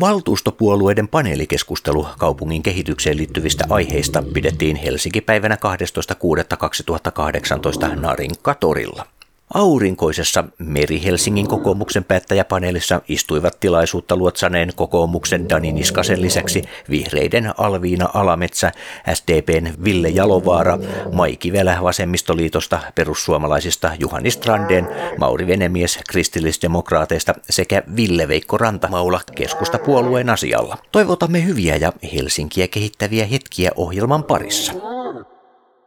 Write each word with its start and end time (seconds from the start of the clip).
Valtuustopuolueiden 0.00 1.08
paneelikeskustelu 1.08 2.06
kaupungin 2.18 2.62
kehitykseen 2.62 3.16
liittyvistä 3.16 3.64
aiheista 3.68 4.22
pidettiin 4.34 4.76
Helsinki-päivänä 4.76 5.54
12.6.2018 5.54 8.00
Narinkatorilla. 8.00 9.06
Aurinkoisessa 9.54 10.44
Meri-Helsingin 10.58 11.48
kokoomuksen 11.48 12.04
päättäjäpaneelissa 12.04 13.00
istuivat 13.08 13.60
tilaisuutta 13.60 14.16
luotsaneen 14.16 14.70
kokoomuksen 14.76 15.48
Dani 15.48 15.72
Niskasen 15.72 16.22
lisäksi 16.22 16.62
vihreiden 16.90 17.52
Alviina 17.58 18.08
Alametsä, 18.14 18.72
SDPn 19.14 19.84
Ville 19.84 20.08
Jalovaara, 20.08 20.78
Maiki 21.12 21.52
Velä 21.52 21.78
vasemmistoliitosta, 21.82 22.78
perussuomalaisista 22.94 23.90
Juhani 23.98 24.30
Strandeen, 24.30 24.88
Mauri 25.18 25.46
Venemies 25.46 25.98
kristillisdemokraateista 26.08 27.34
sekä 27.50 27.82
Ville 27.96 28.28
Veikko 28.28 28.58
Rantamaula 28.58 29.20
keskustapuolueen 29.34 30.30
asialla. 30.30 30.78
Toivotamme 30.92 31.44
hyviä 31.44 31.76
ja 31.76 31.92
Helsinkiä 32.14 32.68
kehittäviä 32.68 33.26
hetkiä 33.26 33.70
ohjelman 33.76 34.24
parissa. 34.24 34.72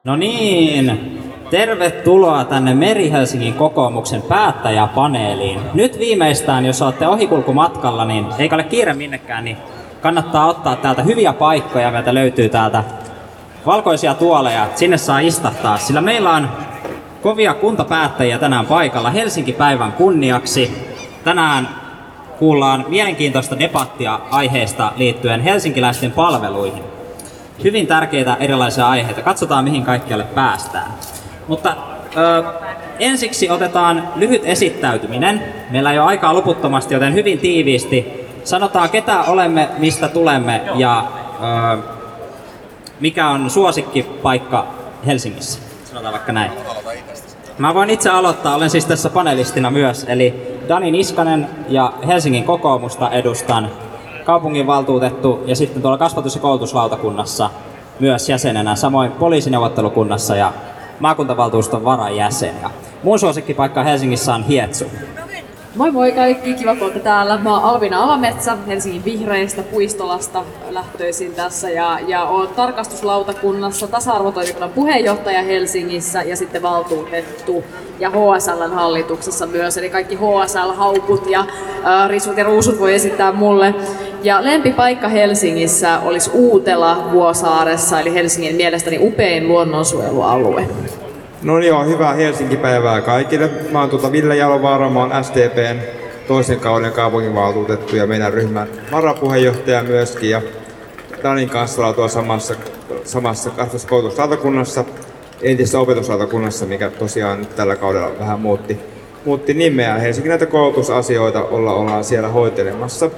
No 0.03 0.15
niin, 0.15 0.91
tervetuloa 1.49 2.43
tänne 2.43 2.73
Meri-Helsingin 2.73 3.53
kokoomuksen 3.53 4.21
päättäjäpaneeliin. 4.21 5.59
Nyt 5.73 5.99
viimeistään, 5.99 6.65
jos 6.65 6.81
olette 6.81 7.07
ohikulkumatkalla, 7.07 8.05
niin 8.05 8.25
eikä 8.39 8.55
ole 8.55 8.63
kiire 8.63 8.93
minnekään, 8.93 9.45
niin 9.45 9.57
kannattaa 10.01 10.45
ottaa 10.45 10.75
täältä 10.75 11.03
hyviä 11.03 11.33
paikkoja. 11.33 11.91
Meiltä 11.91 12.13
löytyy 12.13 12.49
täältä 12.49 12.83
valkoisia 13.65 14.13
tuoleja, 14.13 14.67
sinne 14.75 14.97
saa 14.97 15.19
istahtaa, 15.19 15.77
sillä 15.77 16.01
meillä 16.01 16.31
on 16.31 16.49
kovia 17.21 17.53
kuntapäättäjiä 17.53 18.39
tänään 18.39 18.65
paikalla 18.65 19.09
Helsinki-päivän 19.09 19.91
kunniaksi. 19.91 20.87
Tänään 21.23 21.69
kuullaan 22.39 22.85
mielenkiintoista 22.87 23.59
debattia 23.59 24.19
aiheesta 24.31 24.91
liittyen 24.97 25.41
helsinkiläisten 25.41 26.11
palveluihin 26.11 26.83
hyvin 27.63 27.87
tärkeitä 27.87 28.37
erilaisia 28.39 28.89
aiheita. 28.89 29.21
Katsotaan, 29.21 29.63
mihin 29.63 29.83
kaikkialle 29.83 30.23
päästään. 30.23 30.91
Mutta 31.47 31.75
ö, 32.17 32.43
ensiksi 32.99 33.49
otetaan 33.49 34.07
lyhyt 34.15 34.41
esittäytyminen. 34.45 35.43
Meillä 35.69 35.91
ei 35.91 35.99
ole 35.99 36.07
aikaa 36.07 36.33
loputtomasti, 36.33 36.93
joten 36.93 37.13
hyvin 37.13 37.39
tiiviisti 37.39 38.27
sanotaan, 38.43 38.89
ketä 38.89 39.23
olemme, 39.23 39.69
mistä 39.77 40.07
tulemme 40.07 40.61
ja 40.75 41.03
ö, 41.75 41.77
mikä 42.99 43.29
on 43.29 43.49
suosikkipaikka 43.49 44.67
Helsingissä. 45.05 45.59
Sanotaan 45.85 46.13
vaikka 46.13 46.31
näin. 46.31 46.51
Mä 47.57 47.73
voin 47.73 47.89
itse 47.89 48.09
aloittaa, 48.09 48.55
olen 48.55 48.69
siis 48.69 48.85
tässä 48.85 49.09
panelistina 49.09 49.71
myös, 49.71 50.05
eli 50.09 50.57
Dani 50.69 50.91
Niskanen 50.91 51.49
ja 51.69 51.93
Helsingin 52.07 52.43
kokoomusta 52.43 53.09
edustan 53.09 53.71
kaupunginvaltuutettu 54.23 55.43
ja 55.45 55.55
sitten 55.55 55.81
tuolla 55.81 55.97
kasvatus- 55.97 56.35
ja 56.35 56.41
koulutuslautakunnassa 56.41 57.49
myös 57.99 58.29
jäsenenä, 58.29 58.75
samoin 58.75 59.11
poliisineuvottelukunnassa 59.11 60.35
ja 60.35 60.53
maakuntavaltuuston 60.99 61.83
varajäsen. 61.83 62.55
Ja 62.61 62.69
mun 63.03 63.19
suosikkipaikka 63.19 63.83
Helsingissä 63.83 64.35
on 64.35 64.43
Hietsu. 64.43 64.85
Moi 65.77 65.91
moi 65.91 66.11
kaikki, 66.11 66.53
kiva 66.53 66.75
olette 66.81 66.99
täällä. 66.99 67.37
Mä 67.37 67.53
oon 67.53 67.63
Alvina 67.63 68.03
Alametsä, 68.03 68.57
Helsingin 68.67 69.05
vihreistä 69.05 69.61
Puistolasta 69.61 70.43
lähtöisin 70.69 71.33
tässä 71.33 71.69
ja, 71.69 71.99
ja 72.07 72.23
oon 72.23 72.47
tarkastuslautakunnassa 72.47 73.87
tasa-arvotoimikunnan 73.87 74.69
puheenjohtaja 74.69 75.43
Helsingissä 75.43 76.23
ja 76.23 76.35
sitten 76.35 76.61
valtuutettu 76.61 77.63
ja 77.99 78.09
HSLn 78.09 78.73
hallituksessa 78.73 79.45
myös. 79.45 79.77
Eli 79.77 79.89
kaikki 79.89 80.15
HSL-haukut 80.15 81.29
ja 81.29 81.39
äh, 81.39 82.09
risut 82.09 82.37
ja 82.37 82.43
ruusut 82.43 82.79
voi 82.79 82.95
esittää 82.95 83.31
mulle. 83.31 83.75
Ja 84.23 84.43
lempipaikka 84.43 85.07
Helsingissä 85.07 85.99
olisi 85.99 86.31
Uutela 86.33 87.09
Vuosaaressa, 87.11 87.99
eli 87.99 88.13
Helsingin 88.13 88.55
mielestäni 88.55 88.97
upein 89.01 89.47
luonnonsuojelualue. 89.47 90.67
No 91.43 91.59
niin, 91.59 91.67
joo, 91.67 91.85
hyvää 91.85 92.13
Helsinki-päivää 92.13 93.01
kaikille. 93.01 93.49
Mä 93.71 93.79
oon 93.79 93.89
tuota 93.89 94.11
Ville 94.11 94.35
Jalovaara, 94.35 94.89
mä 94.89 94.99
oon 94.99 95.23
SDPn 95.23 95.79
toisen 96.27 96.59
kauden 96.59 96.91
kaupunginvaltuutettu 96.91 97.95
ja 97.95 98.07
meidän 98.07 98.33
ryhmän 98.33 98.67
varapuheenjohtaja 98.91 99.83
myöskin. 99.83 100.29
Ja 100.29 100.41
Danin 101.23 101.49
kanssa 101.49 101.81
ollaan 101.81 101.95
tuolla 101.95 102.09
samassa, 102.09 102.55
samassa 103.03 103.51
koulutuslautakunnassa, 103.89 104.85
entisessä 105.41 105.79
opetuslautakunnassa, 105.79 106.65
mikä 106.65 106.89
tosiaan 106.89 107.39
nyt 107.39 107.55
tällä 107.55 107.75
kaudella 107.75 108.19
vähän 108.19 108.39
muutti, 108.39 108.79
muutti 109.25 109.53
nimeä. 109.53 109.95
Helsingin 109.95 110.29
näitä 110.29 110.45
koulutusasioita 110.45 111.43
olla, 111.43 111.73
ollaan 111.73 112.03
siellä 112.03 112.27
hoitelemassa. 112.27 113.09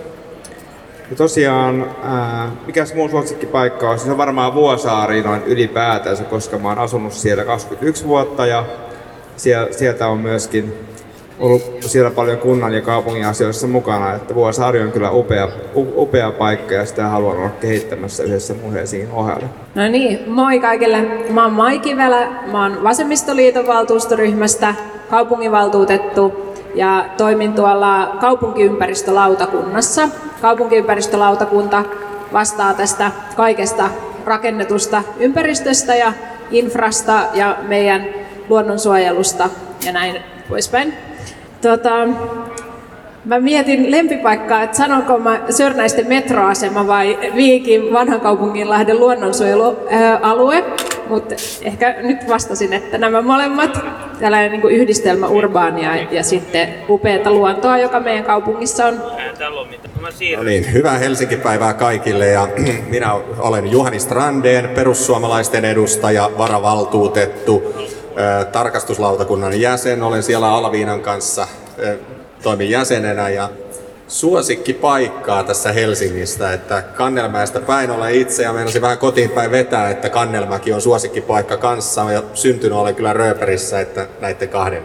Ja 1.09 1.15
tosiaan, 1.15 1.95
ää, 2.03 2.51
mikäs 2.65 2.93
mun 2.93 3.09
suosikkipaikka 3.09 3.89
on? 3.89 3.99
Se 3.99 4.11
on 4.11 4.17
varmaan 4.17 4.53
Vuosaari 4.53 5.21
noin 5.21 5.43
ylipäätänsä, 5.43 6.23
koska 6.23 6.57
mä 6.57 6.69
oon 6.69 6.79
asunut 6.79 7.13
siellä 7.13 7.45
21 7.45 8.07
vuotta 8.07 8.45
ja 8.45 8.65
sieltä 9.71 10.07
on 10.07 10.17
myöskin 10.17 10.73
ollut 11.39 11.61
siellä 11.79 12.11
paljon 12.11 12.37
kunnan 12.37 12.73
ja 12.73 12.81
kaupungin 12.81 13.25
asioissa 13.25 13.67
mukana, 13.67 14.13
että 14.13 14.35
Vuosaari 14.35 14.81
on 14.81 14.91
kyllä 14.91 15.11
upea, 15.11 15.49
upea 15.75 16.31
paikka 16.31 16.73
ja 16.73 16.85
sitä 16.85 17.07
haluan 17.07 17.37
olla 17.37 17.49
kehittämässä 17.49 18.23
yhdessä 18.23 18.53
mun 18.53 18.73
Helsingin 18.73 19.11
ohella. 19.11 19.47
No 19.75 19.87
niin, 19.87 20.19
moi 20.27 20.59
kaikille. 20.59 21.01
Mä 21.29 21.43
oon 21.43 21.53
Maiki 21.53 21.97
Velä, 21.97 22.27
mä 22.51 22.63
oon 22.63 22.83
Vasemmistoliiton 22.83 23.67
valtuustoryhmästä 23.67 24.75
kaupunginvaltuutettu 25.09 26.48
ja 26.79 27.05
toimin 27.17 27.53
tuolla 27.53 28.17
kaupunkiympäristölautakunnassa. 28.19 30.09
Kaupunkiympäristölautakunta 30.41 31.83
vastaa 32.33 32.73
tästä 32.73 33.11
kaikesta 33.35 33.89
rakennetusta 34.25 35.03
ympäristöstä 35.19 35.95
ja 35.95 36.13
infrasta 36.51 37.19
ja 37.33 37.57
meidän 37.67 38.05
luonnonsuojelusta 38.49 39.49
ja 39.85 39.91
näin 39.91 40.15
poispäin. 40.49 40.93
Tota, 41.61 42.07
mä 43.25 43.39
mietin 43.39 43.91
lempipaikkaa, 43.91 44.63
että 44.63 44.77
sanonko 44.77 45.17
mä 45.17 45.39
Sörnäisten 45.49 46.07
metroasema 46.07 46.87
vai 46.87 47.19
Viikin 47.35 47.93
vanhan 47.93 48.21
kaupunginlahden 48.21 48.99
luonnonsuojelualue 48.99 50.63
mutta 51.09 51.35
ehkä 51.61 51.95
nyt 52.01 52.27
vastasin, 52.27 52.73
että 52.73 52.97
nämä 52.97 53.21
molemmat, 53.21 53.79
tällainen 54.19 54.51
niin 54.51 54.71
yhdistelmä 54.71 55.27
urbaania 55.27 55.95
ja 55.95 56.23
sitten 56.23 56.73
upeata 56.89 57.31
luontoa, 57.31 57.77
joka 57.77 57.99
meidän 57.99 58.23
kaupungissa 58.23 58.85
on. 58.85 59.01
No 60.37 60.43
niin, 60.43 60.73
hyvää 60.73 60.97
Helsinki-päivää 60.97 61.73
kaikille 61.73 62.27
ja 62.27 62.47
minä 62.93 63.13
olen 63.37 63.71
Juhani 63.71 63.99
Strandeen, 63.99 64.69
perussuomalaisten 64.69 65.65
edustaja, 65.65 66.31
varavaltuutettu, 66.37 67.73
tarkastuslautakunnan 68.51 69.61
jäsen, 69.61 70.03
olen 70.03 70.23
siellä 70.23 70.51
Alviinan 70.53 71.01
kanssa, 71.01 71.47
toimin 72.43 72.69
jäsenenä 72.69 73.29
ja 73.29 73.49
suosikkipaikkaa 74.09 75.43
tässä 75.43 75.71
Helsingistä, 75.71 76.53
että 76.53 76.81
Kannelmäestä 76.81 77.59
päin 77.59 77.91
olen 77.91 78.15
itse 78.15 78.43
ja 78.43 78.53
meinasin 78.53 78.81
vähän 78.81 78.97
kotiin 78.97 79.29
päin 79.29 79.51
vetää, 79.51 79.89
että 79.89 80.09
Kannelmäki 80.09 80.73
on 80.73 80.81
suosikkipaikka 80.81 81.57
kanssa 81.57 82.11
ja 82.11 82.23
syntynyt 82.33 82.77
olen 82.77 82.95
kyllä 82.95 83.13
Rööperissä, 83.13 83.79
että 83.79 84.07
näiden 84.21 84.49
kahden, 84.49 84.83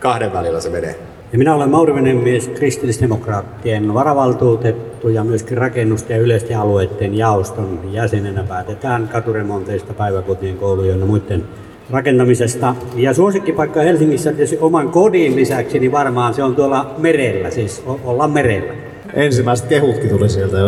kahden 0.00 0.32
välillä 0.32 0.60
se 0.60 0.70
menee. 0.70 0.98
Ja 1.32 1.38
minä 1.38 1.54
olen 1.54 1.70
Mauri 1.70 1.94
Venemies, 1.94 2.48
kristillisdemokraattien 2.48 3.94
varavaltuutettu 3.94 5.08
ja 5.08 5.24
myöskin 5.24 5.58
rakennusten 5.58 6.16
ja 6.16 6.22
yleisten 6.22 6.58
alueiden 6.58 7.14
jaoston 7.14 7.80
jäsenenä 7.92 8.42
päätetään 8.42 9.08
katuremonteista, 9.08 9.94
päiväkotien, 9.94 10.56
koulujen 10.56 11.00
ja 11.00 11.06
muiden 11.06 11.44
rakentamisesta. 11.90 12.74
Ja 12.96 13.14
suosikkipaikka 13.14 13.80
Helsingissä 13.80 14.32
tietysti 14.32 14.58
oman 14.60 14.88
kodin 14.88 15.36
lisäksi, 15.36 15.78
niin 15.78 15.92
varmaan 15.92 16.34
se 16.34 16.42
on 16.42 16.54
tuolla 16.54 16.94
merellä, 16.98 17.50
siis 17.50 17.82
ollaan 18.04 18.30
merellä. 18.30 18.72
Ensimmäiset 19.14 19.66
kehutkin 19.66 20.10
tuli 20.10 20.28
sieltä 20.28 20.58
jo 20.58 20.66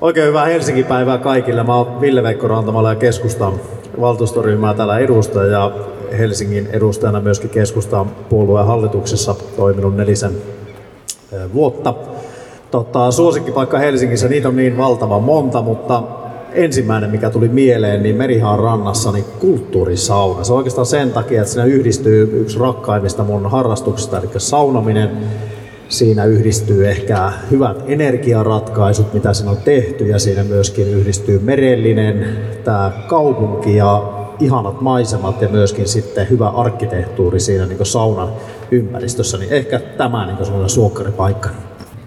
Oikein 0.00 0.28
hyvää 0.28 0.46
Helsingin 0.46 0.84
päivää 0.84 1.18
kaikille. 1.18 1.62
Mä 1.62 1.74
oon 1.74 2.00
Ville 2.00 2.22
Veikko 2.22 2.48
Rantamala 2.48 2.88
ja 2.88 2.94
keskustan 2.94 3.52
valtuustoryhmää 4.00 4.74
täällä 4.74 4.98
edustaa 4.98 5.44
ja 5.44 5.72
Helsingin 6.18 6.68
edustajana 6.72 7.20
myöskin 7.20 7.50
keskustan 7.50 8.06
puolueen 8.28 8.66
hallituksessa 8.66 9.34
toiminut 9.56 9.96
nelisen 9.96 10.32
vuotta. 11.54 11.94
Tota, 12.70 13.10
suosikkipaikka 13.10 13.78
Helsingissä, 13.78 14.28
niitä 14.28 14.48
on 14.48 14.56
niin 14.56 14.78
valtavan 14.78 15.22
monta, 15.22 15.62
mutta 15.62 16.02
ensimmäinen, 16.52 17.10
mikä 17.10 17.30
tuli 17.30 17.48
mieleen, 17.48 18.02
niin 18.02 18.16
Merihaan 18.16 18.58
rannassa, 18.58 19.12
niin 19.12 19.24
kulttuurisauna. 19.40 20.44
Se 20.44 20.52
on 20.52 20.58
oikeastaan 20.58 20.86
sen 20.86 21.10
takia, 21.10 21.40
että 21.40 21.52
siinä 21.52 21.64
yhdistyy 21.64 22.40
yksi 22.40 22.58
rakkaimmista 22.58 23.24
mun 23.24 23.50
harrastuksista, 23.50 24.18
eli 24.18 24.28
saunaminen. 24.36 25.10
Siinä 25.88 26.24
yhdistyy 26.24 26.88
ehkä 26.88 27.32
hyvät 27.50 27.84
energiaratkaisut, 27.86 29.14
mitä 29.14 29.32
siinä 29.32 29.50
on 29.50 29.56
tehty, 29.56 30.06
ja 30.06 30.18
siinä 30.18 30.44
myöskin 30.44 30.88
yhdistyy 30.88 31.38
merellinen, 31.38 32.38
tämä 32.64 32.92
kaupunki 33.06 33.76
ja 33.76 34.12
ihanat 34.40 34.80
maisemat 34.80 35.42
ja 35.42 35.48
myöskin 35.48 35.88
sitten 35.88 36.30
hyvä 36.30 36.48
arkkitehtuuri 36.48 37.40
siinä 37.40 37.66
niin 37.66 37.86
saunan 37.86 38.28
ympäristössä, 38.70 39.38
niin 39.38 39.52
ehkä 39.52 39.78
tämä 39.78 40.26
niin 40.26 40.68
suokkaripaikka. 40.68 41.48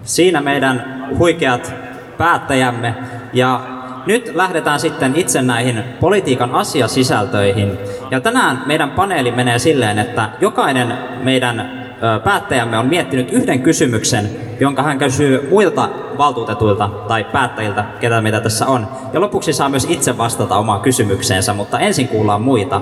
Siinä 0.02 0.40
meidän 0.40 1.06
huikeat 1.18 1.74
päättäjämme. 2.18 2.94
Ja 3.32 3.81
nyt 4.06 4.32
lähdetään 4.34 4.80
sitten 4.80 5.16
itse 5.16 5.42
näihin 5.42 5.84
politiikan 6.00 6.54
asiasisältöihin. 6.54 7.78
Ja 8.10 8.20
tänään 8.20 8.62
meidän 8.66 8.90
paneeli 8.90 9.32
menee 9.32 9.58
silleen, 9.58 9.98
että 9.98 10.28
jokainen 10.40 10.98
meidän 11.22 11.82
päättäjämme 12.24 12.78
on 12.78 12.86
miettinyt 12.86 13.32
yhden 13.32 13.62
kysymyksen, 13.62 14.30
jonka 14.60 14.82
hän 14.82 14.98
kysyy 14.98 15.48
muilta 15.50 15.88
valtuutetuilta 16.18 16.88
tai 17.08 17.24
päättäjiltä, 17.24 17.84
ketä 18.00 18.20
meitä 18.20 18.40
tässä 18.40 18.66
on. 18.66 18.88
Ja 19.12 19.20
lopuksi 19.20 19.52
saa 19.52 19.68
myös 19.68 19.86
itse 19.90 20.18
vastata 20.18 20.56
omaan 20.56 20.80
kysymykseensä, 20.80 21.52
mutta 21.54 21.78
ensin 21.78 22.08
kuullaan 22.08 22.42
muita. 22.42 22.80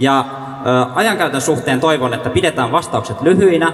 Ja 0.00 0.24
ajankäytön 0.94 1.40
suhteen 1.40 1.80
toivon, 1.80 2.14
että 2.14 2.30
pidetään 2.30 2.72
vastaukset 2.72 3.22
lyhyinä. 3.22 3.72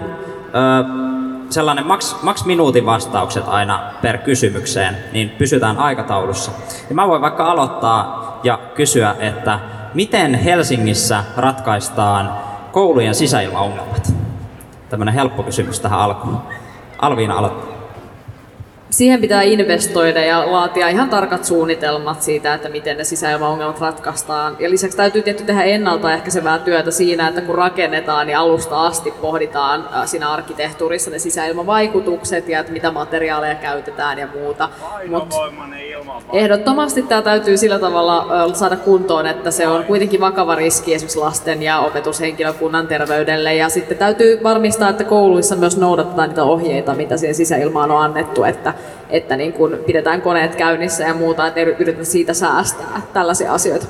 Sellainen 1.52 1.86
maks, 1.86 2.16
maks 2.22 2.44
minuutin 2.44 2.86
vastaukset 2.86 3.44
aina 3.46 3.80
per 4.02 4.18
kysymykseen, 4.18 4.96
niin 5.12 5.30
pysytään 5.30 5.78
aikataulussa. 5.78 6.50
Ja 6.88 6.94
mä 6.94 7.08
voin 7.08 7.22
vaikka 7.22 7.44
aloittaa 7.44 8.40
ja 8.42 8.58
kysyä, 8.74 9.14
että 9.18 9.58
miten 9.94 10.34
Helsingissä 10.34 11.24
ratkaistaan 11.36 12.32
koulujen 12.72 13.14
sisäilmaongelmat? 13.14 14.12
Tämmöinen 14.88 15.14
helppo 15.14 15.42
kysymys 15.42 15.80
tähän 15.80 16.00
alkuun. 16.00 16.38
Alviina 16.98 17.34
aloittaa 17.34 17.71
siihen 18.92 19.20
pitää 19.20 19.42
investoida 19.42 20.20
ja 20.20 20.52
laatia 20.52 20.88
ihan 20.88 21.08
tarkat 21.08 21.44
suunnitelmat 21.44 22.22
siitä, 22.22 22.54
että 22.54 22.68
miten 22.68 22.96
ne 22.96 23.04
sisäilmaongelmat 23.04 23.80
ratkaistaan. 23.80 24.56
Ja 24.58 24.70
lisäksi 24.70 24.96
täytyy 24.96 25.22
tietty 25.22 25.44
tehdä 25.44 25.62
ennaltaehkäisevää 25.62 26.58
työtä 26.58 26.90
siinä, 26.90 27.28
että 27.28 27.40
kun 27.40 27.54
rakennetaan, 27.54 28.26
niin 28.26 28.38
alusta 28.38 28.86
asti 28.86 29.10
pohditaan 29.10 29.88
siinä 30.04 30.30
arkkitehtuurissa 30.30 31.10
ne 31.10 31.18
sisäilmavaikutukset 31.18 32.48
ja 32.48 32.60
että 32.60 32.72
mitä 32.72 32.90
materiaaleja 32.90 33.54
käytetään 33.54 34.18
ja 34.18 34.28
muuta. 34.34 34.68
Mut 35.08 35.34
ehdottomasti 36.32 37.02
tämä 37.02 37.22
täytyy 37.22 37.56
sillä 37.56 37.78
tavalla 37.78 38.26
saada 38.54 38.76
kuntoon, 38.76 39.26
että 39.26 39.50
se 39.50 39.68
on 39.68 39.84
kuitenkin 39.84 40.20
vakava 40.20 40.54
riski 40.54 40.94
esimerkiksi 40.94 41.18
lasten 41.18 41.62
ja 41.62 41.80
opetushenkilökunnan 41.80 42.86
terveydelle. 42.86 43.54
Ja 43.54 43.68
sitten 43.68 43.98
täytyy 43.98 44.42
varmistaa, 44.42 44.88
että 44.88 45.04
kouluissa 45.04 45.56
myös 45.56 45.76
noudatetaan 45.76 46.28
niitä 46.28 46.44
ohjeita, 46.44 46.94
mitä 46.94 47.16
siihen 47.16 47.34
sisäilmaan 47.34 47.90
on 47.90 48.02
annettu, 48.02 48.44
että 48.44 48.74
että 49.10 49.36
niin 49.36 49.52
kun 49.52 49.78
pidetään 49.86 50.22
koneet 50.22 50.54
käynnissä 50.54 51.04
ja 51.04 51.14
muuta, 51.14 51.46
että 51.46 51.60
yritetään 51.60 52.06
siitä 52.06 52.34
säästää 52.34 53.02
tällaisia 53.12 53.54
asioita. 53.54 53.86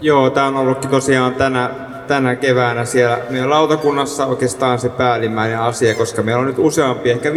Joo, 0.00 0.30
tämä 0.30 0.46
on 0.46 0.56
ollutkin 0.56 0.90
tosiaan 0.90 1.34
tänä, 1.34 1.70
tänä 2.06 2.36
keväänä 2.36 2.84
siellä 2.84 3.18
meidän 3.30 3.50
lautakunnassa 3.50 4.26
oikeastaan 4.26 4.78
se 4.78 4.88
päällimmäinen 4.88 5.60
asia, 5.60 5.94
koska 5.94 6.22
meillä 6.22 6.40
on 6.40 6.46
nyt 6.46 6.58
useampi, 6.58 7.10
ehkä 7.10 7.30
5-6 7.30 7.34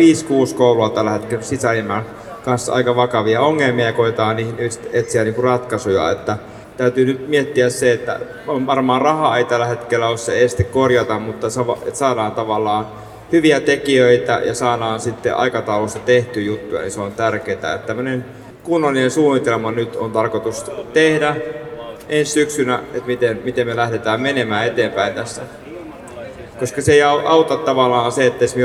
koulua 0.55 0.89
tällä 0.89 1.11
hetkellä 1.11 1.43
sisäilmän 1.43 2.05
kanssa 2.45 2.73
aika 2.73 2.95
vakavia 2.95 3.41
ongelmia 3.41 3.85
ja 3.85 3.93
koetaan 3.93 4.35
niihin 4.35 4.55
etsiä 4.93 5.23
niin 5.23 5.43
ratkaisuja. 5.43 6.11
Että 6.11 6.37
täytyy 6.77 7.05
nyt 7.05 7.27
miettiä 7.27 7.69
se, 7.69 7.91
että 7.91 8.19
varmaan 8.47 9.01
rahaa 9.01 9.37
ei 9.37 9.43
tällä 9.43 9.65
hetkellä 9.65 10.07
ole 10.07 10.17
se 10.17 10.43
este 10.43 10.63
korjata, 10.63 11.19
mutta 11.19 11.47
saadaan 11.93 12.31
tavallaan 12.31 12.87
hyviä 13.31 13.59
tekijöitä 13.59 14.41
ja 14.45 14.53
saadaan 14.53 14.99
sitten 14.99 15.35
aikataulussa 15.35 15.99
tehty 15.99 16.41
juttuja, 16.41 16.81
niin 16.81 16.91
se 16.91 17.01
on 17.01 17.11
tärkeää. 17.11 17.73
Että 17.73 17.87
tämmöinen 17.87 18.25
kunnollinen 18.63 19.11
suunnitelma 19.11 19.71
nyt 19.71 19.95
on 19.95 20.11
tarkoitus 20.11 20.71
tehdä 20.93 21.35
ensi 22.09 22.31
syksynä, 22.31 22.79
että 22.93 23.07
miten, 23.07 23.41
miten 23.43 23.67
me 23.67 23.75
lähdetään 23.75 24.21
menemään 24.21 24.67
eteenpäin 24.67 25.13
tässä. 25.13 25.41
Koska 26.59 26.81
se 26.81 26.93
ei 26.93 27.01
auta 27.03 27.57
tavallaan 27.57 28.11
se, 28.11 28.25
että 28.25 28.43
jos 28.43 28.55
me 28.55 28.63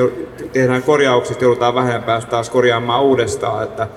tehdään 0.52 0.82
korjauksia, 0.82 1.36
joudutaan 1.40 1.74
vähemmän 1.74 2.02
päästä 2.02 2.30
taas 2.30 2.50
korjaamaan 2.50 3.02
uudestaan. 3.02 3.64
Että 3.64 3.88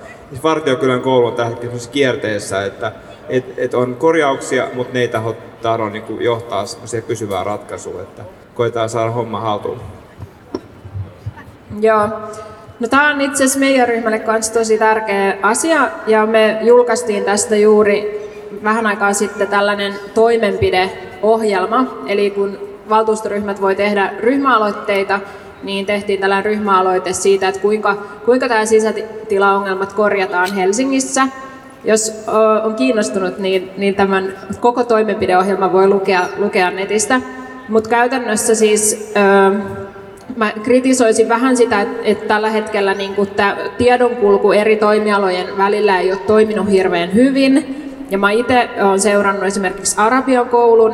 Vartiokylän 0.42 1.00
koulu 1.00 1.26
on 1.26 1.46
hetkellä 1.46 1.74
kierteessä, 1.92 2.64
että 2.64 2.92
et, 3.28 3.44
et 3.56 3.74
on 3.74 3.94
korjauksia, 3.94 4.66
mutta 4.74 4.94
ne 4.94 5.00
ei 5.00 5.08
taho, 5.08 5.36
taho 5.62 5.88
niin 5.88 6.04
johtaa 6.20 6.64
pysyvään 7.06 7.46
ratkaisuun, 7.46 8.00
että 8.00 8.22
koetaan 8.54 8.88
saada 8.88 9.10
homma 9.10 9.40
haltuun. 9.40 9.80
Joo. 11.80 12.08
No 12.80 12.88
tämä 12.88 13.10
on 13.10 13.20
itse 13.20 13.44
asiassa 13.44 13.58
meidän 13.58 13.88
ryhmälle 13.88 14.18
kanssa 14.18 14.52
tosi 14.52 14.78
tärkeä 14.78 15.36
asia 15.42 15.88
ja 16.06 16.26
me 16.26 16.58
julkaistiin 16.62 17.24
tästä 17.24 17.56
juuri 17.56 18.20
vähän 18.64 18.86
aikaa 18.86 19.12
sitten 19.12 19.48
tällainen 19.48 19.94
toimenpideohjelma. 20.14 21.94
Eli 22.06 22.30
kun 22.30 22.58
valtuustoryhmät 22.88 23.60
voi 23.60 23.74
tehdä 23.74 24.12
ryhmäaloitteita, 24.20 25.20
niin 25.62 25.86
tehtiin 25.86 26.20
tällainen 26.20 26.44
ryhmäaloite 26.44 27.12
siitä, 27.12 27.48
että 27.48 27.60
kuinka, 27.60 27.96
kuinka 28.24 28.48
tämä 28.48 28.66
sisätilaongelmat 28.66 29.92
korjataan 29.92 30.54
Helsingissä. 30.54 31.28
Jos 31.84 32.24
on 32.64 32.74
kiinnostunut, 32.74 33.38
niin, 33.38 33.70
niin 33.76 33.94
tämän 33.94 34.32
koko 34.60 34.84
toimenpideohjelma 34.84 35.72
voi 35.72 35.88
lukea, 35.88 36.22
lukea 36.36 36.70
netistä. 36.70 37.20
Mutta 37.68 37.90
käytännössä 37.90 38.54
siis 38.54 39.12
mä 40.36 40.52
kritisoisin 40.62 41.28
vähän 41.28 41.56
sitä, 41.56 41.86
että 42.02 42.28
tällä 42.28 42.50
hetkellä 42.50 42.94
niin 42.94 43.14
tämä 43.36 43.56
tiedonkulku 43.78 44.52
eri 44.52 44.76
toimialojen 44.76 45.46
välillä 45.58 46.00
ei 46.00 46.12
ole 46.12 46.20
toiminut 46.26 46.70
hirveän 46.70 47.14
hyvin. 47.14 47.76
Ja 48.10 48.18
mä 48.18 48.30
itse 48.30 48.68
olen 48.82 49.00
seurannut 49.00 49.44
esimerkiksi 49.44 49.96
Arabian 49.98 50.48
koulun 50.48 50.92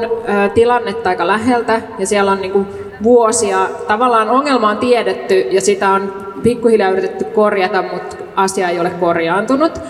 tilannetta 0.54 1.08
aika 1.08 1.26
läheltä, 1.26 1.80
ja 1.98 2.06
siellä 2.06 2.32
on 2.32 2.40
niin 2.40 2.66
vuosia, 3.02 3.68
tavallaan 3.88 4.30
ongelma 4.30 4.70
on 4.70 4.78
tiedetty, 4.78 5.46
ja 5.50 5.60
sitä 5.60 5.90
on 5.90 6.12
pikkuhiljaa 6.42 6.90
yritetty 6.90 7.24
korjata, 7.24 7.82
mutta 7.82 8.16
asia 8.36 8.68
ei 8.68 8.80
ole 8.80 8.90
korjaantunut. 8.90 9.80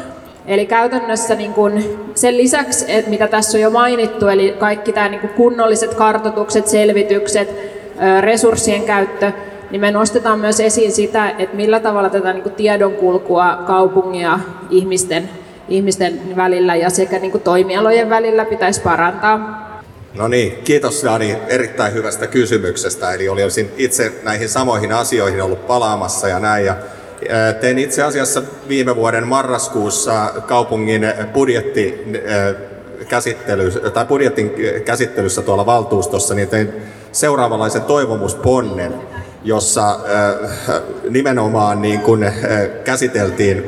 Eli 0.46 0.66
käytännössä 0.66 1.34
niin 1.34 1.52
kun 1.52 1.82
sen 2.14 2.36
lisäksi, 2.36 2.84
että 2.88 3.10
mitä 3.10 3.28
tässä 3.28 3.58
on 3.58 3.62
jo 3.62 3.70
mainittu, 3.70 4.28
eli 4.28 4.54
kaikki 4.58 4.92
tämä 4.92 5.08
niin 5.08 5.28
kunnolliset 5.28 5.94
kartotukset, 5.94 6.66
selvitykset, 6.66 7.75
resurssien 8.20 8.82
käyttö, 8.82 9.32
niin 9.70 9.80
me 9.80 9.90
nostetaan 9.90 10.40
myös 10.40 10.60
esiin 10.60 10.92
sitä, 10.92 11.30
että 11.30 11.56
millä 11.56 11.80
tavalla 11.80 12.10
tätä 12.10 12.32
niin 12.32 12.42
kuin 12.42 12.54
tiedonkulkua 12.54 13.62
kaupungin 13.66 14.20
ja 14.20 14.38
ihmisten, 14.70 15.28
ihmisten 15.68 16.36
välillä 16.36 16.76
ja 16.76 16.90
sekä 16.90 17.18
niin 17.18 17.32
kuin 17.32 17.42
toimialojen 17.42 18.10
välillä 18.10 18.44
pitäisi 18.44 18.80
parantaa. 18.80 19.66
No 20.14 20.28
niin, 20.28 20.58
kiitos 20.64 21.04
Dani 21.04 21.36
erittäin 21.48 21.94
hyvästä 21.94 22.26
kysymyksestä. 22.26 23.12
Eli 23.12 23.28
olisin 23.28 23.70
itse 23.76 24.12
näihin 24.22 24.48
samoihin 24.48 24.92
asioihin 24.92 25.42
ollut 25.42 25.66
palaamassa 25.66 26.28
ja 26.28 26.38
näin. 26.38 26.66
Ja 26.66 26.76
tein 27.60 27.78
itse 27.78 28.02
asiassa 28.02 28.42
viime 28.68 28.96
vuoden 28.96 29.26
marraskuussa 29.26 30.32
kaupungin 30.46 31.06
budjetti 31.32 32.04
käsittely, 33.08 33.70
tai 33.70 34.06
budjetin 34.06 34.52
käsittelyssä 34.84 35.42
tuolla 35.42 35.66
valtuustossa, 35.66 36.34
niin 36.34 36.48
tein 36.48 36.72
seuraavanlaisen 37.12 37.82
toivomusponnen, 37.82 38.94
jossa 39.44 39.90
äh, 39.90 40.80
nimenomaan 41.10 41.82
niin 41.82 42.00
kuin, 42.00 42.22
äh, 42.22 42.34
käsiteltiin, 42.84 43.64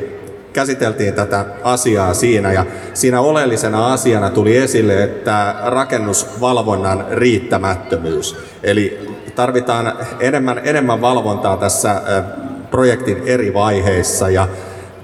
käsiteltiin 0.53 1.13
tätä 1.13 1.45
asiaa 1.63 2.13
siinä. 2.13 2.51
Ja 2.51 2.65
siinä 2.93 3.21
oleellisena 3.21 3.93
asiana 3.93 4.29
tuli 4.29 4.57
esille, 4.57 5.03
että 5.03 5.55
rakennusvalvonnan 5.63 7.05
riittämättömyys. 7.11 8.37
Eli 8.63 9.09
tarvitaan 9.35 9.93
enemmän, 10.19 10.61
enemmän 10.63 11.01
valvontaa 11.01 11.57
tässä 11.57 11.91
äh, 11.91 12.23
projektin 12.71 13.21
eri 13.25 13.53
vaiheissa 13.53 14.29
ja 14.29 14.47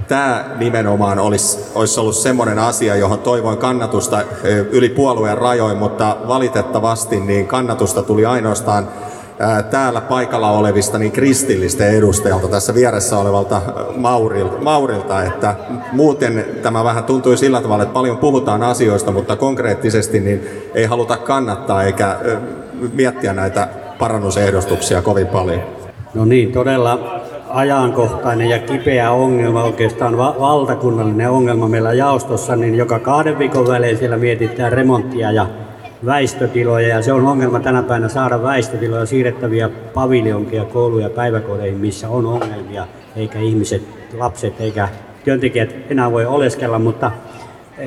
tämä 0.08 0.46
nimenomaan 0.58 1.20
olisi, 1.20 1.60
olisi 1.76 2.00
ollut 2.00 2.16
semmoinen 2.16 2.60
asia, 2.60 2.96
johon 2.96 3.20
toivoin 3.20 3.58
kannatusta 3.58 4.22
yli 4.72 4.90
puolueen 4.90 5.38
rajoin, 5.38 5.78
mutta 5.78 6.18
valitettavasti 6.28 7.20
niin 7.20 7.48
kannatusta 7.48 8.04
tuli 8.04 8.26
ainoastaan 8.26 8.88
täällä 9.72 10.02
paikalla 10.02 10.52
olevista 10.52 10.98
niin 10.98 11.12
kristillisten 11.12 11.96
edustajilta, 11.96 12.48
tässä 12.48 12.74
vieressä 12.74 13.18
olevalta 13.18 13.62
Maurilta, 14.62 15.24
että 15.24 15.56
muuten 15.92 16.46
tämä 16.64 16.84
vähän 16.84 17.04
tuntui 17.04 17.38
sillä 17.38 17.62
tavalla, 17.62 17.84
että 17.84 17.94
paljon 17.94 18.18
puhutaan 18.18 18.64
asioista, 18.64 19.12
mutta 19.12 19.36
konkreettisesti 19.36 20.20
niin 20.20 20.48
ei 20.74 20.86
haluta 20.86 21.18
kannattaa 21.18 21.84
eikä 21.84 22.16
miettiä 22.94 23.34
näitä 23.34 23.68
parannusehdotuksia 24.00 25.02
kovin 25.02 25.28
paljon. 25.28 25.62
No 26.14 26.26
niin, 26.26 26.52
todella 26.52 27.22
ajankohtainen 27.50 28.50
ja 28.50 28.60
kipeä 28.60 29.12
ongelma, 29.12 29.64
oikeastaan 29.64 30.18
va- 30.18 30.36
valtakunnallinen 30.40 31.30
ongelma 31.30 31.68
meillä 31.68 31.94
jaostossa, 31.94 32.56
niin 32.56 32.75
joka 32.75 33.00
kahden 33.00 33.40
viikon 33.40 33.68
välein 33.68 33.98
siellä 33.98 34.18
mietitään 34.18 34.72
remonttia 34.72 35.32
ja 35.32 35.48
väistötiloja. 36.06 36.88
Ja 36.88 37.02
se 37.02 37.14
on 37.14 37.25
ongelma 37.25 37.60
tänä 37.60 37.84
päivänä 37.84 38.10
saada 38.10 38.44
väistötiloja 38.44 39.06
siirrettäviä 39.06 39.70
paviljonkia 39.94 40.66
kouluja 40.66 41.10
päiväkodeihin, 41.10 41.80
missä 41.80 42.10
on 42.10 42.25
ongelmia, 42.25 42.88
eikä 43.16 43.40
ihmiset, 43.40 43.82
lapset 44.18 44.62
eikä 44.62 44.88
työntekijät 45.24 45.75
enää 45.90 46.12
voi 46.12 46.25
oleskella, 46.25 46.80
mutta 46.80 47.12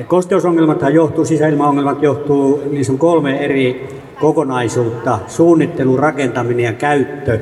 kosteusongelmathan 0.07 0.93
johtuu, 0.93 1.25
sisäilmaongelmat 1.25 2.03
johtuu, 2.03 2.61
niissä 2.71 2.93
on 2.93 2.99
kolme 2.99 3.37
eri 3.37 3.89
kokonaisuutta, 4.19 5.19
suunnittelu, 5.27 5.97
rakentaminen 5.97 6.65
ja 6.65 6.73
käyttö. 6.73 7.39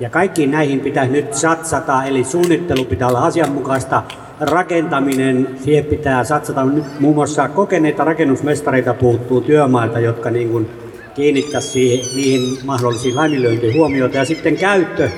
Ja 0.00 0.10
kaikkiin 0.10 0.50
näihin 0.50 0.80
pitäisi 0.80 1.12
nyt 1.12 1.34
satsata, 1.34 2.04
eli 2.04 2.24
suunnittelu 2.24 2.84
pitää 2.84 3.08
olla 3.08 3.24
asianmukaista, 3.24 4.02
rakentaminen, 4.40 5.48
siihen 5.64 5.84
pitää 5.84 6.24
satsata. 6.24 6.64
Nyt 6.64 6.84
muun 7.00 7.14
muassa 7.14 7.48
kokeneita 7.48 8.04
rakennusmestareita 8.04 8.94
puuttuu 8.94 9.40
työmailta, 9.40 10.00
jotka 10.00 10.30
niin 10.30 10.48
kuin 10.48 10.70
kiinnittäisi 11.14 12.02
niihin 12.14 12.58
mahdollisiin 12.64 13.16
laiminlyöntiin 13.16 13.74
huomiota. 13.74 14.16
Ja 14.16 14.24
sitten 14.24 14.56
käyttö. 14.56 15.08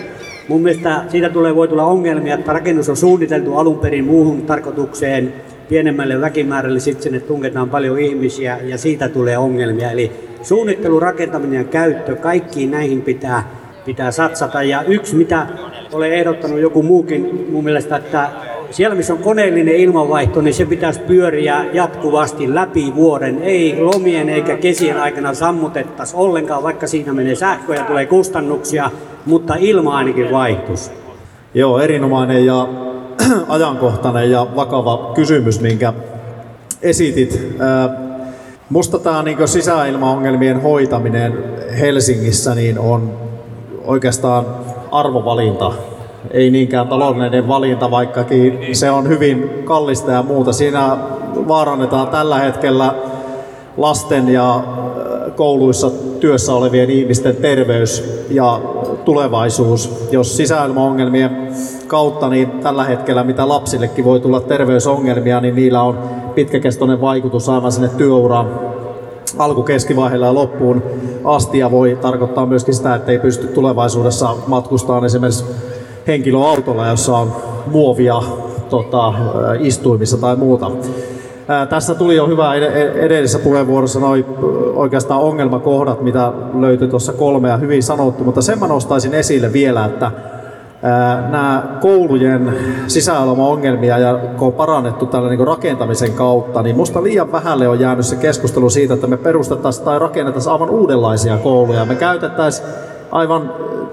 Mun 0.49 0.63
mielestä 0.63 1.05
siitä 1.09 1.29
tulee, 1.29 1.57
voi 1.57 1.69
tulla 1.69 1.85
ongelmia, 1.85 2.35
että 2.35 2.53
rakennus 2.53 2.89
on 2.89 2.97
suunniteltu 2.97 3.57
alun 3.57 3.79
perin 3.79 4.05
muuhun 4.05 4.43
tarkoitukseen, 4.43 5.35
pienemmälle 5.69 6.21
väkimäärälle, 6.21 6.81
sitten 6.81 7.03
sinne 7.03 7.21
tunketaan 7.21 7.71
paljon 7.71 7.99
ihmisiä 7.99 8.59
ja 8.65 8.79
siitä 8.79 9.09
tulee 9.09 9.39
ongelmia. 9.39 9.91
Eli 9.91 10.13
suunnittelu, 10.43 11.01
rakentaminen 11.01 11.59
ja 11.59 11.65
käyttö, 11.65 12.17
kaikkiin 12.17 12.71
näihin 12.71 13.03
pitää, 13.03 13.62
pitää 13.85 14.11
satsata. 14.11 14.63
Ja 14.63 14.83
yksi, 14.83 15.17
mitä 15.17 15.47
olen 15.93 16.13
ehdottanut 16.13 16.61
joku 16.61 16.83
muukin 16.83 17.49
mun 17.53 17.65
mielestä, 17.65 17.97
että 17.97 18.29
siellä 18.71 18.97
missä 18.97 19.13
on 19.13 19.19
koneellinen 19.19 19.75
ilmanvaihto, 19.75 20.41
niin 20.41 20.55
se 20.55 20.65
pitäisi 20.65 21.01
pyöriä 21.01 21.65
jatkuvasti 21.73 22.55
läpi 22.55 22.93
vuoden. 22.95 23.43
Ei 23.43 23.81
lomien 23.81 24.29
eikä 24.29 24.57
kesien 24.57 25.01
aikana 25.01 25.35
sammutettaisi 25.35 26.17
ollenkaan, 26.17 26.63
vaikka 26.63 26.87
siinä 26.87 27.13
menee 27.13 27.35
sähköä 27.35 27.77
ja 27.77 27.85
tulee 27.85 28.07
kustannuksia, 28.07 28.91
mutta 29.27 29.55
ilma 29.59 29.97
ainakin 29.97 30.31
vaihtuisi. 30.31 30.91
Joo, 31.55 31.81
erinomainen 31.81 32.47
ja 32.47 32.69
ajankohtainen 33.49 34.31
ja 34.31 34.47
vakava 34.57 35.13
kysymys, 35.15 35.61
minkä 35.61 35.93
esitit. 36.83 37.57
Musta 38.71 38.99
tämä 38.99 39.23
niin 39.23 39.49
sisäilmaongelmien 39.49 40.63
hoitaminen 40.63 41.45
Helsingissä 41.81 42.55
niin 42.55 42.79
on 42.79 43.13
oikeastaan 43.85 44.47
arvovalinta 44.91 45.73
ei 46.31 46.51
niinkään 46.51 46.89
taloudellinen 46.89 47.49
valinta, 47.49 47.91
vaikkakin 47.91 48.59
se 48.73 48.91
on 48.91 49.09
hyvin 49.09 49.63
kallista 49.65 50.13
ja 50.13 50.23
muuta. 50.23 50.53
Siinä 50.53 50.97
vaarannetaan 51.49 52.09
tällä 52.09 52.39
hetkellä 52.39 52.95
lasten 53.77 54.29
ja 54.29 54.65
kouluissa 55.37 55.91
työssä 56.21 56.55
olevien 56.55 56.91
ihmisten 56.91 57.37
terveys 57.37 58.25
ja 58.31 58.61
tulevaisuus. 59.05 60.09
Jos 60.11 60.37
sisäilmaongelmien 60.37 61.49
kautta, 61.87 62.29
niin 62.29 62.51
tällä 62.51 62.85
hetkellä 62.85 63.25
mitä 63.25 63.49
lapsillekin 63.49 64.05
voi 64.05 64.21
tulla 64.21 64.41
terveysongelmia, 64.41 65.41
niin 65.41 65.55
niillä 65.55 65.83
on 65.83 65.99
pitkäkestoinen 66.35 67.01
vaikutus 67.01 67.49
aivan 67.49 67.73
sinne 67.73 67.89
työuraan 67.89 68.73
alku, 69.39 69.63
keskivaiheella 69.63 70.27
ja 70.27 70.35
loppuun 70.35 70.83
asti 71.25 71.59
ja 71.59 71.71
voi 71.71 71.99
tarkoittaa 72.01 72.47
myöskin 72.47 72.75
sitä, 72.75 72.95
että 72.95 73.13
ei 73.13 73.19
pysty 73.19 73.47
tulevaisuudessa 73.47 74.37
matkustamaan 74.47 75.05
esimerkiksi 75.05 75.45
henkilöautolla, 76.07 76.89
jossa 76.89 77.17
on 77.17 77.33
muovia 77.67 78.23
tota, 78.71 79.15
istuimissa 79.61 80.17
tai 80.17 80.37
muuta. 80.37 80.71
Ää, 81.49 81.67
tässä 81.67 81.95
tuli 81.95 82.17
jo 82.17 82.27
hyvä 82.27 82.55
edellisessä 82.95 83.39
puheenvuorossa 83.39 84.01
noin 84.01 84.25
oikeastaan 84.75 85.21
ongelmakohdat, 85.21 86.03
mitä 86.03 86.33
löytyi 86.59 86.89
tuossa 86.89 87.13
kolme 87.13 87.49
ja 87.49 87.57
hyvin 87.57 87.83
sanottu, 87.83 88.25
mutta 88.25 88.43
sen 88.43 88.59
mä 88.59 88.67
nostaisin 88.67 89.15
esille 89.15 89.53
vielä, 89.53 89.85
että 89.85 90.11
nämä 91.31 91.63
koulujen 91.81 92.55
sisäilmaongelmia 92.87 93.99
ja 93.99 94.19
kun 94.39 94.47
on 94.47 94.53
parannettu 94.53 95.07
tällä 95.07 95.31
niin 95.31 95.47
rakentamisen 95.47 96.13
kautta, 96.13 96.63
niin 96.63 96.77
musta 96.77 97.03
liian 97.03 97.33
vähälle 97.33 97.69
on 97.69 97.81
jäänyt 97.81 98.07
se 98.07 98.17
keskustelu 98.17 98.71
siitä, 98.71 98.95
että 98.95 99.07
me 99.07 99.17
perustettaisiin 99.17 99.85
tai 99.85 99.99
rakennettaisiin 99.99 100.53
aivan 100.53 100.71
uudenlaisia 100.71 101.37
kouluja. 101.37 101.85
Me 101.85 101.95
käytettäisiin 101.95 102.69
aivan 103.13 103.51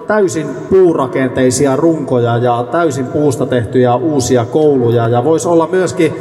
täysin 0.07 0.47
puurakenteisia 0.69 1.75
runkoja 1.75 2.37
ja 2.37 2.65
täysin 2.71 3.07
puusta 3.07 3.45
tehtyjä 3.45 3.95
uusia 3.95 4.45
kouluja. 4.45 5.07
Ja 5.07 5.23
voisi 5.23 5.47
olla 5.47 5.67
myöskin, 5.71 6.13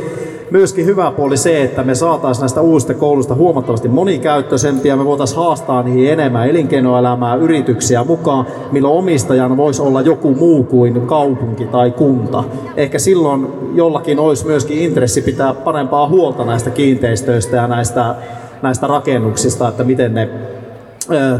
myöskin 0.51 0.87
hyvä 0.87 1.11
puoli 1.11 1.37
se, 1.37 1.63
että 1.63 1.83
me 1.83 1.95
saataisiin 1.95 2.43
näistä 2.43 2.61
uusista 2.61 2.95
kouluista 2.95 3.35
huomattavasti 3.35 3.89
monikäyttöisempiä. 3.89 4.97
Me 4.97 5.05
voitaisiin 5.05 5.39
haastaa 5.39 5.83
niihin 5.83 6.13
enemmän 6.13 6.49
elinkeinoelämää, 6.49 7.35
yrityksiä 7.35 8.05
mukaan, 8.05 8.47
milloin 8.73 8.99
omistajana 8.99 9.57
voisi 9.57 9.83
olla 9.83 10.01
joku 10.01 10.35
muu 10.35 10.65
kuin 10.65 11.07
kaupunki 11.07 11.67
tai 11.67 11.91
kunta. 11.91 12.45
Ehkä 12.77 12.99
silloin 12.99 13.47
jollakin 13.75 14.19
olisi 14.19 14.47
myöskin 14.47 14.79
intressi 14.79 15.23
pitää 15.23 15.55
parempaa 15.55 16.09
huolta 16.09 16.45
näistä 16.45 16.71
kiinteistöistä 16.71 17.57
ja 17.57 17.67
näistä, 17.67 18.15
näistä 18.63 18.87
rakennuksista, 18.87 19.69
että 19.69 19.85
miten 19.85 20.15
ne 20.15 20.29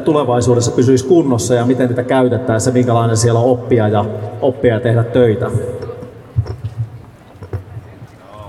tulevaisuudessa 0.05 0.71
pysyisi 0.71 1.07
kunnossa 1.07 1.55
ja 1.55 1.67
miten 1.67 1.89
niitä 1.89 2.03
käytettäisiin 2.03 2.75
minkälainen 2.75 3.17
siellä 3.17 3.41
on 3.41 3.51
oppia 3.51 3.89
ja, 3.89 4.05
oppia 4.43 4.75
ja 4.75 4.81
tehdä 4.81 5.05
töitä. 5.05 5.51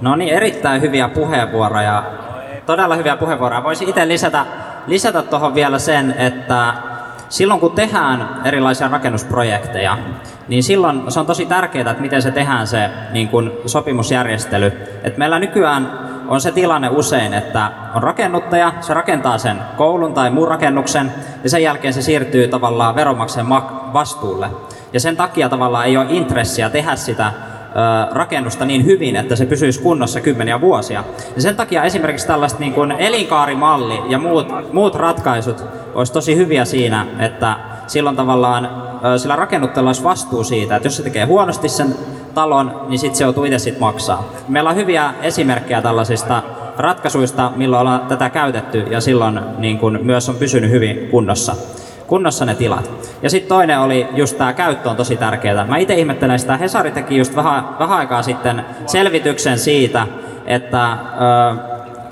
No 0.01 0.15
niin, 0.15 0.33
erittäin 0.33 0.81
hyviä 0.81 1.07
puheenvuoroja. 1.07 2.03
Todella 2.65 2.95
hyviä 2.95 3.17
puheenvuoroja. 3.17 3.63
Voisin 3.63 3.89
itse 3.89 4.07
lisätä, 4.07 4.45
lisätä 4.87 5.21
tuohon 5.21 5.55
vielä 5.55 5.79
sen, 5.79 6.15
että 6.17 6.73
silloin 7.29 7.59
kun 7.59 7.71
tehdään 7.71 8.29
erilaisia 8.45 8.87
rakennusprojekteja, 8.87 9.97
niin 10.47 10.63
silloin 10.63 11.11
se 11.11 11.19
on 11.19 11.25
tosi 11.25 11.45
tärkeää, 11.45 11.91
että 11.91 12.01
miten 12.01 12.21
se 12.21 12.31
tehdään 12.31 12.67
se 12.67 12.89
niin 13.11 13.27
kuin 13.27 13.51
sopimusjärjestely. 13.65 14.71
Et 15.03 15.17
meillä 15.17 15.39
nykyään 15.39 16.09
on 16.27 16.41
se 16.41 16.51
tilanne 16.51 16.89
usein, 16.89 17.33
että 17.33 17.71
on 17.95 18.03
rakennuttaja, 18.03 18.73
se 18.81 18.93
rakentaa 18.93 19.37
sen 19.37 19.57
koulun 19.77 20.13
tai 20.13 20.29
muun 20.29 20.47
rakennuksen, 20.47 21.13
ja 21.43 21.49
sen 21.49 21.63
jälkeen 21.63 21.93
se 21.93 22.01
siirtyy 22.01 22.47
tavallaan 22.47 22.95
veronmaksajan 22.95 23.49
vastuulle. 23.93 24.49
Ja 24.93 24.99
sen 24.99 25.17
takia 25.17 25.49
tavallaan 25.49 25.85
ei 25.85 25.97
ole 25.97 26.05
intressiä 26.09 26.69
tehdä 26.69 26.95
sitä 26.95 27.31
rakennusta 28.11 28.65
niin 28.65 28.85
hyvin, 28.85 29.15
että 29.15 29.35
se 29.35 29.45
pysyisi 29.45 29.81
kunnossa 29.81 30.21
kymmeniä 30.21 30.61
vuosia. 30.61 31.03
Ja 31.35 31.41
sen 31.41 31.55
takia 31.55 31.83
esimerkiksi 31.83 32.27
tällaista 32.27 32.59
niin 32.59 32.73
kuin 32.73 32.91
elinkaarimalli 32.91 34.01
ja 34.07 34.19
muut, 34.19 34.73
muut 34.73 34.95
ratkaisut 34.95 35.63
olisi 35.95 36.13
tosi 36.13 36.35
hyviä 36.35 36.65
siinä, 36.65 37.05
että 37.19 37.57
silloin 37.87 38.15
tavallaan 38.15 38.69
sillä 39.17 39.35
rakennuttajalla 39.35 39.89
olisi 39.89 40.03
vastuu 40.03 40.43
siitä, 40.43 40.75
että 40.75 40.87
jos 40.87 40.97
se 40.97 41.03
tekee 41.03 41.25
huonosti 41.25 41.69
sen 41.69 41.95
talon, 42.33 42.81
niin 42.87 42.99
sitten 42.99 43.15
se 43.15 43.23
joutuu 43.23 43.43
itse 43.43 43.59
sit 43.59 43.79
maksaa. 43.79 44.29
Meillä 44.47 44.69
on 44.69 44.75
hyviä 44.75 45.13
esimerkkejä 45.21 45.81
tällaisista 45.81 46.43
ratkaisuista, 46.77 47.51
milloin 47.55 47.81
ollaan 47.81 47.99
tätä 47.99 48.29
käytetty 48.29 48.79
ja 48.79 49.01
silloin 49.01 49.39
niin 49.57 49.77
kun 49.77 49.99
myös 50.03 50.29
on 50.29 50.35
pysynyt 50.35 50.71
hyvin 50.71 51.07
kunnossa 51.11 51.55
kunnossa 52.09 52.45
ne 52.45 52.55
tilat. 52.55 52.91
Ja 53.21 53.29
sitten 53.29 53.49
toinen 53.49 53.79
oli 53.79 54.07
just 54.15 54.37
tämä 54.37 54.53
käyttö 54.53 54.89
on 54.89 54.95
tosi 54.95 55.17
tärkeää. 55.17 55.65
Mä 55.65 55.77
itse 55.77 55.93
ihmettelen 55.93 56.39
sitä, 56.39 56.57
Hesari 56.57 56.91
teki 56.91 57.17
just 57.17 57.35
vähän, 57.35 57.63
vähän 57.79 57.97
aikaa 57.97 58.23
sitten 58.23 58.65
selvityksen 58.85 59.59
siitä, 59.59 60.07
että 60.45 60.91
ö, 60.91 60.95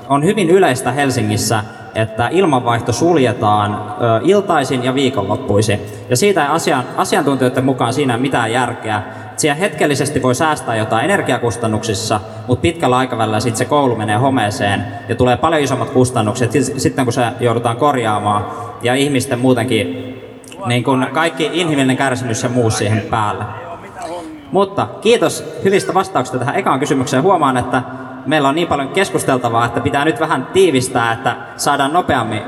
on 0.09 0.23
hyvin 0.23 0.49
yleistä 0.49 0.91
Helsingissä, 0.91 1.63
että 1.95 2.27
ilmanvaihto 2.31 2.93
suljetaan 2.93 3.73
ö, 3.73 4.19
iltaisin 4.23 4.83
ja 4.83 4.95
viikonloppuisin. 4.95 5.81
Ja 6.09 6.17
siitä 6.17 6.43
ei 6.43 6.49
asian, 6.51 6.83
asiantuntijoiden 6.97 7.65
mukaan 7.65 7.93
siinä 7.93 8.17
mitään 8.17 8.51
järkeä. 8.51 9.01
Siellä 9.37 9.55
hetkellisesti 9.55 10.21
voi 10.21 10.35
säästää 10.35 10.75
jotain 10.75 11.05
energiakustannuksissa, 11.05 12.19
mutta 12.47 12.61
pitkällä 12.61 12.97
aikavälillä 12.97 13.39
sitten 13.39 13.57
se 13.57 13.65
koulu 13.65 13.95
menee 13.95 14.17
homeeseen 14.17 14.85
ja 15.09 15.15
tulee 15.15 15.37
paljon 15.37 15.61
isommat 15.61 15.89
kustannukset 15.89 16.51
sitten 16.77 17.05
kun 17.05 17.13
se 17.13 17.25
joudutaan 17.39 17.77
korjaamaan 17.77 18.45
ja 18.81 18.95
ihmisten 18.95 19.39
muutenkin 19.39 20.13
niin 20.65 20.83
kun 20.83 21.07
kaikki 21.13 21.49
inhimillinen 21.53 21.97
kärsimys 21.97 22.43
ja 22.43 22.49
muu 22.49 22.69
siihen 22.69 23.01
päälle. 23.01 23.43
Mutta 24.51 24.87
kiitos 25.01 25.43
hyvistä 25.63 25.93
vastauksista 25.93 26.39
tähän 26.39 26.55
ekaan 26.55 26.79
kysymykseen. 26.79 27.23
Huomaan, 27.23 27.57
että 27.57 27.81
meillä 28.25 28.49
on 28.49 28.55
niin 28.55 28.67
paljon 28.67 28.89
keskusteltavaa, 28.89 29.65
että 29.65 29.79
pitää 29.79 30.05
nyt 30.05 30.19
vähän 30.19 30.47
tiivistää, 30.53 31.13
että 31.13 31.35
saadaan 31.57 31.93
nopeammin. 31.93 32.41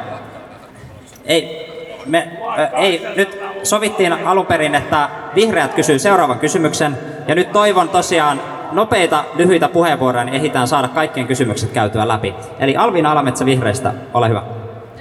Ei, 1.26 1.69
me, 2.10 2.32
äh, 2.60 2.70
ei, 2.74 3.08
nyt 3.16 3.40
sovittiin 3.64 4.14
alun 4.14 4.46
perin, 4.46 4.76
että 4.76 5.10
vihreät 5.36 5.74
kysyy 5.74 6.00
seuraavan 6.00 6.40
kysymyksen. 6.40 6.98
Ja 7.28 7.36
nyt 7.36 7.52
toivon 7.52 7.90
tosiaan 7.90 8.42
nopeita, 8.72 9.24
lyhyitä 9.36 9.68
puheenvuoroja, 9.68 10.26
niin 10.26 10.36
ehditään 10.36 10.68
saada 10.68 10.88
kaikkien 10.88 11.28
kysymykset 11.28 11.72
käytyä 11.72 12.08
läpi. 12.08 12.36
Eli 12.60 12.76
Alvin 12.78 13.06
Alametsä 13.06 13.46
Vihreistä, 13.46 13.94
ole 14.14 14.30
hyvä. 14.30 14.44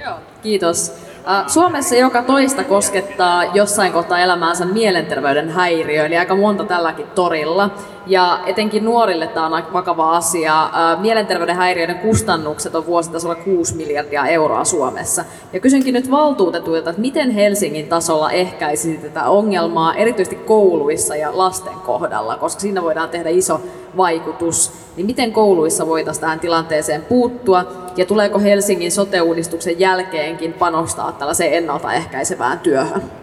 Joo, 0.05 0.15
kiitos. 0.43 1.09
Suomessa 1.47 1.95
joka 1.95 2.21
toista 2.21 2.63
koskettaa 2.63 3.43
jossain 3.43 3.93
kohtaa 3.93 4.19
elämäänsä 4.19 4.65
mielenterveyden 4.65 5.49
häiriö, 5.49 6.05
eli 6.05 6.17
aika 6.17 6.35
monta 6.35 6.63
tälläkin 6.63 7.07
torilla. 7.15 7.69
Ja 8.09 8.39
etenkin 8.45 8.85
nuorille 8.85 9.27
tämä 9.27 9.45
on 9.45 9.63
vakava 9.73 10.17
asia. 10.17 10.69
Mielenterveyden 10.99 11.55
häiriöiden 11.55 11.99
kustannukset 11.99 12.75
on 12.75 12.85
vuositasolla 12.85 13.35
6 13.35 13.75
miljardia 13.75 14.25
euroa 14.25 14.63
Suomessa. 14.63 15.25
Ja 15.53 15.59
kysynkin 15.59 15.93
nyt 15.93 16.11
valtuutetuilta, 16.11 16.89
että 16.89 17.01
miten 17.01 17.31
Helsingin 17.31 17.87
tasolla 17.87 18.31
ehkäisi 18.31 18.97
tätä 18.97 19.29
ongelmaa, 19.29 19.95
erityisesti 19.95 20.35
kouluissa 20.35 21.15
ja 21.15 21.37
lasten 21.37 21.73
kohdalla, 21.85 22.37
koska 22.37 22.59
siinä 22.59 22.81
voidaan 22.81 23.09
tehdä 23.09 23.29
iso 23.29 23.61
vaikutus. 23.97 24.71
Niin 24.95 25.05
miten 25.05 25.31
kouluissa 25.31 25.87
voitaisiin 25.87 26.21
tähän 26.21 26.39
tilanteeseen 26.39 27.01
puuttua 27.01 27.65
ja 27.97 28.05
tuleeko 28.05 28.39
Helsingin 28.39 28.91
sote-uudistuksen 28.91 29.79
jälkeenkin 29.79 30.53
panostaa 30.53 31.11
tällaiseen 31.11 31.53
ennaltaehkäisevään 31.53 32.59
työhön? 32.59 33.18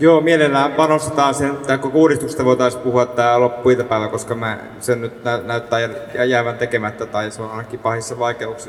Joo, 0.00 0.20
mielellään 0.20 0.72
panostetaan 0.72 1.34
sen, 1.34 1.50
että 1.50 1.78
koko 1.78 1.98
uudistuksesta 1.98 2.44
voitaisiin 2.44 2.82
puhua 2.82 3.06
tämä 3.06 3.40
loppuiltapäivä, 3.40 4.08
koska 4.08 4.34
mä, 4.34 4.58
sen 4.80 5.00
nyt 5.00 5.24
nä, 5.24 5.38
näyttää 5.38 5.80
jäävän 6.24 6.58
tekemättä 6.58 7.06
tai 7.06 7.30
se 7.30 7.42
on 7.42 7.50
ainakin 7.50 7.80
pahissa 7.80 8.18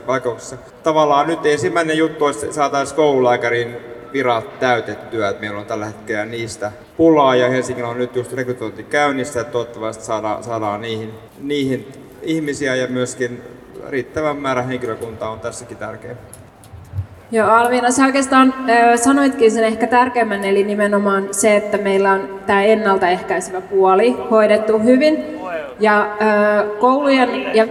vaikeuksissa. 0.08 0.58
Tavallaan 0.84 1.28
nyt 1.28 1.46
ensimmäinen 1.46 1.98
juttu 1.98 2.26
olisi, 2.26 2.46
että 2.46 2.56
saataisiin 2.56 2.96
koululaikarin 2.96 3.78
virat 4.14 4.60
täytettyä, 4.60 5.30
että 5.30 5.42
meillä 5.42 5.60
on 5.60 5.66
tällä 5.66 5.86
hetkellä 5.86 6.26
niistä 6.26 6.72
pulaa 6.98 7.36
ja 7.36 7.50
Helsingillä 7.50 7.90
on 7.90 7.98
nyt 7.98 8.16
just 8.16 8.34
rekrytointi 8.34 8.84
käynnissä, 8.84 9.42
että 9.42 9.52
toivottavasti 9.52 10.06
saadaan, 10.06 10.44
saadaan 10.44 10.82
niihin, 10.82 11.14
niihin 11.42 11.92
ihmisiä 12.22 12.76
ja 12.76 12.88
myöskin 12.88 13.42
riittävän 13.90 14.38
määrä 14.38 14.62
henkilökuntaa 14.62 15.30
on 15.30 15.40
tässäkin 15.40 15.78
tärkeä. 15.78 16.16
Joo, 17.32 17.50
Alviina, 17.50 17.92
sä 17.92 18.06
oikeastaan 18.06 18.54
sanoitkin 18.96 19.52
sen 19.52 19.64
ehkä 19.64 19.88
tärkeimmän, 19.88 20.44
eli 20.44 20.64
nimenomaan 20.64 21.28
se, 21.32 21.56
että 21.56 21.78
meillä 21.78 22.12
on 22.12 22.40
tämä 22.46 22.64
ennaltaehkäisevä 22.64 23.62
puoli 23.62 24.18
hoidettu 24.32 24.80
hyvin. 24.80 25.26
Ja 25.80 26.18
koulujen 26.80 27.56
ja 27.56 27.68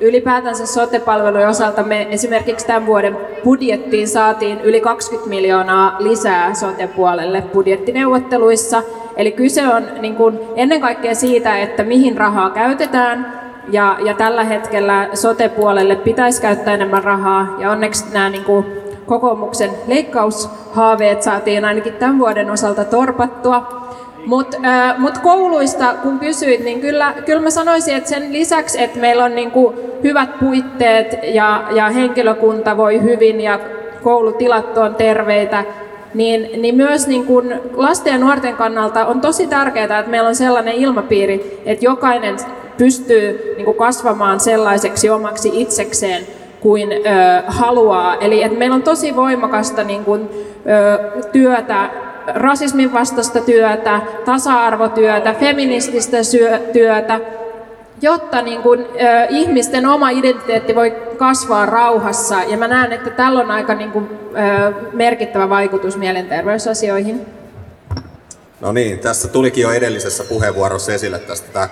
ylipäätänsä 0.00 0.66
sote-palvelujen 0.66 1.48
osalta 1.48 1.82
me 1.82 2.06
esimerkiksi 2.10 2.66
tämän 2.66 2.86
vuoden 2.86 3.16
budjettiin 3.44 4.08
saatiin 4.08 4.60
yli 4.60 4.80
20 4.80 5.28
miljoonaa 5.28 5.96
lisää 5.98 6.54
sote-puolelle 6.54 7.42
budjettineuvotteluissa. 7.52 8.82
Eli 9.16 9.32
kyse 9.32 9.68
on 9.68 9.86
niin 10.00 10.14
kuin 10.14 10.38
ennen 10.56 10.80
kaikkea 10.80 11.14
siitä, 11.14 11.58
että 11.58 11.82
mihin 11.82 12.16
rahaa 12.16 12.50
käytetään, 12.50 13.32
ja, 13.70 13.96
ja 14.04 14.14
tällä 14.14 14.44
hetkellä 14.44 15.08
sote-puolelle 15.14 15.96
pitäisi 15.96 16.42
käyttää 16.42 16.74
enemmän 16.74 17.04
rahaa, 17.04 17.56
ja 17.58 17.70
onneksi 17.70 18.04
nämä 18.12 18.28
niin 18.30 18.44
kuin 18.44 18.66
kokoomuksen 19.06 19.70
leikkaushaaveet 19.86 21.22
saatiin 21.22 21.64
ainakin 21.64 21.92
tämän 21.92 22.18
vuoden 22.18 22.50
osalta 22.50 22.84
torpattua. 22.84 23.86
Mutta 24.26 24.56
äh, 24.64 24.98
mut 24.98 25.18
kouluista, 25.18 25.94
kun 26.02 26.18
kysyit, 26.18 26.64
niin 26.64 26.80
kyllä, 26.80 27.14
kyllä 27.26 27.42
mä 27.42 27.50
sanoisin, 27.50 27.96
että 27.96 28.10
sen 28.10 28.32
lisäksi, 28.32 28.82
että 28.82 28.98
meillä 28.98 29.24
on 29.24 29.34
niinku 29.34 29.74
hyvät 30.02 30.38
puitteet 30.40 31.18
ja, 31.22 31.64
ja 31.74 31.88
henkilökunta 31.88 32.76
voi 32.76 33.02
hyvin 33.02 33.40
ja 33.40 33.60
koulutilat 34.02 34.78
on 34.78 34.94
terveitä, 34.94 35.64
niin, 36.14 36.62
niin 36.62 36.74
myös 36.74 37.06
niin 37.06 37.26
kun 37.26 37.54
lasten 37.74 38.12
ja 38.12 38.18
nuorten 38.18 38.56
kannalta 38.56 39.06
on 39.06 39.20
tosi 39.20 39.46
tärkeää, 39.46 39.98
että 39.98 40.10
meillä 40.10 40.28
on 40.28 40.34
sellainen 40.34 40.74
ilmapiiri, 40.74 41.62
että 41.66 41.84
jokainen 41.84 42.36
pystyy 42.78 43.54
niin 43.56 43.74
kasvamaan 43.74 44.40
sellaiseksi 44.40 45.10
omaksi 45.10 45.50
itsekseen, 45.54 46.26
kuin 46.60 46.92
ö, 46.92 46.96
haluaa. 47.46 48.14
Eli 48.14 48.42
että 48.42 48.58
meillä 48.58 48.74
on 48.74 48.82
tosi 48.82 49.16
voimakasta 49.16 49.84
niin 49.84 50.04
kuin, 50.04 50.28
ö, 50.66 51.22
työtä, 51.32 51.90
rasismin 52.26 52.92
vastaista 52.92 53.40
työtä, 53.40 54.00
tasa-arvotyötä, 54.24 55.34
feminististä 55.34 56.22
syö, 56.22 56.58
työtä, 56.72 57.20
jotta 58.02 58.42
niin 58.42 58.62
kuin, 58.62 58.80
ö, 58.80 59.26
ihmisten 59.28 59.86
oma 59.86 60.10
identiteetti 60.10 60.74
voi 60.74 60.94
kasvaa 61.16 61.66
rauhassa. 61.66 62.36
Ja 62.48 62.56
mä 62.56 62.68
näen, 62.68 62.92
että 62.92 63.10
tällä 63.10 63.40
on 63.40 63.50
aika 63.50 63.74
niin 63.74 63.90
kuin, 63.92 64.08
ö, 64.10 64.72
merkittävä 64.92 65.48
vaikutus 65.48 65.96
mielenterveysasioihin. 65.96 67.26
No 68.60 68.72
niin, 68.72 68.98
tässä 68.98 69.28
tulikin 69.28 69.62
jo 69.62 69.70
edellisessä 69.70 70.24
puheenvuorossa 70.24 70.92
esille 70.92 71.18
tästä 71.18 71.48
tämä 71.52 71.68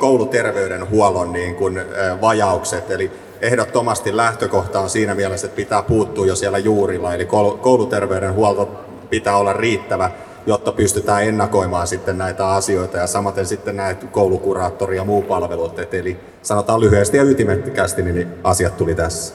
kouluterveydenhuollon 0.00 1.32
niin 1.32 1.54
kuin, 1.54 1.80
vajaukset. 2.20 2.90
Eli 2.90 3.10
ehdottomasti 3.40 4.16
lähtökohta 4.16 4.80
on 4.80 4.90
siinä 4.90 5.14
mielessä, 5.14 5.46
että 5.46 5.56
pitää 5.56 5.82
puuttua 5.82 6.26
jo 6.26 6.36
siellä 6.36 6.58
juurilla, 6.58 7.14
eli 7.14 7.24
kouluterveydenhuolto 7.60 8.68
pitää 9.10 9.36
olla 9.36 9.52
riittävä, 9.52 10.10
jotta 10.46 10.72
pystytään 10.72 11.24
ennakoimaan 11.24 11.86
sitten 11.86 12.18
näitä 12.18 12.48
asioita 12.48 12.96
ja 12.96 13.06
samaten 13.06 13.46
sitten 13.46 13.76
näitä 13.76 14.06
koulukuraattori 14.06 14.96
ja 14.96 15.04
muu 15.04 15.22
palvelut. 15.22 15.94
Eli 15.94 16.16
sanotaan 16.42 16.80
lyhyesti 16.80 17.16
ja 17.16 17.22
ytimettikästi, 17.22 18.02
niin 18.02 18.28
asiat 18.44 18.76
tuli 18.76 18.94
tässä. 18.94 19.34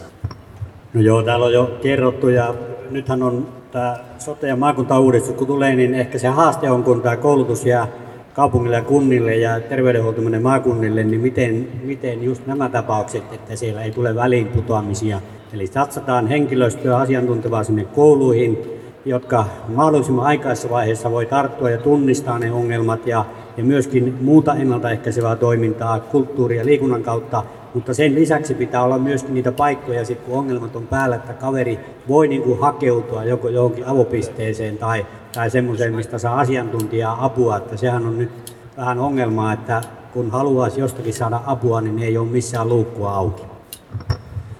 No 0.94 1.02
joo, 1.02 1.24
täällä 1.24 1.46
on 1.46 1.54
jo 1.54 1.78
kerrottu 1.82 2.30
ja 2.30 2.54
nythän 2.90 3.24
on 3.24 3.48
tämä 3.72 3.98
sote- 4.20 4.48
ja 4.48 4.56
maakuntauudistus, 4.56 5.36
kun 5.36 5.48
tulee, 5.48 5.76
niin 5.76 5.96
ehkä 5.96 6.18
se 6.18 6.28
haaste 6.28 6.72
on, 6.72 6.84
kun 6.84 7.02
tämä 7.02 7.18
koulutus 7.18 7.66
jää 7.66 7.88
kaupungille 8.34 8.76
ja 8.76 8.82
kunnille 8.82 9.36
ja 9.36 9.60
terveydenhuolto 9.60 10.22
menee 10.22 10.40
maakunnille, 10.40 11.04
niin 11.04 11.22
miten, 11.22 11.68
miten 11.84 12.24
just 12.24 12.48
nämä 12.48 12.70
tapaukset, 12.70 13.24
että 13.34 13.56
siellä 13.56 13.84
ei 13.84 13.92
tule 13.92 14.16
väliinputoamisia. 14.16 15.22
Eli 15.54 15.68
satsataan 15.68 16.28
henkilöstöä 16.28 16.98
asiantuntevaa 16.98 17.64
sinne 17.64 17.86
kouluihin, 17.86 18.58
jotka 19.06 19.46
mahdollisimman 19.68 20.26
aikaisessa 20.26 20.70
vaiheessa 20.70 21.12
voi 21.12 21.26
tarttua 21.26 21.70
ja 21.70 21.78
tunnistaa 21.78 22.40
ne 22.40 22.52
ongelmat 22.52 23.08
ja, 23.08 23.26
ja 23.58 23.64
myöskin 23.64 24.18
muuta 24.22 24.56
ennaltaehkäisevää 24.56 25.36
toimintaa 25.36 26.00
kulttuuri- 26.00 26.58
ja 26.58 26.66
liikunnan 26.66 27.04
kautta 27.04 27.44
mutta 27.74 27.94
sen 27.94 28.16
lisäksi 28.16 28.54
pitää 28.54 28.84
olla 28.84 28.98
myöskin 28.98 29.34
niitä 29.34 29.52
paikkoja, 29.52 30.06
sit 30.06 30.22
kun 30.22 30.40
ongelmat 30.40 30.76
on 30.76 30.88
päällä, 30.88 31.16
että 31.16 31.34
kaveri 31.34 31.80
voi 32.08 32.28
niin 32.28 32.42
kuin 32.42 32.60
hakeutua 32.60 33.24
joko 33.24 33.50
johonkin 33.50 33.86
avopisteeseen 33.86 34.78
tai, 34.78 35.06
tai 35.34 35.50
semmoiseen, 35.50 35.96
mistä 35.96 36.18
saa 36.18 36.40
asiantuntijaa 36.40 37.26
apua. 37.26 37.58
Että 37.58 37.78
sehän 37.78 38.06
on 38.06 38.18
nyt 38.18 38.54
vähän 38.78 39.00
ongelmaa, 39.00 39.54
että 39.54 39.82
kun 40.14 40.32
haluaisi 40.32 40.80
jostakin 40.80 41.14
saada 41.14 41.42
apua, 41.46 41.82
niin 41.82 42.00
ei 42.00 42.18
ole 42.18 42.28
missään 42.28 42.70
luukkua 42.70 43.12
auki. 43.12 43.44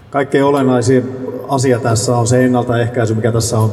Kaikkein 0.10 0.44
olennaisin 0.44 1.16
asia 1.48 1.80
tässä 1.80 2.18
on 2.18 2.28
se 2.28 2.46
ennaltaehkäisy, 2.46 3.14
mikä 3.14 3.32
tässä 3.32 3.58
on 3.60 3.72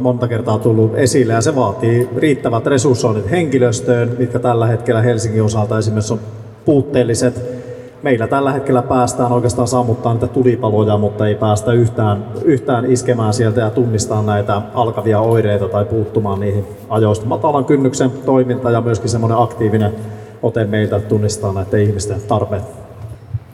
monta 0.00 0.28
kertaa 0.28 0.58
tullut 0.58 0.94
esille, 0.94 1.32
ja 1.32 1.40
se 1.40 1.56
vaatii 1.56 2.08
riittävät 2.16 2.66
resurssoinnit 2.66 3.30
henkilöstöön, 3.30 4.16
mitkä 4.18 4.38
tällä 4.38 4.66
hetkellä 4.66 5.02
Helsingin 5.02 5.42
osalta 5.42 5.78
esimerkiksi 5.78 6.12
on 6.12 6.20
puutteelliset 6.64 7.55
meillä 8.02 8.26
tällä 8.26 8.52
hetkellä 8.52 8.82
päästään 8.82 9.32
oikeastaan 9.32 9.68
sammuttaa 9.68 10.12
niitä 10.12 10.26
tulipaloja, 10.26 10.98
mutta 10.98 11.26
ei 11.26 11.34
päästä 11.34 11.72
yhtään, 11.72 12.24
yhtään 12.44 12.92
iskemään 12.92 13.34
sieltä 13.34 13.60
ja 13.60 13.70
tunnistaa 13.70 14.22
näitä 14.22 14.62
alkavia 14.74 15.20
oireita 15.20 15.68
tai 15.68 15.84
puuttumaan 15.84 16.40
niihin 16.40 16.66
ajoista. 16.88 17.26
Matalan 17.26 17.64
kynnyksen 17.64 18.10
toiminta 18.10 18.70
ja 18.70 18.80
myöskin 18.80 19.08
semmoinen 19.08 19.38
aktiivinen 19.38 19.94
ote 20.42 20.64
meiltä 20.64 21.00
tunnistaa 21.00 21.52
näiden 21.52 21.82
ihmisten 21.82 22.20
tarpeet. 22.28 22.62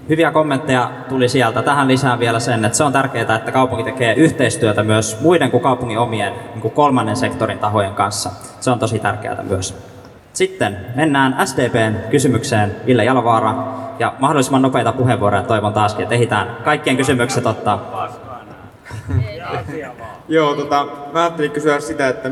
Hyviä 0.08 0.30
kommentteja 0.30 0.90
tuli 1.08 1.28
sieltä. 1.28 1.62
Tähän 1.62 1.88
lisään 1.88 2.18
vielä 2.18 2.40
sen, 2.40 2.64
että 2.64 2.78
se 2.78 2.84
on 2.84 2.92
tärkeää, 2.92 3.36
että 3.36 3.52
kaupunki 3.52 3.84
tekee 3.84 4.14
yhteistyötä 4.14 4.82
myös 4.82 5.20
muiden 5.20 5.50
kuin 5.50 5.62
kaupungin 5.62 5.98
omien 5.98 6.32
niin 6.32 6.62
kuin 6.62 6.74
kolmannen 6.74 7.16
sektorin 7.16 7.58
tahojen 7.58 7.94
kanssa. 7.94 8.30
Se 8.60 8.70
on 8.70 8.78
tosi 8.78 8.98
tärkeää 8.98 9.42
myös. 9.48 9.91
Sitten 10.32 10.76
mennään 10.94 11.46
SDPn 11.46 11.94
kysymykseen, 12.10 12.76
Ville 12.86 13.04
Jalovaara, 13.04 13.54
ja 13.98 14.14
mahdollisimman 14.18 14.62
nopeita 14.62 14.92
puheenvuoroja 14.92 15.42
toivon 15.42 15.72
taaskin, 15.72 16.02
että 16.02 16.14
ehditään 16.14 16.56
kaikkien 16.64 16.96
kysymykset 16.96 17.46
ottaa. 17.46 18.08
Joo, 20.28 20.54
tota, 20.54 20.86
mä 21.12 21.20
ajattelin 21.20 21.50
kysyä 21.50 21.80
sitä, 21.80 22.08
että 22.08 22.30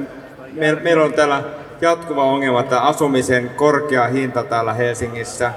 meillä, 0.52 0.80
meillä 0.80 1.04
on 1.04 1.12
täällä 1.12 1.42
jatkuva 1.80 2.24
ongelma 2.24 2.62
tämä 2.62 2.80
asumisen 2.80 3.50
korkea 3.50 4.08
hinta 4.08 4.42
täällä 4.42 4.72
Helsingissä. 4.72 5.52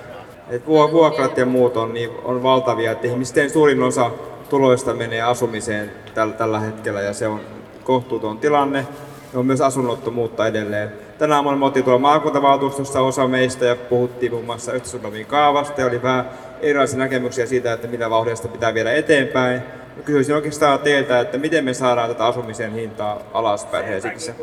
Et 0.50 0.68
vuokrat 0.68 1.38
ja 1.38 1.46
muut 1.46 1.78
on, 1.78 1.94
niin, 1.94 2.10
on 2.24 2.44
valtavia, 2.44 2.92
että 2.92 3.08
ihmisten 3.08 3.50
suurin 3.50 3.84
osa 3.84 4.12
tuloista 4.50 4.94
menee 4.94 5.22
asumiseen 5.22 5.92
tällä, 6.14 6.34
tällä 6.34 6.60
hetkellä 6.60 7.02
ja 7.02 7.14
se 7.14 7.28
on 7.28 7.42
kohtuuton 7.84 8.38
tilanne. 8.38 8.88
On 9.36 9.46
myös 9.46 9.62
asunnottomuutta 9.62 10.48
edelleen. 10.48 10.92
Tänä 11.18 11.36
aamuna 11.36 11.58
me 11.58 11.66
oltiin 11.66 11.86
tuolla 11.86 12.00
maakuntavaltuustossa 12.00 13.02
osa 13.02 13.28
meistä 13.28 13.66
ja 13.66 13.76
puhuttiin 13.76 14.32
muun 14.32 14.46
muassa 14.46 14.72
Östersundomin 14.72 15.26
kaavasta 15.26 15.82
ja 15.82 15.88
oli 15.88 16.04
vähän 16.04 16.26
erilaisia 16.62 17.00
näkemyksiä 17.00 17.46
siitä, 17.46 17.74
että 17.74 17.88
mitä 17.88 18.10
vauhdista 18.10 18.48
pitää 18.48 18.74
viedä 18.74 18.94
eteenpäin. 18.94 19.62
Kysyisin 20.06 20.36
oikeastaan 20.36 20.80
teiltä, 20.80 21.20
että 21.20 21.38
miten 21.38 21.66
me 21.66 21.74
saadaan 21.74 22.10
tätä 22.10 22.26
asumisen 22.26 22.74
hintaa 22.74 23.20
alaspäin 23.34 23.86
Helsingissä? 23.86 24.34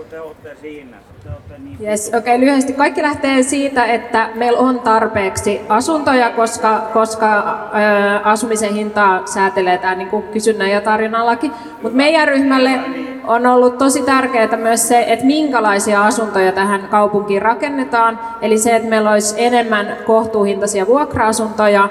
Yes, 1.82 2.10
okay, 2.18 2.40
lyhyesti. 2.40 2.72
Kaikki 2.72 3.02
lähtee 3.02 3.42
siitä, 3.42 3.84
että 3.86 4.30
meillä 4.34 4.58
on 4.58 4.80
tarpeeksi 4.80 5.60
asuntoja, 5.68 6.30
koska, 6.30 6.90
koska 6.92 7.38
ä, 7.38 8.20
asumisen 8.24 8.74
hintaa 8.74 9.26
säätelee 9.26 9.78
tämä 9.78 9.94
niin 9.94 10.22
kysynnän 10.32 10.70
ja 10.70 10.80
tarjonnan 10.80 11.26
laki. 11.26 11.50
Mutta 11.82 11.96
meidän 11.96 12.28
ryhmälle 12.28 12.70
on 13.26 13.46
ollut 13.46 13.78
tosi 13.78 14.02
tärkeää 14.02 14.56
myös 14.56 14.88
se, 14.88 15.04
että 15.08 15.26
minkälaisia 15.26 16.04
asuntoja 16.04 16.52
tähän 16.52 16.88
kaupunkiin 16.90 17.42
rakennetaan. 17.42 18.18
Eli 18.42 18.58
se, 18.58 18.76
että 18.76 18.88
meillä 18.88 19.10
olisi 19.10 19.34
enemmän 19.38 19.96
kohtuuhintaisia 20.06 20.86
vuokra-asuntoja, 20.86 21.88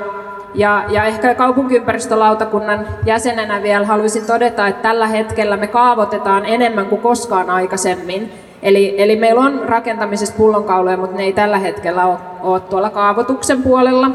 ja, 0.54 0.84
ja 0.90 1.04
ehkä 1.04 1.36
kaupunkiympäristölautakunnan 1.36 2.88
jäsenenä 3.06 3.64
vielä 3.64 3.86
haluaisin 3.86 4.26
todeta, 4.26 4.68
että 4.68 4.82
tällä 4.82 5.08
hetkellä 5.08 5.58
me 5.58 5.68
kaavoitetaan 5.68 6.46
enemmän 6.46 6.86
kuin 6.86 7.02
koskaan 7.02 7.50
aikaisemmin. 7.50 8.32
Eli, 8.62 8.96
eli 8.98 9.16
meillä 9.16 9.42
on 9.42 9.62
rakentamisessa 9.66 10.36
pullonkauloja, 10.38 10.98
mutta 10.98 11.18
ne 11.18 11.24
ei 11.24 11.34
tällä 11.34 11.58
hetkellä 11.58 12.06
ole, 12.06 12.18
ole 12.42 12.60
tuolla 12.60 12.90
kaavoituksen 12.90 13.64
puolella. 13.64 14.12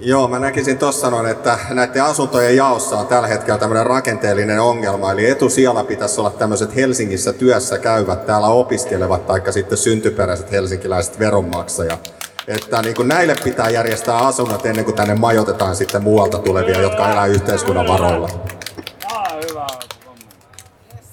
Joo, 0.00 0.28
mä 0.28 0.38
näkisin 0.38 0.78
tuossa 0.78 1.10
noin, 1.10 1.26
että 1.26 1.58
näiden 1.70 2.04
asuntojen 2.04 2.56
jaossa 2.56 2.96
on 2.98 3.06
tällä 3.06 3.28
hetkellä 3.28 3.58
tämmöinen 3.58 3.86
rakenteellinen 3.86 4.60
ongelma. 4.60 5.12
Eli 5.12 5.30
etusijalla 5.30 5.84
pitäisi 5.84 6.20
olla 6.20 6.30
tämmöiset 6.30 6.76
Helsingissä 6.76 7.32
työssä 7.32 7.78
käyvät, 7.78 8.26
täällä 8.26 8.48
opiskelevat, 8.48 9.26
tai 9.26 9.52
sitten 9.52 9.78
syntyperäiset 9.78 10.52
helsinkiläiset 10.52 11.18
veronmaksajat. 11.18 12.14
Että 12.48 12.82
niin 12.82 12.94
kuin 12.94 13.08
näille 13.08 13.36
pitää 13.44 13.70
järjestää 13.70 14.16
asunnot 14.16 14.66
ennen 14.66 14.84
kuin 14.84 14.94
tänne 14.94 15.14
majoitetaan 15.14 15.76
sitten 15.76 16.02
muualta 16.02 16.38
tulevia, 16.38 16.80
jotka 16.80 17.12
elää 17.12 17.26
yhteiskunnan 17.26 17.86
varoilla. 17.88 18.28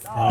Tämä 0.03 0.27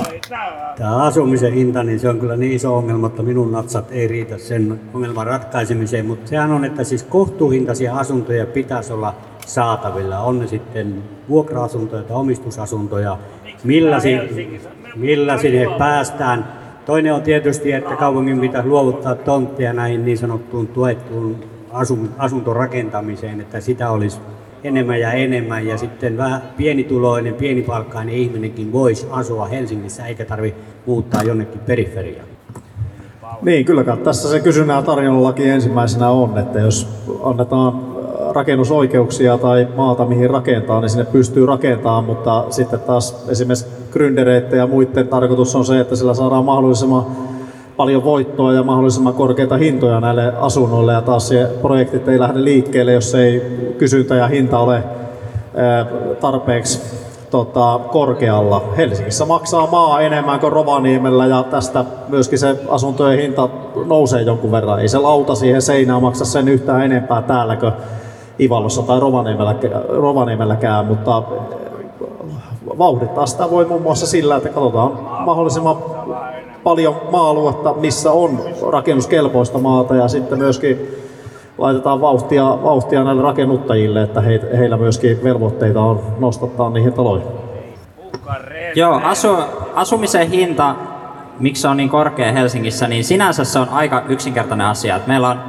asumisen 0.96 1.52
hinta, 1.52 1.82
niin 1.82 2.00
se 2.00 2.08
on 2.08 2.20
kyllä 2.20 2.36
niin 2.36 2.52
iso 2.52 2.76
ongelma, 2.76 3.06
että 3.06 3.22
minun 3.22 3.52
natsat 3.52 3.92
ei 3.92 4.08
riitä 4.08 4.38
sen 4.38 4.80
ongelman 4.94 5.26
ratkaisemiseen, 5.26 6.06
mutta 6.06 6.28
sehän 6.28 6.50
on, 6.52 6.64
että 6.64 6.84
siis 6.84 7.02
kohtuuhintaisia 7.02 7.94
asuntoja 7.94 8.46
pitäisi 8.46 8.92
olla 8.92 9.14
saatavilla. 9.46 10.18
On 10.18 10.38
ne 10.38 10.46
sitten 10.46 11.02
vuokra-asuntoja 11.28 12.02
tai 12.02 12.16
omistusasuntoja, 12.16 13.18
millä, 13.64 14.00
si- 14.00 14.60
millä 14.96 15.38
sinne 15.38 15.66
päästään. 15.78 16.48
Toinen 16.86 17.14
on 17.14 17.22
tietysti, 17.22 17.72
että 17.72 17.96
kaupungin 17.96 18.40
pitäisi 18.40 18.68
luovuttaa 18.68 19.14
tontteja 19.14 19.72
näihin 19.72 20.04
niin 20.04 20.18
sanottuun 20.18 20.66
tuettuun 20.66 21.44
asuntorakentamiseen, 22.18 23.40
että 23.40 23.60
sitä 23.60 23.90
olisi 23.90 24.20
enemmän 24.64 25.00
ja 25.00 25.12
enemmän 25.12 25.66
ja 25.66 25.78
sitten 25.78 26.16
vähän 26.16 26.42
pienituloinen, 26.56 27.34
pienipalkkainen 27.34 28.14
ihminenkin 28.14 28.72
voisi 28.72 29.06
asua 29.10 29.46
Helsingissä 29.46 30.06
eikä 30.06 30.24
tarvi 30.24 30.54
muuttaa 30.86 31.22
jonnekin 31.22 31.60
periferiaan. 31.60 32.28
Niin, 33.42 33.64
kyllä 33.64 33.84
tässä 34.04 34.28
se 34.28 34.40
kysynnän 34.40 34.84
tarjollakin 34.84 35.50
ensimmäisenä 35.50 36.08
on, 36.08 36.38
että 36.38 36.60
jos 36.60 36.88
annetaan 37.22 37.80
rakennusoikeuksia 38.30 39.38
tai 39.38 39.68
maata 39.76 40.04
mihin 40.04 40.30
rakentaa, 40.30 40.80
niin 40.80 40.90
sinne 40.90 41.04
pystyy 41.04 41.46
rakentamaan, 41.46 42.04
mutta 42.04 42.44
sitten 42.50 42.80
taas 42.80 43.24
esimerkiksi 43.28 43.66
gründereiden 43.92 44.56
ja 44.56 44.66
muiden 44.66 45.08
tarkoitus 45.08 45.56
on 45.56 45.64
se, 45.64 45.80
että 45.80 45.96
sillä 45.96 46.14
saadaan 46.14 46.44
mahdollisimman 46.44 47.06
paljon 47.76 48.04
voittoa 48.04 48.52
ja 48.52 48.62
mahdollisimman 48.62 49.14
korkeita 49.14 49.56
hintoja 49.56 50.00
näille 50.00 50.32
asunnoille 50.40 50.92
ja 50.92 51.02
taas 51.02 51.28
se 51.28 51.50
projektit 51.62 52.08
ei 52.08 52.18
lähde 52.18 52.44
liikkeelle, 52.44 52.92
jos 52.92 53.14
ei 53.14 53.42
kysyntä 53.78 54.14
ja 54.14 54.26
hinta 54.26 54.58
ole 54.58 54.84
tarpeeksi 56.20 56.80
tota, 57.30 57.80
korkealla. 57.92 58.64
Helsingissä 58.76 59.24
maksaa 59.24 59.66
maa 59.66 60.00
enemmän 60.00 60.40
kuin 60.40 60.52
Rovaniemellä 60.52 61.26
ja 61.26 61.42
tästä 61.42 61.84
myöskin 62.08 62.38
se 62.38 62.56
asuntojen 62.68 63.18
hinta 63.18 63.48
nousee 63.86 64.22
jonkun 64.22 64.52
verran. 64.52 64.80
Ei 64.80 64.88
se 64.88 64.98
lauta 64.98 65.34
siihen 65.34 65.62
seinään 65.62 66.02
maksa 66.02 66.24
sen 66.24 66.48
yhtään 66.48 66.84
enempää 66.84 67.22
täällä 67.22 67.56
kuin 67.56 67.72
Ivalossa 68.40 68.82
tai 68.82 69.00
Rovaniemellä, 69.00 69.54
Rovaniemelläkään, 69.88 70.86
mutta 70.86 71.22
vauhdittaa 72.78 73.26
sitä 73.26 73.50
voi 73.50 73.64
muun 73.64 73.82
muassa 73.82 74.06
sillä, 74.06 74.36
että 74.36 74.48
katsotaan 74.48 74.92
mahdollisimman 75.26 75.76
paljon 76.64 77.00
maa-aluetta, 77.10 77.74
missä 77.74 78.12
on 78.12 78.40
rakennuskelpoista 78.70 79.58
maata 79.58 79.96
ja 79.96 80.08
sitten 80.08 80.38
myöskin 80.38 80.88
laitetaan 81.58 82.00
vauhtia, 82.00 82.44
vauhtia 82.44 83.04
näille 83.04 83.22
rakennuttajille, 83.22 84.02
että 84.02 84.20
he, 84.20 84.40
heillä 84.58 84.76
myöskin 84.76 85.24
velvoitteita 85.24 85.80
on 85.80 86.00
nostattaa 86.18 86.70
niihin 86.70 86.92
taloihin. 86.92 87.28
Joo, 88.74 89.00
asu, 89.04 89.36
asumisen 89.74 90.30
hinta, 90.30 90.74
miksi 91.40 91.62
se 91.62 91.68
on 91.68 91.76
niin 91.76 91.88
korkea 91.88 92.32
Helsingissä, 92.32 92.88
niin 92.88 93.04
sinänsä 93.04 93.44
se 93.44 93.58
on 93.58 93.68
aika 93.68 94.02
yksinkertainen 94.08 94.66
asia. 94.66 94.96
Että 94.96 95.08
meillä 95.08 95.28
on 95.28 95.40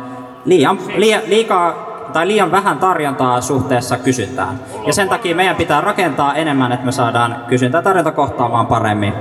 liian, 0.46 0.80
liian, 0.96 1.22
liikaa 1.28 1.74
tai 2.14 2.28
liian 2.28 2.52
vähän 2.52 2.78
tarjontaa 2.78 3.42
suhteessa 3.42 3.98
kysyntään. 3.98 4.60
Ja 4.88 4.94
sen 4.94 5.10
takia 5.10 5.36
meidän 5.36 5.56
pitää 5.56 5.82
rakentaa 5.82 6.36
enemmän, 6.36 6.72
että 6.72 6.86
me 6.86 6.92
saadaan 6.92 7.36
kysyntä 7.48 7.82
tarjonta 7.82 8.12
kohtaamaan 8.12 8.68
paremmin. 8.68 9.14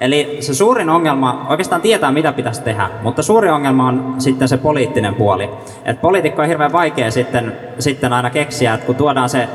Eli 0.00 0.36
se 0.40 0.54
suurin 0.54 0.90
ongelma, 0.90 1.46
oikeastaan 1.48 1.80
tietää 1.80 2.12
mitä 2.12 2.32
pitäisi 2.32 2.62
tehdä, 2.62 2.90
mutta 3.02 3.22
suuri 3.22 3.50
ongelma 3.50 3.88
on 3.88 4.14
sitten 4.18 4.48
se 4.48 4.56
poliittinen 4.56 5.14
puoli. 5.14 5.50
Et 5.84 6.00
poliitikko 6.00 6.42
on 6.42 6.48
hirveän 6.48 6.72
vaikea 6.72 7.10
sitten, 7.10 7.52
sitten 7.78 8.12
aina 8.12 8.30
keksiä, 8.30 8.74
että 8.74 8.86
kun 8.86 8.94
tuodaan 8.94 9.28
se, 9.28 9.48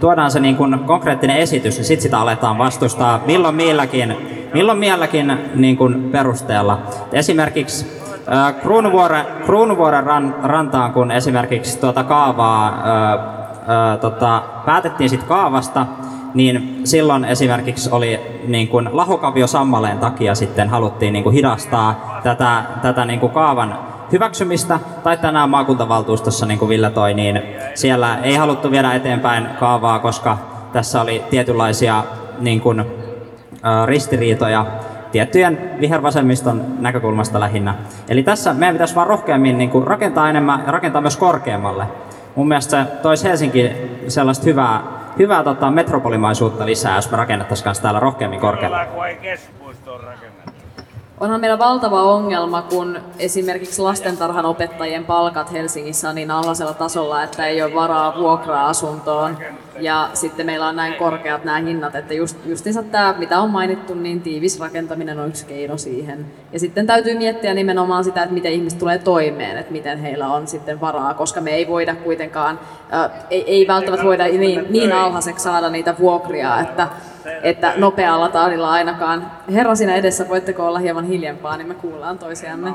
tuodaan 0.00 0.30
se 0.30 0.40
niin 0.40 0.56
kuin 0.56 0.78
konkreettinen 0.78 1.36
esitys, 1.36 1.76
niin 1.76 1.84
sitten 1.84 2.02
sitä 2.02 2.18
aletaan 2.18 2.58
vastustaa 2.58 3.20
milloin 3.26 3.54
milläkin, 3.54 4.16
milloin 4.54 4.78
milläkin 4.78 5.38
niin 5.54 5.76
kuin 5.76 6.02
perusteella. 6.12 6.78
Esimerkiksi 7.12 8.00
Kruunuvuoren, 8.62 9.24
Kruunuvuoren 9.44 10.04
ran, 10.04 10.34
rantaan, 10.42 10.92
kun 10.92 11.10
esimerkiksi 11.10 11.80
tuota 11.80 12.04
kaavaa, 12.04 12.82
ää, 12.84 13.18
ää, 13.66 13.96
tota, 13.96 14.42
päätettiin 14.66 15.10
sit 15.10 15.22
kaavasta, 15.22 15.86
niin 16.34 16.80
silloin 16.84 17.24
esimerkiksi 17.24 17.90
oli 17.92 18.20
niin 18.46 18.68
kuin 18.68 18.88
lahokavio 18.92 19.46
sammaleen 19.46 19.98
takia 19.98 20.34
sitten 20.34 20.68
haluttiin 20.68 21.12
niin 21.12 21.24
kuin 21.24 21.34
hidastaa 21.34 22.20
tätä, 22.22 22.62
tätä 22.82 23.04
niin 23.04 23.20
kuin 23.20 23.32
kaavan 23.32 23.78
hyväksymistä, 24.12 24.78
tai 25.02 25.16
tänään 25.16 25.50
maakuntavaltuustossa, 25.50 26.46
niin 26.46 26.58
kuin 26.58 26.68
Ville 26.68 26.90
toi, 26.90 27.14
niin 27.14 27.42
siellä 27.74 28.18
ei 28.22 28.36
haluttu 28.36 28.70
viedä 28.70 28.92
eteenpäin 28.92 29.46
kaavaa, 29.60 29.98
koska 29.98 30.38
tässä 30.72 31.00
oli 31.00 31.22
tietynlaisia 31.30 32.04
niin 32.38 32.60
kuin, 32.60 32.84
ristiriitoja 33.86 34.66
tiettyjen 35.12 35.70
vihervasemmiston 35.80 36.64
näkökulmasta 36.78 37.40
lähinnä. 37.40 37.74
Eli 38.08 38.22
tässä 38.22 38.54
meidän 38.54 38.74
pitäisi 38.74 38.94
vaan 38.94 39.06
rohkeammin 39.06 39.58
niin 39.58 39.70
kuin 39.70 39.86
rakentaa 39.86 40.30
enemmän 40.30 40.62
ja 40.66 40.72
rakentaa 40.72 41.00
myös 41.00 41.16
korkeammalle. 41.16 41.84
Mun 42.36 42.48
mielestä 42.48 42.84
se 42.84 42.90
toisi 43.02 43.28
Helsinki 43.28 43.70
sellaista 44.08 44.44
hyvää, 44.44 44.82
hyvää 45.18 45.44
tota, 45.44 45.70
metropolimaisuutta 45.70 46.66
lisää, 46.66 46.96
jos 46.96 47.10
me 47.10 47.16
rakennettaisiin 47.16 47.82
täällä 47.82 48.00
rohkeammin 48.00 48.40
korkealle. 48.40 48.88
Onhan 51.20 51.40
meillä 51.40 51.58
valtava 51.58 52.02
ongelma, 52.02 52.62
kun 52.62 52.98
esimerkiksi 53.18 53.82
lastentarhan 53.82 54.46
opettajien 54.46 55.04
palkat 55.04 55.52
Helsingissä 55.52 56.08
on 56.08 56.14
niin 56.14 56.30
alhaisella 56.30 56.74
tasolla, 56.74 57.22
että 57.22 57.46
ei 57.46 57.62
ole 57.62 57.74
varaa 57.74 58.18
vuokra-asuntoon. 58.18 59.38
Ja 59.80 60.10
sitten 60.14 60.46
meillä 60.46 60.68
on 60.68 60.76
näin 60.76 60.94
korkeat 60.94 61.44
nämä 61.44 61.58
hinnat, 61.58 61.94
että 61.94 62.14
just, 62.14 62.36
justiinsa 62.46 62.82
tämä, 62.82 63.14
mitä 63.18 63.40
on 63.40 63.50
mainittu, 63.50 63.94
niin 63.94 64.20
tiivis 64.20 64.60
rakentaminen 64.60 65.18
on 65.18 65.28
yksi 65.28 65.46
keino 65.46 65.76
siihen. 65.76 66.26
Ja 66.52 66.60
sitten 66.60 66.86
täytyy 66.86 67.18
miettiä 67.18 67.54
nimenomaan 67.54 68.04
sitä, 68.04 68.22
että 68.22 68.34
miten 68.34 68.52
ihmiset 68.52 68.78
tulee 68.78 68.98
toimeen, 68.98 69.58
että 69.58 69.72
miten 69.72 69.98
heillä 69.98 70.28
on 70.28 70.46
sitten 70.46 70.80
varaa, 70.80 71.14
koska 71.14 71.40
me 71.40 71.50
ei 71.50 71.68
voida 71.68 71.94
kuitenkaan, 71.94 72.60
äh, 72.94 73.10
ei, 73.30 73.44
ei 73.46 73.66
välttämättä 73.66 74.06
voida 74.06 74.24
niin, 74.24 74.66
niin 74.70 74.92
alhaiseksi 74.92 75.42
saada 75.42 75.70
niitä 75.70 75.94
vuokria, 75.98 76.60
että 76.60 76.88
että 77.42 77.72
nopealla 77.76 78.28
tahdilla 78.28 78.70
ainakaan. 78.70 79.30
Herra 79.52 79.74
siinä 79.74 79.96
edessä, 79.96 80.28
voitteko 80.28 80.66
olla 80.66 80.78
hieman 80.78 81.04
hiljempaa, 81.04 81.56
niin 81.56 81.68
me 81.68 81.74
kuullaan 81.74 82.18
toisiamme. 82.18 82.74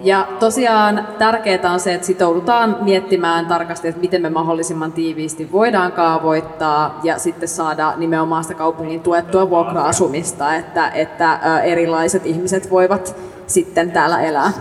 Ja 0.00 0.28
tosiaan 0.38 1.08
tärkeää 1.18 1.72
on 1.72 1.80
se, 1.80 1.94
että 1.94 2.06
sitoudutaan 2.06 2.76
miettimään 2.80 3.46
tarkasti, 3.46 3.88
että 3.88 4.00
miten 4.00 4.22
me 4.22 4.30
mahdollisimman 4.30 4.92
tiiviisti 4.92 5.52
voidaan 5.52 5.92
kaavoittaa 5.92 7.00
ja 7.02 7.18
sitten 7.18 7.48
saada 7.48 7.94
nimenomaan 7.96 8.44
sitä 8.44 8.54
kaupungin 8.54 9.00
tuettua 9.00 9.50
vuokra-asumista, 9.50 10.54
että, 10.54 10.88
että 10.88 11.38
erilaiset 11.64 12.26
ihmiset 12.26 12.70
voivat 12.70 13.16
sitten 13.46 13.90
täällä 13.90 14.20
elää. 14.20 14.52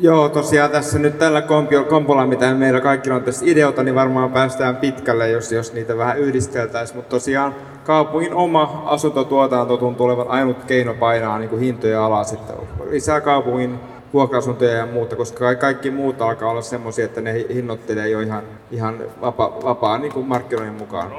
Joo, 0.00 0.28
tosiaan 0.28 0.70
tässä 0.70 0.98
nyt 0.98 1.18
tällä 1.18 1.42
kompolla, 1.88 2.26
mitä 2.26 2.54
meillä 2.54 2.80
kaikilla 2.80 3.16
on 3.16 3.22
tässä 3.22 3.44
ideota, 3.48 3.82
niin 3.82 3.94
varmaan 3.94 4.32
päästään 4.32 4.76
pitkälle, 4.76 5.30
jos, 5.30 5.52
jos 5.52 5.72
niitä 5.72 5.96
vähän 5.96 6.18
yhdisteltäisiin. 6.18 6.96
Mutta 6.96 7.10
tosiaan 7.10 7.54
kaupungin 7.84 8.34
oma 8.34 8.82
asuntotuotanto 8.86 9.76
tuntuu 9.76 10.06
olevan 10.06 10.28
ainut 10.28 10.64
keino 10.64 10.94
painaa 10.94 11.38
niin 11.38 11.50
kuin 11.50 11.60
hintoja 11.60 12.06
alas. 12.06 12.32
Että 12.32 12.52
lisää 12.90 13.20
kaupungin 13.20 13.78
vuokra-asuntoja 14.12 14.72
ja 14.72 14.86
muuta, 14.86 15.16
koska 15.16 15.54
kaikki 15.54 15.90
muut 15.90 16.22
alkaa 16.22 16.50
olla 16.50 16.62
semmoisia, 16.62 17.04
että 17.04 17.20
ne 17.20 17.44
hinnoittelee 17.54 18.08
jo 18.08 18.20
ihan, 18.20 18.42
ihan 18.70 18.98
vapa, 19.20 19.52
vapaa 19.64 19.98
niin 19.98 20.12
kuin 20.12 20.26
markkinoiden 20.26 20.74
mukaan. 20.74 21.12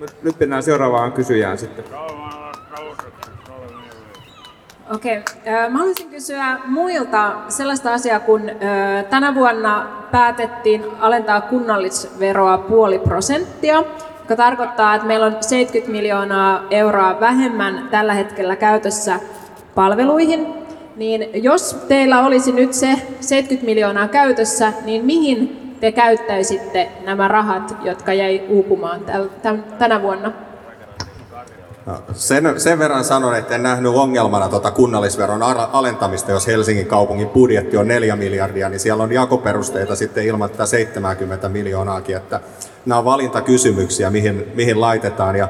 Nyt, 0.00 0.22
nyt 0.22 0.40
mennään 0.40 0.62
seuraavaan 0.62 1.12
kysyjään 1.12 1.58
sitten. 1.58 1.84
Okei. 4.94 5.18
Okay. 5.18 5.70
Mä 5.70 5.78
haluaisin 5.78 6.10
kysyä 6.10 6.58
muilta 6.66 7.32
sellaista 7.48 7.92
asiaa, 7.92 8.20
kun 8.20 8.50
tänä 9.10 9.34
vuonna 9.34 9.86
päätettiin 10.10 10.84
alentaa 11.00 11.40
kunnallisveroa 11.40 12.58
puoli 12.58 12.98
prosenttia, 12.98 13.84
joka 14.20 14.36
tarkoittaa, 14.36 14.94
että 14.94 15.06
meillä 15.06 15.26
on 15.26 15.36
70 15.40 15.92
miljoonaa 15.92 16.62
euroa 16.70 17.20
vähemmän 17.20 17.88
tällä 17.90 18.14
hetkellä 18.14 18.56
käytössä 18.56 19.20
palveluihin. 19.74 20.46
Niin 20.96 21.44
jos 21.44 21.84
teillä 21.88 22.26
olisi 22.26 22.52
nyt 22.52 22.72
se 22.72 22.88
70 23.20 23.66
miljoonaa 23.66 24.08
käytössä, 24.08 24.72
niin 24.84 25.04
mihin 25.04 25.74
te 25.80 25.92
käyttäisitte 25.92 26.88
nämä 27.04 27.28
rahat, 27.28 27.76
jotka 27.82 28.12
jäi 28.12 28.42
uupumaan 28.48 29.00
tänä 29.78 30.02
vuonna? 30.02 30.32
No, 31.86 32.02
sen, 32.12 32.60
sen 32.60 32.78
verran 32.78 33.04
sanon, 33.04 33.36
että 33.36 33.54
en 33.54 33.62
nähnyt 33.62 33.94
ongelmana 33.94 34.48
tuota 34.48 34.70
kunnallisveron 34.70 35.42
alentamista, 35.72 36.32
jos 36.32 36.46
Helsingin 36.46 36.86
kaupungin 36.86 37.28
budjetti 37.28 37.76
on 37.76 37.88
4 37.88 38.16
miljardia, 38.16 38.68
niin 38.68 38.80
siellä 38.80 39.02
on 39.02 39.12
jakoperusteita 39.12 39.96
sitten 39.96 40.24
ilman 40.24 40.50
tätä 40.50 40.66
70 40.66 41.48
miljoonaakin, 41.48 42.16
että 42.16 42.40
nämä 42.86 42.98
on 42.98 43.04
valintakysymyksiä, 43.04 44.10
mihin, 44.10 44.52
mihin 44.54 44.80
laitetaan. 44.80 45.36
Ja 45.36 45.48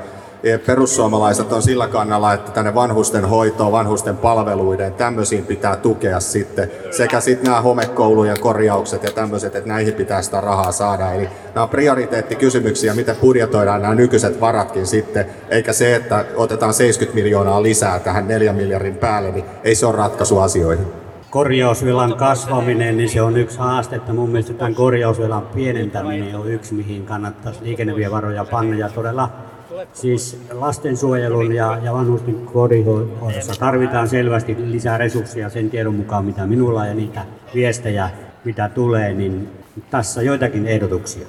perussuomalaiset 0.66 1.52
on 1.52 1.62
sillä 1.62 1.88
kannalla, 1.88 2.32
että 2.32 2.52
tänne 2.52 2.74
vanhusten 2.74 3.24
hoitoon, 3.24 3.72
vanhusten 3.72 4.16
palveluiden, 4.16 4.94
tämmöisiin 4.94 5.46
pitää 5.46 5.76
tukea 5.76 6.20
sitten. 6.20 6.70
Sekä 6.90 7.20
sitten 7.20 7.44
nämä 7.50 7.60
homekoulujen 7.60 8.40
korjaukset 8.40 9.02
ja 9.02 9.10
tämmöiset, 9.10 9.54
että 9.56 9.68
näihin 9.68 9.94
pitää 9.94 10.22
sitä 10.22 10.40
rahaa 10.40 10.72
saada. 10.72 11.12
Eli 11.12 11.28
nämä 11.54 11.62
on 11.62 11.68
prioriteettikysymyksiä, 11.68 12.94
miten 12.94 13.16
budjetoidaan 13.16 13.82
nämä 13.82 13.94
nykyiset 13.94 14.40
varatkin 14.40 14.86
sitten, 14.86 15.26
eikä 15.48 15.72
se, 15.72 15.94
että 15.94 16.24
otetaan 16.36 16.74
70 16.74 17.14
miljoonaa 17.14 17.62
lisää 17.62 17.98
tähän 17.98 18.28
4 18.28 18.52
miljardin 18.52 18.96
päälle, 18.96 19.30
niin 19.30 19.44
ei 19.64 19.74
se 19.74 19.86
ole 19.86 19.96
ratkaisu 19.96 20.38
asioihin 20.38 20.86
korjausvelan 21.30 22.16
kasvaminen, 22.16 22.96
niin 22.96 23.08
se 23.08 23.22
on 23.22 23.36
yksi 23.36 23.58
haaste, 23.58 23.96
että 23.96 24.12
mun 24.12 24.30
mielestä 24.30 24.52
tämän 24.52 24.74
korjausvelan 24.74 25.42
pienentäminen 25.42 26.36
on 26.36 26.48
yksi, 26.48 26.74
mihin 26.74 27.06
kannattaisi 27.06 27.60
liikennevievaroja 27.62 28.44
panna 28.44 28.76
ja 28.76 28.88
todella 28.88 29.30
Siis 29.92 30.40
lastensuojelun 30.52 31.54
ja, 31.54 31.78
ja 31.82 31.92
vanhusten 31.92 32.34
kodinhoidossa 32.34 33.60
tarvitaan 33.60 34.08
selvästi 34.08 34.56
lisää 34.58 34.98
resursseja 34.98 35.50
sen 35.50 35.70
tiedon 35.70 35.94
mukaan, 35.94 36.24
mitä 36.24 36.46
minulla 36.46 36.86
ja 36.86 36.94
niitä 36.94 37.20
viestejä, 37.54 38.10
mitä 38.44 38.68
tulee, 38.68 39.14
niin 39.14 39.48
tässä 39.90 40.22
joitakin 40.22 40.66
ehdotuksia. 40.66 41.26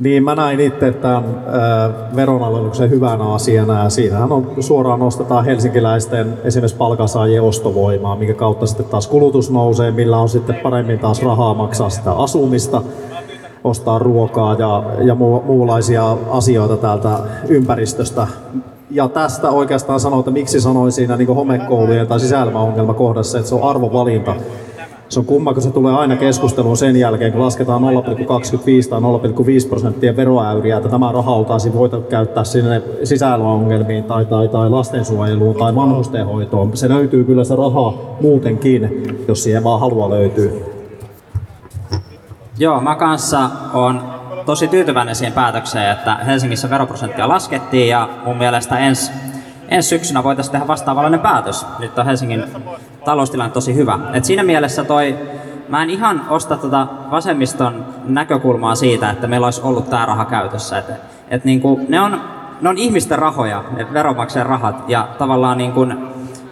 Niin, 0.00 0.24
mä 0.24 0.34
näin 0.34 0.60
itse 0.60 0.92
tämän 0.92 1.24
äh, 1.24 2.16
veronalennuksen 2.16 2.90
hyvänä 2.90 3.32
asiana 3.32 3.82
ja 3.82 3.90
siinähän 3.90 4.32
on 4.32 4.54
suoraan 4.60 5.00
nostetaan 5.00 5.44
helsinkiläisten 5.44 6.34
esimerkiksi 6.44 6.76
palkansaajien 6.76 7.42
ostovoimaa, 7.42 8.16
minkä 8.16 8.34
kautta 8.34 8.66
sitten 8.66 8.86
taas 8.86 9.06
kulutus 9.06 9.50
nousee, 9.50 9.90
millä 9.90 10.18
on 10.18 10.28
sitten 10.28 10.56
paremmin 10.56 10.98
taas 10.98 11.22
rahaa 11.22 11.54
maksaa 11.54 11.90
sitä 11.90 12.12
asumista 12.12 12.82
ostaa 13.68 13.98
ruokaa 13.98 14.54
ja, 14.54 14.82
ja 15.04 15.14
mu, 15.14 15.40
muunlaisia 15.40 16.16
asioita 16.30 16.76
täältä 16.76 17.18
ympäristöstä. 17.48 18.26
Ja 18.90 19.08
tästä 19.08 19.50
oikeastaan 19.50 20.00
sanoin, 20.00 20.20
että 20.20 20.30
miksi 20.30 20.60
sanoin 20.60 20.92
siinä 20.92 21.16
niin 21.16 21.28
homekoulujen 21.28 22.06
tai 22.06 22.20
sisäilmaongelma 22.20 22.94
kohdassa, 22.94 23.38
että 23.38 23.48
se 23.48 23.54
on 23.54 23.62
arvovalinta. 23.62 24.34
Se 25.08 25.20
on 25.20 25.26
kumma, 25.26 25.52
kun 25.52 25.62
se 25.62 25.70
tulee 25.70 25.94
aina 25.94 26.16
keskusteluun 26.16 26.76
sen 26.76 26.96
jälkeen, 26.96 27.32
kun 27.32 27.40
lasketaan 27.40 27.82
0,25 27.82 27.88
tai 28.90 29.00
0,5 29.62 29.68
prosenttia 29.68 30.16
veroäyriä, 30.16 30.76
että 30.76 30.88
tämä 30.88 31.12
raha 31.12 31.34
oltaisiin 31.34 31.74
voitu 31.74 32.00
käyttää 32.00 32.44
sinne 32.44 32.82
sisäilmaongelmiin 33.04 34.04
tai, 34.04 34.24
tai, 34.24 34.48
tai 34.48 34.70
lastensuojeluun 34.70 35.56
tai 35.56 35.74
vanhustenhoitoon. 35.74 36.76
Se 36.76 36.88
löytyy 36.88 37.24
kyllä 37.24 37.44
se 37.44 37.56
raha 37.56 37.94
muutenkin, 38.20 39.02
jos 39.28 39.42
siihen 39.42 39.64
vaan 39.64 39.80
halua 39.80 40.10
löytyy. 40.10 40.77
Joo, 42.58 42.80
mä 42.80 42.94
kanssa 42.94 43.50
on 43.72 44.14
tosi 44.46 44.68
tyytyväinen 44.68 45.14
siihen 45.14 45.32
päätökseen, 45.32 45.90
että 45.90 46.14
Helsingissä 46.14 46.70
veroprosenttia 46.70 47.28
laskettiin 47.28 47.88
ja 47.88 48.08
mun 48.24 48.36
mielestä 48.36 48.78
ensi 48.78 49.12
ensi 49.68 49.88
syksynä 49.88 50.24
voitaisiin 50.24 50.52
tehdä 50.52 50.66
vastaavallinen 50.66 51.20
päätös. 51.20 51.66
Nyt 51.78 51.98
on 51.98 52.06
Helsingin 52.06 52.44
taloustilanne 53.04 53.52
tosi 53.52 53.74
hyvä. 53.74 53.98
Et 54.12 54.24
siinä 54.24 54.42
mielessä 54.42 54.84
toi, 54.84 55.18
mä 55.68 55.82
en 55.82 55.90
ihan 55.90 56.22
osta 56.28 56.56
tota 56.56 56.86
vasemmiston 57.10 57.86
näkökulmaa 58.04 58.74
siitä, 58.74 59.10
että 59.10 59.26
meillä 59.26 59.44
olisi 59.44 59.62
ollut 59.62 59.90
tämä 59.90 60.06
raha 60.06 60.24
käytössä. 60.24 60.78
Et, 60.78 60.86
et 61.30 61.44
niinku, 61.44 61.80
ne, 61.88 62.00
on, 62.00 62.20
ne 62.60 62.68
on 62.68 62.78
ihmisten 62.78 63.18
rahoja, 63.18 63.64
ne 63.76 63.92
veronmaksajan 63.92 64.46
rahat, 64.46 64.88
ja 64.88 65.08
tavallaan 65.18 65.58
niinku, 65.58 65.86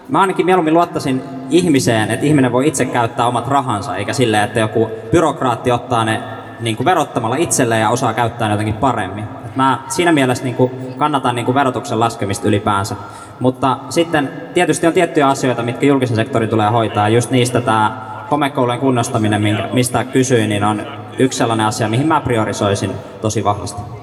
mä 0.08 0.20
ainakin 0.20 0.46
mieluummin 0.46 0.74
luottaisin 0.74 1.22
ihmiseen, 1.50 2.10
että 2.10 2.26
ihminen 2.26 2.52
voi 2.52 2.68
itse 2.68 2.84
käyttää 2.84 3.26
omat 3.26 3.48
rahansa, 3.48 3.96
eikä 3.96 4.12
silleen, 4.12 4.44
että 4.44 4.60
joku 4.60 4.90
byrokraatti 5.12 5.72
ottaa 5.72 6.04
ne 6.04 6.22
niin 6.60 6.76
kuin 6.76 6.84
verottamalla 6.84 7.36
itselleen 7.36 7.80
ja 7.80 7.90
osaa 7.90 8.14
käyttää 8.14 8.48
ne 8.48 8.54
jotenkin 8.54 8.74
paremmin. 8.74 9.24
Et 9.46 9.56
mä 9.56 9.78
siinä 9.88 10.12
mielessä 10.12 10.44
niin 10.44 10.54
kuin 10.54 10.70
kannatan 10.96 11.34
niin 11.34 11.44
kuin 11.44 11.54
verotuksen 11.54 12.00
laskemista 12.00 12.48
ylipäänsä. 12.48 12.96
Mutta 13.40 13.78
sitten 13.88 14.30
tietysti 14.54 14.86
on 14.86 14.92
tiettyjä 14.92 15.28
asioita, 15.28 15.62
mitkä 15.62 15.86
julkisen 15.86 16.16
sektorin 16.16 16.48
tulee 16.48 16.70
hoitaa. 16.70 17.08
Just 17.08 17.30
niistä 17.30 17.60
tämä 17.60 18.00
homekoulujen 18.30 18.80
kunnostaminen, 18.80 19.42
mistä 19.72 20.04
kysyin, 20.04 20.48
niin 20.48 20.64
on 20.64 20.82
yksi 21.18 21.38
sellainen 21.38 21.66
asia, 21.66 21.88
mihin 21.88 22.08
mä 22.08 22.20
priorisoisin 22.20 22.90
tosi 23.20 23.44
vahvasti. 23.44 23.95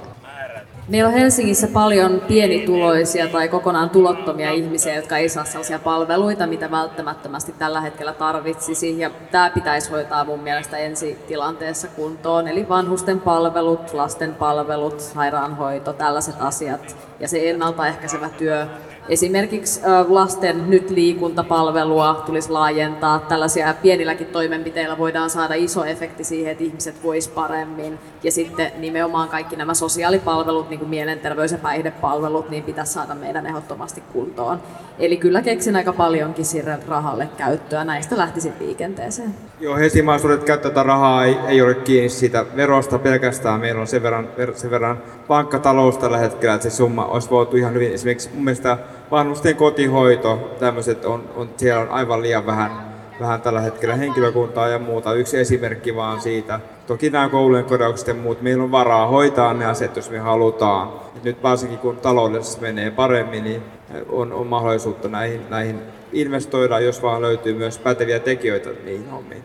Meillä 0.93 1.07
on 1.07 1.13
Helsingissä 1.13 1.67
paljon 1.67 2.21
pienituloisia 2.27 3.27
tai 3.27 3.47
kokonaan 3.47 3.89
tulottomia 3.89 4.51
ihmisiä, 4.51 4.95
jotka 4.95 5.17
ei 5.17 5.29
saa 5.29 5.45
sellaisia 5.45 5.79
palveluita, 5.79 6.47
mitä 6.47 6.71
välttämättömästi 6.71 7.51
tällä 7.51 7.81
hetkellä 7.81 8.13
tarvitsisi. 8.13 8.99
Ja 8.99 9.09
tämä 9.31 9.49
pitäisi 9.49 9.91
hoitaa 9.91 10.25
mun 10.25 10.39
mielestä 10.39 10.77
ensi 10.77 11.17
tilanteessa 11.27 11.87
kuntoon. 11.87 12.47
Eli 12.47 12.69
vanhusten 12.69 13.19
palvelut, 13.19 13.93
lasten 13.93 14.35
palvelut, 14.35 14.99
sairaanhoito, 14.99 15.93
tällaiset 15.93 16.35
asiat. 16.39 16.95
Ja 17.19 17.27
se 17.27 17.49
ennaltaehkäisevä 17.49 18.29
työ 18.29 18.67
Esimerkiksi 19.09 19.81
lasten 20.07 20.69
nyt 20.69 20.89
liikuntapalvelua 20.89 22.23
tulisi 22.25 22.51
laajentaa. 22.51 23.19
Tällaisia 23.19 23.73
pienilläkin 23.81 24.27
toimenpiteillä 24.27 24.97
voidaan 24.97 25.29
saada 25.29 25.53
iso 25.53 25.85
efekti 25.85 26.23
siihen, 26.23 26.51
että 26.51 26.63
ihmiset 26.63 27.03
vois 27.03 27.27
paremmin. 27.27 27.99
Ja 28.23 28.31
sitten 28.31 28.71
nimenomaan 28.77 29.29
kaikki 29.29 29.55
nämä 29.55 29.73
sosiaalipalvelut, 29.73 30.69
niin 30.69 30.79
kuin 30.79 30.89
mielenterveys- 30.89 31.51
ja 31.51 31.57
päihdepalvelut, 31.57 32.49
niin 32.49 32.63
pitäisi 32.63 32.93
saada 32.93 33.15
meidän 33.15 33.45
ehdottomasti 33.45 34.03
kuntoon. 34.13 34.59
Eli 34.99 35.17
kyllä 35.17 35.41
keksin 35.41 35.75
aika 35.75 35.93
paljonkin 35.93 36.45
sirren 36.45 36.83
rahalle 36.87 37.29
käyttöä. 37.37 37.83
Näistä 37.83 38.17
lähtisin 38.17 38.53
liikenteeseen. 38.59 39.35
Joo, 39.59 39.77
Helsingin 39.77 40.05
mahdollisuudet 40.05 40.43
käyttää 40.43 40.71
tätä 40.71 40.83
rahaa 40.83 41.25
ei, 41.25 41.37
ei 41.47 41.61
ole 41.61 41.75
kiinni 41.75 42.09
siitä 42.09 42.45
verosta 42.55 42.99
pelkästään. 42.99 43.59
Meillä 43.59 43.81
on 43.81 43.87
sen 43.87 44.03
verran, 44.03 44.29
sen 44.55 44.71
verran 44.71 45.01
pankkatalous 45.27 45.97
tällä 45.97 46.17
hetkellä, 46.17 46.55
että 46.55 46.69
se 46.69 46.75
summa 46.75 47.05
olisi 47.05 47.29
voitu 47.29 47.57
ihan 47.57 47.73
hyvin. 47.73 47.93
Esimerkiksi 47.93 48.29
mun 48.33 48.43
mielestä 48.43 48.77
vanhusten 49.11 49.55
kotihoito, 49.55 50.55
tämmöiset 50.59 51.05
on, 51.05 51.23
on, 51.35 51.49
siellä 51.57 51.81
on 51.81 51.89
aivan 51.89 52.21
liian 52.21 52.45
vähän, 52.45 52.71
vähän 53.19 53.41
tällä 53.41 53.61
hetkellä 53.61 53.95
henkilökuntaa 53.95 54.67
ja 54.67 54.79
muuta. 54.79 55.13
Yksi 55.13 55.37
esimerkki 55.37 55.95
vaan 55.95 56.21
siitä. 56.21 56.59
Toki 56.87 57.09
nämä 57.09 57.29
koulujen 57.29 57.65
korjaukset 57.65 58.07
ja 58.07 58.13
muut, 58.13 58.41
meillä 58.41 58.63
on 58.63 58.71
varaa 58.71 59.07
hoitaa 59.07 59.53
ne 59.53 59.65
asiat, 59.65 59.95
jos 59.95 60.09
me 60.09 60.19
halutaan. 60.19 60.89
Nyt 61.23 61.43
varsinkin 61.43 61.79
kun 61.79 61.97
taloudessa 61.97 62.61
menee 62.61 62.91
paremmin, 62.91 63.43
niin 63.43 63.61
on, 64.09 64.33
on 64.33 64.47
mahdollisuutta 64.47 65.07
näihin, 65.07 65.41
näihin 65.49 65.79
investoida, 66.13 66.79
jos 66.79 67.01
vaan 67.01 67.21
löytyy 67.21 67.53
myös 67.53 67.77
päteviä 67.77 68.19
tekijöitä 68.19 68.69
niihin 68.85 69.09
hommiin. 69.09 69.43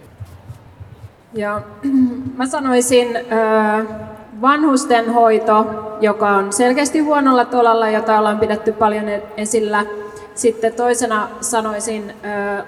Ja 1.33 1.62
mä 2.38 2.47
sanoisin 2.47 3.16
äh, 3.16 3.87
vanhustenhoito, 4.40 5.66
joka 6.01 6.29
on 6.29 6.53
selkeästi 6.53 7.01
huonolla 7.01 7.44
tolalla, 7.44 7.90
jota 7.90 8.18
ollaan 8.18 8.38
pidetty 8.38 8.72
paljon 8.72 9.09
e- 9.09 9.22
esillä. 9.37 9.85
Sitten 10.35 10.72
toisena 10.72 11.29
sanoisin 11.40 12.14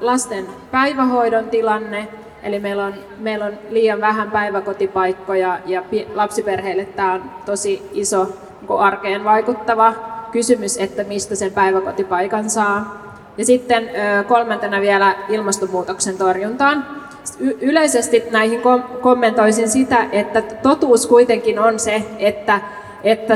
lasten 0.00 0.46
päivähoidon 0.70 1.44
tilanne, 1.44 2.09
eli 2.42 2.61
meillä 2.61 2.85
on, 2.85 2.94
meillä 3.18 3.44
on 3.44 3.52
liian 3.70 4.00
vähän 4.00 4.30
päiväkotipaikkoja 4.30 5.59
ja 5.66 5.83
lapsiperheille 6.14 6.85
tämä 6.85 7.12
on 7.12 7.22
tosi 7.46 7.90
iso 7.92 8.28
arkeen 8.78 9.24
vaikuttava 9.24 9.94
kysymys, 10.33 10.76
että 10.76 11.04
mistä 11.04 11.35
sen 11.35 11.52
päiväkotipaikan 11.52 12.50
saa. 12.50 13.00
Ja 13.38 13.44
sitten 13.44 13.90
kolmantena 14.28 14.80
vielä 14.80 15.14
ilmastonmuutoksen 15.28 16.18
torjuntaan. 16.18 16.87
Yleisesti 17.61 18.24
näihin 18.30 18.61
kommentoisin 19.00 19.70
sitä, 19.70 20.06
että 20.12 20.42
totuus 20.42 21.06
kuitenkin 21.06 21.59
on 21.59 21.80
se, 21.80 22.02
että 22.18 22.61
että 23.04 23.34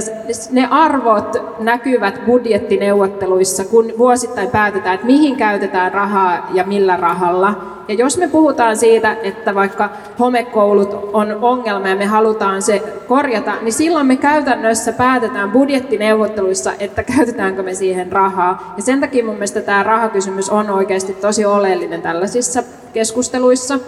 ne 0.51 0.69
arvot 0.71 1.37
näkyvät 1.59 2.27
budjettineuvotteluissa, 2.27 3.65
kun 3.65 3.93
vuosittain 3.99 4.51
päätetään, 4.51 4.95
että 4.95 5.07
mihin 5.07 5.37
käytetään 5.37 5.93
rahaa 5.93 6.49
ja 6.53 6.65
millä 6.65 6.97
rahalla. 6.97 7.75
Ja 7.89 7.95
jos 7.95 8.19
me 8.19 8.29
puhutaan 8.29 8.77
siitä, 8.77 9.17
että 9.23 9.55
vaikka 9.55 9.91
homekoulut 10.19 11.11
on 11.13 11.39
ongelma 11.43 11.89
ja 11.89 11.97
me 11.97 12.05
halutaan 12.05 12.63
se 12.63 12.83
korjata, 13.09 13.55
niin 13.63 13.73
silloin 13.73 14.07
me 14.07 14.17
käytännössä 14.17 14.93
päätetään 14.93 15.51
budjettineuvotteluissa, 15.51 16.73
että 16.79 17.03
käytetäänkö 17.03 17.63
me 17.63 17.75
siihen 17.75 18.13
rahaa. 18.13 18.75
Ja 18.77 18.83
sen 18.83 19.01
takia 19.01 19.25
mun 19.25 19.35
mielestä 19.35 19.61
tämä 19.61 19.83
rahakysymys 19.83 20.51
on 20.51 20.71
oikeasti 20.71 21.13
tosi 21.13 21.45
oleellinen 21.45 22.03
tällaisissa 22.03 22.63
keskusteluissa. 22.93 23.79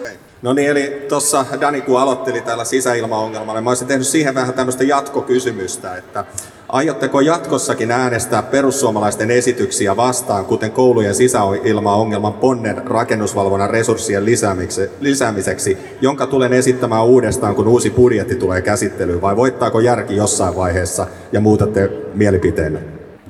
No 0.41 0.53
niin, 0.53 0.69
eli 0.69 1.05
tuossa 1.09 1.45
Dani 1.61 1.81
kun 1.81 1.99
aloitteli 1.99 2.41
täällä 2.41 2.63
sisäilmaongelmalla, 2.63 3.53
niin 3.53 3.63
mä 3.63 3.69
olisin 3.69 3.87
tehnyt 3.87 4.07
siihen 4.07 4.35
vähän 4.35 4.53
tämmöistä 4.53 4.83
jatkokysymystä, 4.83 5.95
että 5.95 6.25
aiotteko 6.69 7.21
jatkossakin 7.21 7.91
äänestää 7.91 8.43
perussuomalaisten 8.43 9.31
esityksiä 9.31 9.97
vastaan, 9.97 10.45
kuten 10.45 10.71
koulujen 10.71 11.15
sisäilmaongelman 11.15 12.33
ponnen 12.33 12.87
rakennusvalvonnan 12.87 13.69
resurssien 13.69 14.25
lisäämiseksi, 14.99 15.77
jonka 16.01 16.27
tulen 16.27 16.53
esittämään 16.53 17.05
uudestaan, 17.05 17.55
kun 17.55 17.67
uusi 17.67 17.89
budjetti 17.89 18.35
tulee 18.35 18.61
käsittelyyn, 18.61 19.21
vai 19.21 19.35
voittaako 19.35 19.79
järki 19.79 20.15
jossain 20.15 20.55
vaiheessa 20.55 21.07
ja 21.31 21.39
muutatte 21.39 21.89
mielipiteenne? 22.13 22.79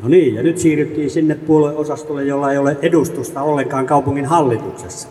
No 0.02 0.10
niin, 0.10 0.36
ja 0.36 0.44
nyt 0.44 0.58
siirryttiin 0.58 1.10
sinne 1.10 1.36
puolueosastolle, 1.36 2.24
jolla 2.24 2.52
ei 2.52 2.58
ole 2.58 2.78
edustusta 2.82 3.42
ollenkaan 3.42 3.86
kaupungin 3.86 4.26
hallituksessa. 4.26 5.08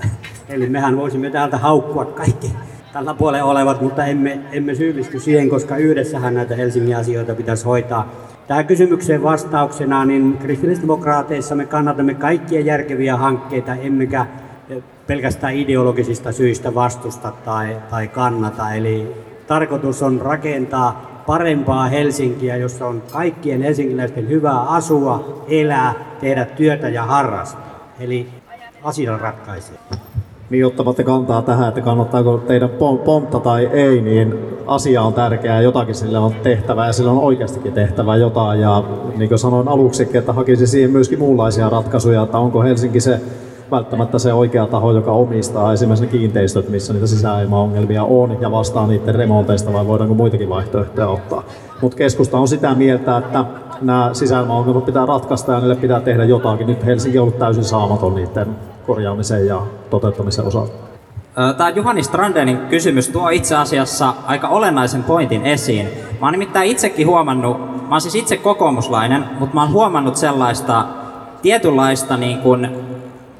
Eli 0.48 0.68
mehän 0.68 0.96
voisimme 0.96 1.30
täältä 1.30 1.58
haukkua 1.58 2.04
kaikki 2.04 2.52
tällä 2.92 3.14
puolella 3.14 3.50
olevat, 3.50 3.80
mutta 3.80 4.04
emme, 4.04 4.40
emme 4.52 4.74
syyllisty 4.74 5.20
siihen, 5.20 5.48
koska 5.48 5.76
yhdessähän 5.76 6.34
näitä 6.34 6.56
Helsingin 6.56 6.96
asioita 6.96 7.34
pitäisi 7.34 7.64
hoitaa. 7.64 8.12
Tähän 8.46 8.66
kysymykseen 8.66 9.22
vastauksena, 9.22 10.04
niin 10.04 10.38
kristillisdemokraateissa 10.38 11.54
me 11.54 11.66
kannatamme 11.66 12.14
kaikkia 12.14 12.60
järkeviä 12.60 13.16
hankkeita, 13.16 13.74
emmekä 13.74 14.26
pelkästään 15.06 15.54
ideologisista 15.54 16.32
syistä 16.32 16.74
vastusta 16.74 17.32
tai, 17.44 17.76
tai 17.90 18.08
kannata. 18.08 18.74
Eli 18.74 19.14
tarkoitus 19.46 20.02
on 20.02 20.20
rakentaa 20.20 21.22
parempaa 21.26 21.88
Helsinkiä, 21.88 22.56
jossa 22.56 22.86
on 22.86 23.02
kaikkien 23.12 23.62
helsinkiläisten 23.62 24.28
hyvää 24.28 24.60
asua, 24.60 25.44
elää, 25.48 25.94
tehdä 26.20 26.44
työtä 26.44 26.88
ja 26.88 27.02
harrastaa. 27.02 27.94
Eli 28.00 28.28
asia 28.82 29.16
ratkaisee. 29.16 29.76
Niin 30.50 30.66
ottamatta 30.66 31.04
kantaa 31.04 31.42
tähän, 31.42 31.68
että 31.68 31.80
kannattaako 31.80 32.38
teidän 32.38 32.70
pontta 33.04 33.40
tai 33.40 33.66
ei, 33.72 34.00
niin 34.00 34.34
asia 34.66 35.02
on 35.02 35.14
tärkeää, 35.14 35.60
jotakin 35.60 35.94
sille 35.94 36.18
on 36.18 36.34
tehtävä 36.42 36.86
ja 36.86 36.92
sillä 36.92 37.10
on 37.10 37.18
oikeastikin 37.18 37.72
tehtävä 37.72 38.16
jotain. 38.16 38.60
Ja 38.60 38.84
niin 39.16 39.28
kuin 39.28 39.38
sanoin 39.38 39.68
aluksi, 39.68 40.08
että 40.14 40.32
hakisi 40.32 40.66
siihen 40.66 40.90
myöskin 40.90 41.18
muunlaisia 41.18 41.70
ratkaisuja, 41.70 42.22
että 42.22 42.38
onko 42.38 42.62
Helsinki 42.62 43.00
se 43.00 43.20
välttämättä 43.70 44.18
se 44.18 44.32
oikea 44.32 44.66
taho, 44.66 44.92
joka 44.92 45.12
omistaa 45.12 45.72
esimerkiksi 45.72 46.04
ne 46.04 46.10
kiinteistöt, 46.10 46.68
missä 46.68 46.92
niitä 46.92 47.06
sisäilmaongelmia 47.06 48.04
on 48.04 48.36
ja 48.40 48.50
vastaa 48.50 48.86
niiden 48.86 49.14
remonteista 49.14 49.72
vai 49.72 49.86
voidaanko 49.86 50.14
muitakin 50.14 50.48
vaihtoehtoja 50.48 51.08
ottaa. 51.08 51.42
Mutta 51.82 51.96
keskusta 51.96 52.38
on 52.38 52.48
sitä 52.48 52.74
mieltä, 52.74 53.16
että 53.16 53.44
nämä 53.82 54.10
sisäilmaongelmat 54.12 54.84
pitää 54.84 55.06
ratkaista 55.06 55.52
ja 55.52 55.58
niille 55.60 55.76
pitää 55.76 56.00
tehdä 56.00 56.24
jotakin. 56.24 56.66
Nyt 56.66 56.86
Helsinki 56.86 57.18
on 57.18 57.22
ollut 57.22 57.38
täysin 57.38 57.64
saamaton 57.64 58.14
niiden 58.14 58.46
korjaamisen 58.86 59.46
ja 59.46 59.62
toteuttamisen 59.90 60.46
osalta. 60.46 60.72
Tämä 61.56 61.70
Juhani 61.70 62.02
Strandenin 62.02 62.58
kysymys 62.58 63.08
tuo 63.08 63.28
itse 63.28 63.56
asiassa 63.56 64.14
aika 64.26 64.48
olennaisen 64.48 65.04
pointin 65.04 65.46
esiin. 65.46 65.88
Mä 66.20 66.26
oon 66.26 66.32
nimittäin 66.32 66.70
itsekin 66.70 67.06
huomannut, 67.06 67.58
mä 67.88 67.94
oon 67.94 68.00
siis 68.00 68.14
itse 68.14 68.36
kokoomuslainen, 68.36 69.24
mutta 69.38 69.54
mä 69.54 69.62
oon 69.62 69.72
huomannut 69.72 70.16
sellaista 70.16 70.84
tietynlaista 71.42 72.16
niin 72.16 72.38
kuin 72.38 72.68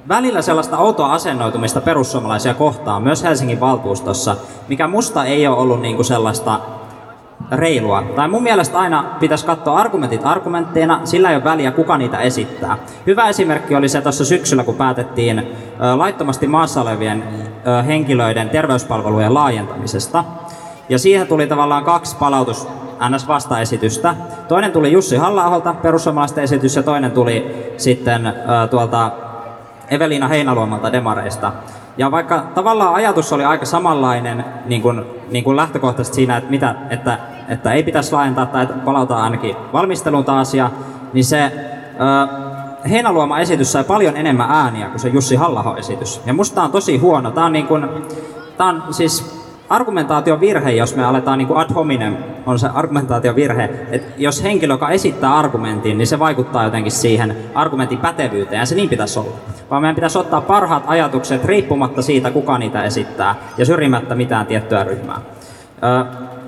välillä 0.09 0.43
sellaista 0.43 0.79
outoa 0.79 1.13
asennoitumista 1.13 1.81
perussuomalaisia 1.81 2.55
kohtaan, 2.55 3.03
myös 3.03 3.23
Helsingin 3.23 3.61
valtuustossa, 3.61 4.37
mikä 4.69 4.87
musta 4.87 5.25
ei 5.25 5.47
ole 5.47 5.57
ollut 5.57 5.81
niinku 5.81 6.05
sellaista 6.05 6.61
reilua. 7.53 8.03
Tai 8.17 8.29
mun 8.29 8.43
mielestä 8.43 8.79
aina 8.79 9.05
pitäisi 9.21 9.47
katsoa 9.47 9.79
argumentit 9.79 10.21
argumentteina, 10.25 11.01
sillä 11.05 11.31
ei 11.31 11.37
ole 11.37 11.45
väliä, 11.45 11.71
kuka 11.71 11.97
niitä 11.99 12.19
esittää. 12.19 12.79
Hyvä 13.07 13.29
esimerkki 13.29 13.77
oli 13.77 13.89
se 13.89 14.01
tuossa 14.01 14.25
syksyllä, 14.25 14.65
kun 14.65 14.75
päätettiin 14.75 15.47
laittomasti 15.97 16.47
maassa 16.47 16.81
olevien 16.81 17.25
henkilöiden 17.87 18.51
terveyspalvelujen 18.51 19.35
laajentamisesta. 19.35 20.25
Ja 20.89 20.99
siihen 20.99 21.27
tuli 21.27 21.47
tavallaan 21.47 21.85
kaksi 21.85 22.17
palautus 22.17 22.69
ns. 23.11 23.29
vastaesitystä. 23.29 24.15
Toinen 24.49 24.73
tuli 24.73 24.93
Jussi 24.93 25.17
halla 25.17 25.75
perussuomalaisten 25.83 26.45
esitys, 26.45 26.77
ja 26.77 26.83
toinen 26.83 27.11
tuli 27.11 27.67
sitten 27.77 28.33
tuolta 28.71 29.11
Evelina 29.91 30.29
Heinaluomalta 30.29 30.93
Demareista. 30.93 31.53
Ja 31.99 32.11
vaikka 32.11 32.45
tavallaan 32.55 32.95
ajatus 32.95 33.33
oli 33.33 33.45
aika 33.45 33.65
samanlainen 33.65 34.45
niin 34.67 34.83
kuin, 34.83 35.05
niin 35.31 35.45
kuin 35.45 35.57
lähtökohtaisesti 35.57 36.15
siinä, 36.15 36.37
että, 36.37 36.51
mitä, 36.51 36.75
että, 36.91 37.19
että 37.49 37.73
ei 37.73 37.83
pitäisi 37.83 38.13
laajentaa 38.13 38.47
tai 38.47 38.67
palautaa 38.85 39.23
ainakin 39.23 39.57
valmisteluun 39.73 40.25
taas, 40.25 40.55
ja, 40.55 40.71
niin 41.13 41.25
se 41.25 41.45
ö, 41.45 42.47
Heinaluoma 42.89 43.39
esitys 43.39 43.73
sai 43.73 43.85
paljon 43.85 44.17
enemmän 44.17 44.51
ääniä 44.51 44.87
kuin 44.87 45.01
se 45.01 45.09
Jussi 45.09 45.37
halla 45.37 45.77
esitys. 45.79 46.21
Ja 46.27 46.35
musta 46.35 46.63
on 46.63 46.73
tosi 46.73 46.99
huono. 46.99 47.31
Tämä 47.31 47.47
on, 47.47 47.53
niin 47.53 47.67
kuin, 47.67 47.89
tämä 48.57 48.71
on 48.71 48.95
siis 48.95 49.47
argumentaation 49.69 50.41
virhe, 50.41 50.71
jos 50.71 50.97
me 50.97 51.05
aletaan 51.05 51.39
niin 51.39 51.49
kuin 51.49 51.59
ad 51.59 51.75
hominem, 51.75 52.17
on 52.47 52.59
se 52.59 52.69
argumentaation 52.75 53.37
virhe, 53.37 53.71
että 53.91 54.13
jos 54.17 54.43
henkilö, 54.43 54.75
joka 54.75 54.91
esittää 54.91 55.37
argumentin, 55.37 55.99
niin 55.99 56.07
se 56.07 56.19
vaikuttaa 56.19 56.65
jotenkin 56.65 56.93
siihen 56.93 57.37
argumentin 57.55 57.99
pätevyyteen, 57.99 58.61
ja 58.61 58.67
se 58.67 58.75
niin 58.75 58.89
pitäisi 58.89 59.19
olla. 59.19 59.37
Vaan 59.71 59.83
meidän 59.83 59.95
pitäisi 59.95 60.19
ottaa 60.19 60.41
parhaat 60.41 60.85
ajatukset 60.87 61.45
riippumatta 61.45 62.03
siitä, 62.03 62.31
kuka 62.31 62.59
niitä 62.59 62.83
esittää, 62.83 63.35
ja 63.59 63.65
syrjimättä 63.65 64.15
mitään 64.15 64.47
tiettyä 64.47 64.85
ryhmää. 64.85 65.21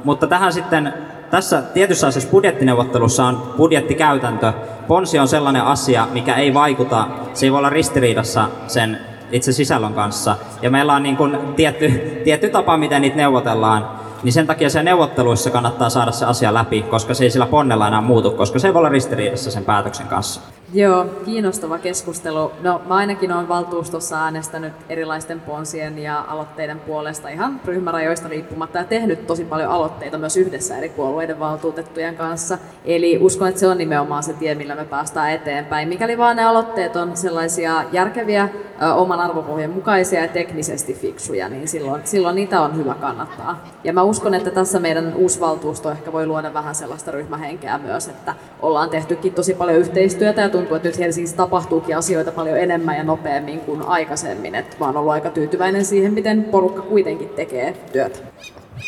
Mutta 0.08 0.26
tähän 0.26 0.52
sitten, 0.52 0.94
tässä 1.30 1.62
tietyssä 1.62 2.06
asiassa 2.06 2.30
budjettineuvottelussa 2.30 3.24
on 3.24 3.52
budjettikäytäntö. 3.56 4.52
Ponsi 4.86 5.18
on 5.18 5.28
sellainen 5.28 5.62
asia, 5.62 6.08
mikä 6.12 6.34
ei 6.34 6.54
vaikuta, 6.54 7.06
se 7.34 7.46
ei 7.46 7.52
voi 7.52 7.58
olla 7.58 7.70
ristiriidassa 7.70 8.48
sen 8.66 8.98
itse 9.32 9.52
sisällön 9.52 9.94
kanssa. 9.94 10.36
Ja 10.62 10.70
meillä 10.70 10.94
on 10.94 11.02
niin 11.02 11.16
kuin 11.16 11.38
tietty, 11.56 12.20
tietty 12.24 12.48
tapa, 12.48 12.76
miten 12.76 13.02
niitä 13.02 13.16
neuvotellaan. 13.16 13.90
Niin 14.22 14.32
sen 14.32 14.46
takia 14.46 14.70
se 14.70 14.82
neuvotteluissa 14.82 15.50
kannattaa 15.50 15.90
saada 15.90 16.12
se 16.12 16.26
asia 16.26 16.54
läpi, 16.54 16.82
koska 16.82 17.14
se 17.14 17.24
ei 17.24 17.30
sillä 17.30 17.46
ponnella 17.46 17.88
enää 17.88 18.00
muutu, 18.00 18.30
koska 18.30 18.58
se 18.58 18.68
ei 18.68 18.74
voi 18.74 18.78
olla 18.78 18.88
ristiriidassa 18.88 19.50
sen 19.50 19.64
päätöksen 19.64 20.06
kanssa. 20.06 20.40
Joo, 20.72 21.06
kiinnostava 21.24 21.78
keskustelu. 21.78 22.52
No, 22.60 22.82
mä 22.88 22.94
ainakin 22.94 23.32
olen 23.32 23.48
valtuustossa 23.48 24.24
äänestänyt 24.24 24.72
erilaisten 24.88 25.40
ponsien 25.40 25.98
ja 25.98 26.24
aloitteiden 26.28 26.80
puolesta 26.80 27.28
ihan 27.28 27.60
ryhmärajoista 27.64 28.28
riippumatta 28.28 28.78
ja 28.78 28.84
tehnyt 28.84 29.26
tosi 29.26 29.44
paljon 29.44 29.70
aloitteita 29.70 30.18
myös 30.18 30.36
yhdessä 30.36 30.78
eri 30.78 30.88
puolueiden 30.88 31.38
valtuutettujen 31.38 32.16
kanssa. 32.16 32.58
Eli 32.84 33.18
uskon, 33.18 33.48
että 33.48 33.60
se 33.60 33.66
on 33.66 33.78
nimenomaan 33.78 34.22
se 34.22 34.32
tie, 34.32 34.54
millä 34.54 34.74
me 34.74 34.84
päästään 34.84 35.32
eteenpäin. 35.32 35.88
Mikäli 35.88 36.18
vaan 36.18 36.36
ne 36.36 36.44
aloitteet 36.44 36.96
on 36.96 37.16
sellaisia 37.16 37.84
järkeviä, 37.92 38.48
oman 38.96 39.20
arvopohjan 39.20 39.70
mukaisia 39.70 40.22
ja 40.22 40.28
teknisesti 40.28 40.94
fiksuja, 40.94 41.48
niin 41.48 41.68
silloin, 41.68 42.02
silloin 42.04 42.36
niitä 42.36 42.60
on 42.60 42.76
hyvä 42.76 42.94
kannattaa. 42.94 43.64
Ja 43.84 43.92
mä 43.92 44.02
uskon, 44.02 44.34
että 44.34 44.50
tässä 44.50 44.80
meidän 44.80 45.14
uusi 45.14 45.40
valtuusto 45.40 45.90
ehkä 45.90 46.12
voi 46.12 46.26
luoda 46.26 46.54
vähän 46.54 46.74
sellaista 46.74 47.10
ryhmähenkeä 47.10 47.78
myös, 47.78 48.08
että 48.08 48.34
ollaan 48.62 48.90
tehtykin 48.90 49.34
tosi 49.34 49.54
paljon 49.54 49.78
yhteistyötä 49.78 50.40
ja 50.40 50.48
tuntuu, 50.58 50.76
että 50.76 50.88
nyt 50.88 50.98
Helsingissä 50.98 51.36
tapahtuukin 51.36 51.96
asioita 51.96 52.32
paljon 52.32 52.58
enemmän 52.58 52.96
ja 52.96 53.04
nopeammin 53.04 53.60
kuin 53.60 53.82
aikaisemmin. 53.82 54.54
Että 54.54 54.76
mä 54.80 54.86
oon 54.86 54.96
ollut 54.96 55.12
aika 55.12 55.30
tyytyväinen 55.30 55.84
siihen, 55.84 56.12
miten 56.12 56.44
porukka 56.44 56.82
kuitenkin 56.82 57.28
tekee 57.28 57.76
työtä. 57.92 58.18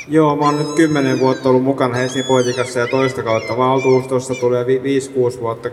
Joo, 0.09 0.37
mä 0.37 0.45
oon 0.45 0.59
nyt 0.59 0.73
kymmenen 0.77 1.21
vuotta 1.21 1.49
ollut 1.49 1.65
mukana 1.65 1.95
Helsingin 1.95 2.29
politiikassa 2.29 2.79
ja 2.79 2.87
toista 2.87 3.23
kautta 3.23 3.57
valtuustossa 3.57 4.35
tulee 4.35 4.65
5-6 4.65 5.41
vuotta 5.41 5.71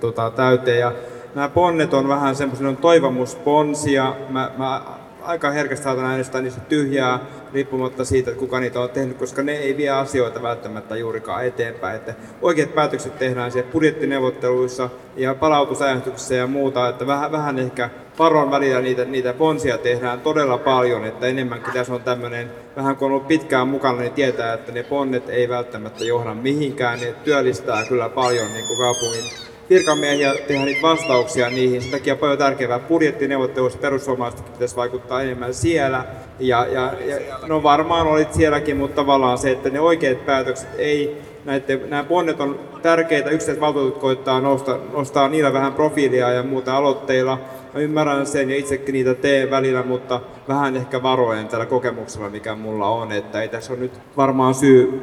tota, 0.00 0.30
täyteen. 0.30 0.80
Ja 0.80 0.92
nämä 1.34 1.48
ponnet 1.48 1.94
on 1.94 2.08
vähän 2.08 2.36
semmoisia 2.36 2.72
toivomusponsia. 2.72 4.14
Mä, 4.28 4.50
mä 4.58 4.82
aika 5.28 5.50
herkästi 5.50 5.84
saatan 5.84 6.04
äänestää 6.04 6.42
niistä 6.42 6.60
tyhjää 6.60 7.20
riippumatta 7.52 8.04
siitä, 8.04 8.30
että 8.30 8.40
kuka 8.40 8.60
niitä 8.60 8.80
on 8.80 8.90
tehnyt, 8.90 9.16
koska 9.16 9.42
ne 9.42 9.52
ei 9.52 9.76
vie 9.76 9.90
asioita 9.90 10.42
välttämättä 10.42 10.96
juurikaan 10.96 11.46
eteenpäin. 11.46 11.96
Että 11.96 12.14
oikeat 12.42 12.74
päätökset 12.74 13.18
tehdään 13.18 13.52
siellä 13.52 13.70
budjettineuvotteluissa 13.72 14.90
ja 15.16 15.34
palautusäänestyksessä 15.34 16.34
ja 16.34 16.46
muuta, 16.46 16.88
että 16.88 17.06
vähän, 17.06 17.32
vähän 17.32 17.58
ehkä 17.58 17.90
paron 18.16 18.50
välillä 18.50 18.80
niitä, 18.80 19.04
niitä 19.04 19.32
ponsia 19.32 19.78
tehdään 19.78 20.20
todella 20.20 20.58
paljon, 20.58 21.04
että 21.04 21.26
enemmänkin 21.26 21.72
tässä 21.72 21.94
on 21.94 22.02
tämmöinen, 22.02 22.50
vähän 22.76 22.96
kun 22.96 23.06
on 23.06 23.12
ollut 23.12 23.28
pitkään 23.28 23.68
mukana, 23.68 23.98
niin 23.98 24.12
tietää, 24.12 24.54
että 24.54 24.72
ne 24.72 24.82
ponnet 24.82 25.28
ei 25.28 25.48
välttämättä 25.48 26.04
johda 26.04 26.34
mihinkään, 26.34 27.00
ne 27.00 27.14
työllistää 27.24 27.84
kyllä 27.88 28.08
paljon 28.08 28.52
niin 28.52 28.66
kuin 28.66 28.78
kaupungin 28.78 29.24
virkamiehiä 29.70 30.34
tehdä 30.48 30.64
niitä 30.64 30.82
vastauksia 30.82 31.50
niihin. 31.50 31.82
Sen 31.82 31.90
takia 31.90 32.14
on 32.14 32.18
paljon 32.18 32.38
tärkeää 32.38 32.78
budjettineuvotteluissa 32.78 33.78
perussuomalaisetkin 33.78 34.52
pitäisi 34.52 34.76
vaikuttaa 34.76 35.22
enemmän 35.22 35.54
siellä. 35.54 36.04
Ja, 36.38 36.66
ja, 36.66 36.92
ja 37.06 37.38
no 37.46 37.62
varmaan 37.62 38.06
olit 38.06 38.32
sielläkin, 38.32 38.76
mutta 38.76 38.96
tavallaan 38.96 39.38
se, 39.38 39.50
että 39.50 39.70
ne 39.70 39.80
oikeat 39.80 40.26
päätökset 40.26 40.68
ei, 40.78 41.22
näiden, 41.44 41.90
nämä 41.90 42.04
ponnet 42.04 42.40
on 42.40 42.60
tärkeitä, 42.82 43.30
yksittäiset 43.30 43.60
valtuutetut 43.60 44.00
koittaa 44.00 44.40
nostaa, 44.40 44.78
nostaa 44.92 45.28
niillä 45.28 45.52
vähän 45.52 45.74
profiilia 45.74 46.30
ja 46.30 46.42
muuta 46.42 46.76
aloitteilla. 46.76 47.38
Mä 47.74 47.80
ymmärrän 47.80 48.26
sen 48.26 48.50
ja 48.50 48.56
itsekin 48.56 48.92
niitä 48.92 49.14
teen 49.14 49.50
välillä, 49.50 49.82
mutta 49.82 50.20
vähän 50.48 50.76
ehkä 50.76 51.02
varoen 51.02 51.48
tällä 51.48 51.66
kokemuksella, 51.66 52.30
mikä 52.30 52.54
mulla 52.54 52.88
on, 52.88 53.12
että 53.12 53.42
ei 53.42 53.48
tässä 53.48 53.72
ole 53.72 53.80
nyt 53.80 54.00
varmaan 54.16 54.54
syy 54.54 55.02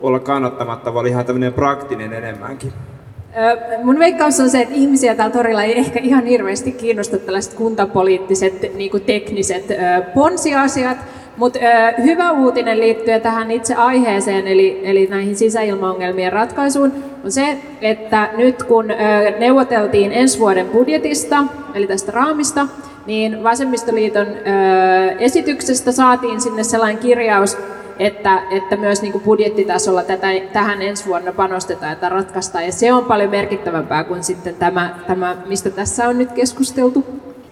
olla 0.00 0.18
kannattamatta, 0.18 0.94
vaan 0.94 1.06
ihan 1.06 1.24
tämmöinen 1.24 1.52
praktinen 1.52 2.12
enemmänkin. 2.12 2.72
Mun 3.82 3.98
veikkaus 3.98 4.40
on 4.40 4.50
se, 4.50 4.60
että 4.60 4.74
ihmisiä 4.74 5.14
täällä 5.14 5.32
torilla 5.32 5.62
ei 5.62 5.78
ehkä 5.78 6.00
ihan 6.02 6.26
hirveästi 6.26 6.72
kiinnosta 6.72 7.18
tällaiset 7.18 7.54
kuntapoliittiset, 7.54 8.74
niin 8.74 8.90
kuin 8.90 9.02
tekniset 9.02 9.64
ponsiasiat, 10.14 10.98
mutta 11.36 11.58
hyvä 12.02 12.32
uutinen 12.32 12.80
liittyen 12.80 13.20
tähän 13.20 13.50
itse 13.50 13.74
aiheeseen, 13.74 14.46
eli, 14.46 14.80
eli 14.84 15.06
näihin 15.06 15.36
sisäilmaongelmien 15.36 16.32
ratkaisuun, 16.32 16.92
on 17.24 17.32
se, 17.32 17.56
että 17.80 18.28
nyt 18.36 18.62
kun 18.62 18.84
neuvoteltiin 19.38 20.12
ensi 20.12 20.38
vuoden 20.38 20.66
budjetista, 20.66 21.44
eli 21.74 21.86
tästä 21.86 22.12
raamista, 22.12 22.66
niin 23.06 23.42
Vasemmistoliiton 23.42 24.26
esityksestä 25.18 25.92
saatiin 25.92 26.40
sinne 26.40 26.64
sellainen 26.64 27.02
kirjaus, 27.02 27.58
että, 28.06 28.42
että 28.50 28.76
myös 28.76 29.02
niin 29.02 29.12
kuin 29.12 29.24
budjettitasolla 29.24 30.02
tätä, 30.02 30.28
tähän 30.52 30.82
ensi 30.82 31.06
vuonna 31.06 31.32
panostetaan, 31.32 31.92
että 31.92 32.08
ratkaistaan. 32.08 32.64
Ja 32.64 32.72
se 32.72 32.92
on 32.92 33.04
paljon 33.04 33.30
merkittävämpää 33.30 34.04
kuin 34.04 34.24
sitten 34.24 34.54
tämä, 34.54 34.98
tämä 35.06 35.36
mistä 35.46 35.70
tässä 35.70 36.08
on 36.08 36.18
nyt 36.18 36.32
keskusteltu. 36.32 37.04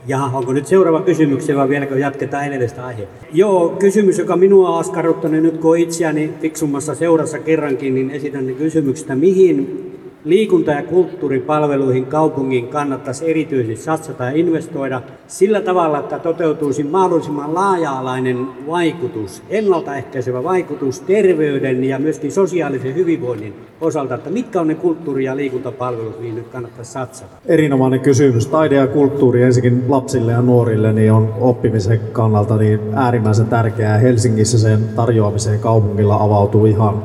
Jaha, 0.07 0.39
onko 0.39 0.53
nyt 0.53 0.67
seuraava 0.67 1.01
kysymys 1.01 1.49
vai 1.57 1.69
vieläkö 1.69 1.99
jatketaan 1.99 2.47
edellistä 2.47 2.87
aihetta? 2.87 3.27
Joo, 3.33 3.69
kysymys, 3.69 4.19
joka 4.19 4.37
minua 4.37 4.69
on 4.69 4.81
askarruttanut 4.81 5.43
nyt 5.43 5.59
kun 5.59 5.79
itseäni 5.79 6.33
fiksummassa 6.41 6.95
seurassa 6.95 7.39
kerrankin, 7.39 7.95
niin 7.95 8.11
esitän 8.11 8.47
ne 8.47 8.53
kysymyksestä, 8.53 9.15
mihin 9.15 9.87
liikunta- 10.25 10.73
ja 10.73 10.83
kulttuuripalveluihin 10.83 12.07
kaupungin 12.07 12.69
kannattaisi 12.69 13.31
erityisesti 13.31 13.85
satsata 13.85 14.25
ja 14.25 14.31
investoida 14.31 15.03
sillä 15.27 15.61
tavalla, 15.61 15.99
että 15.99 16.19
toteutuisi 16.19 16.85
mahdollisimman 16.85 17.55
laaja-alainen 17.55 18.47
vaikutus, 18.67 19.43
ennaltaehkäisevä 19.51 20.45
vaikutus 20.45 21.01
terveyden 21.01 21.85
ja 21.85 21.99
myöskin 21.99 22.33
sosiaalisen 22.33 22.95
hyvinvoinnin 22.95 23.55
osalta, 23.81 24.15
että 24.15 24.31
mitkä 24.31 24.61
on 24.61 24.69
ne 24.69 24.75
kulttuuri- 24.75 25.25
ja 25.25 25.37
liikuntapalvelut, 25.37 26.21
mihin 26.21 26.35
nyt 26.35 26.49
kannattaisi 26.49 26.93
satsata? 26.93 27.37
Erinomainen 27.47 28.01
kysymys. 28.01 28.47
Taide 28.47 28.75
ja 28.75 28.87
kulttuuri 28.87 29.43
ensinnäkin 29.43 29.85
lapsille 29.89 30.33
ja 30.33 30.43
nuorille 30.43 30.93
niin 30.93 31.13
on 31.13 31.35
oppimisen 31.41 32.01
kannalta 32.13 32.57
niin 32.57 32.81
äärimmäisen 32.95 33.47
tärkeää. 33.47 33.99
Helsingissä 33.99 34.59
sen 34.59 34.81
tarjoamiseen 34.97 35.61
kaupungilla 35.61 36.17
avautuu 36.17 36.67
ihan 36.67 37.03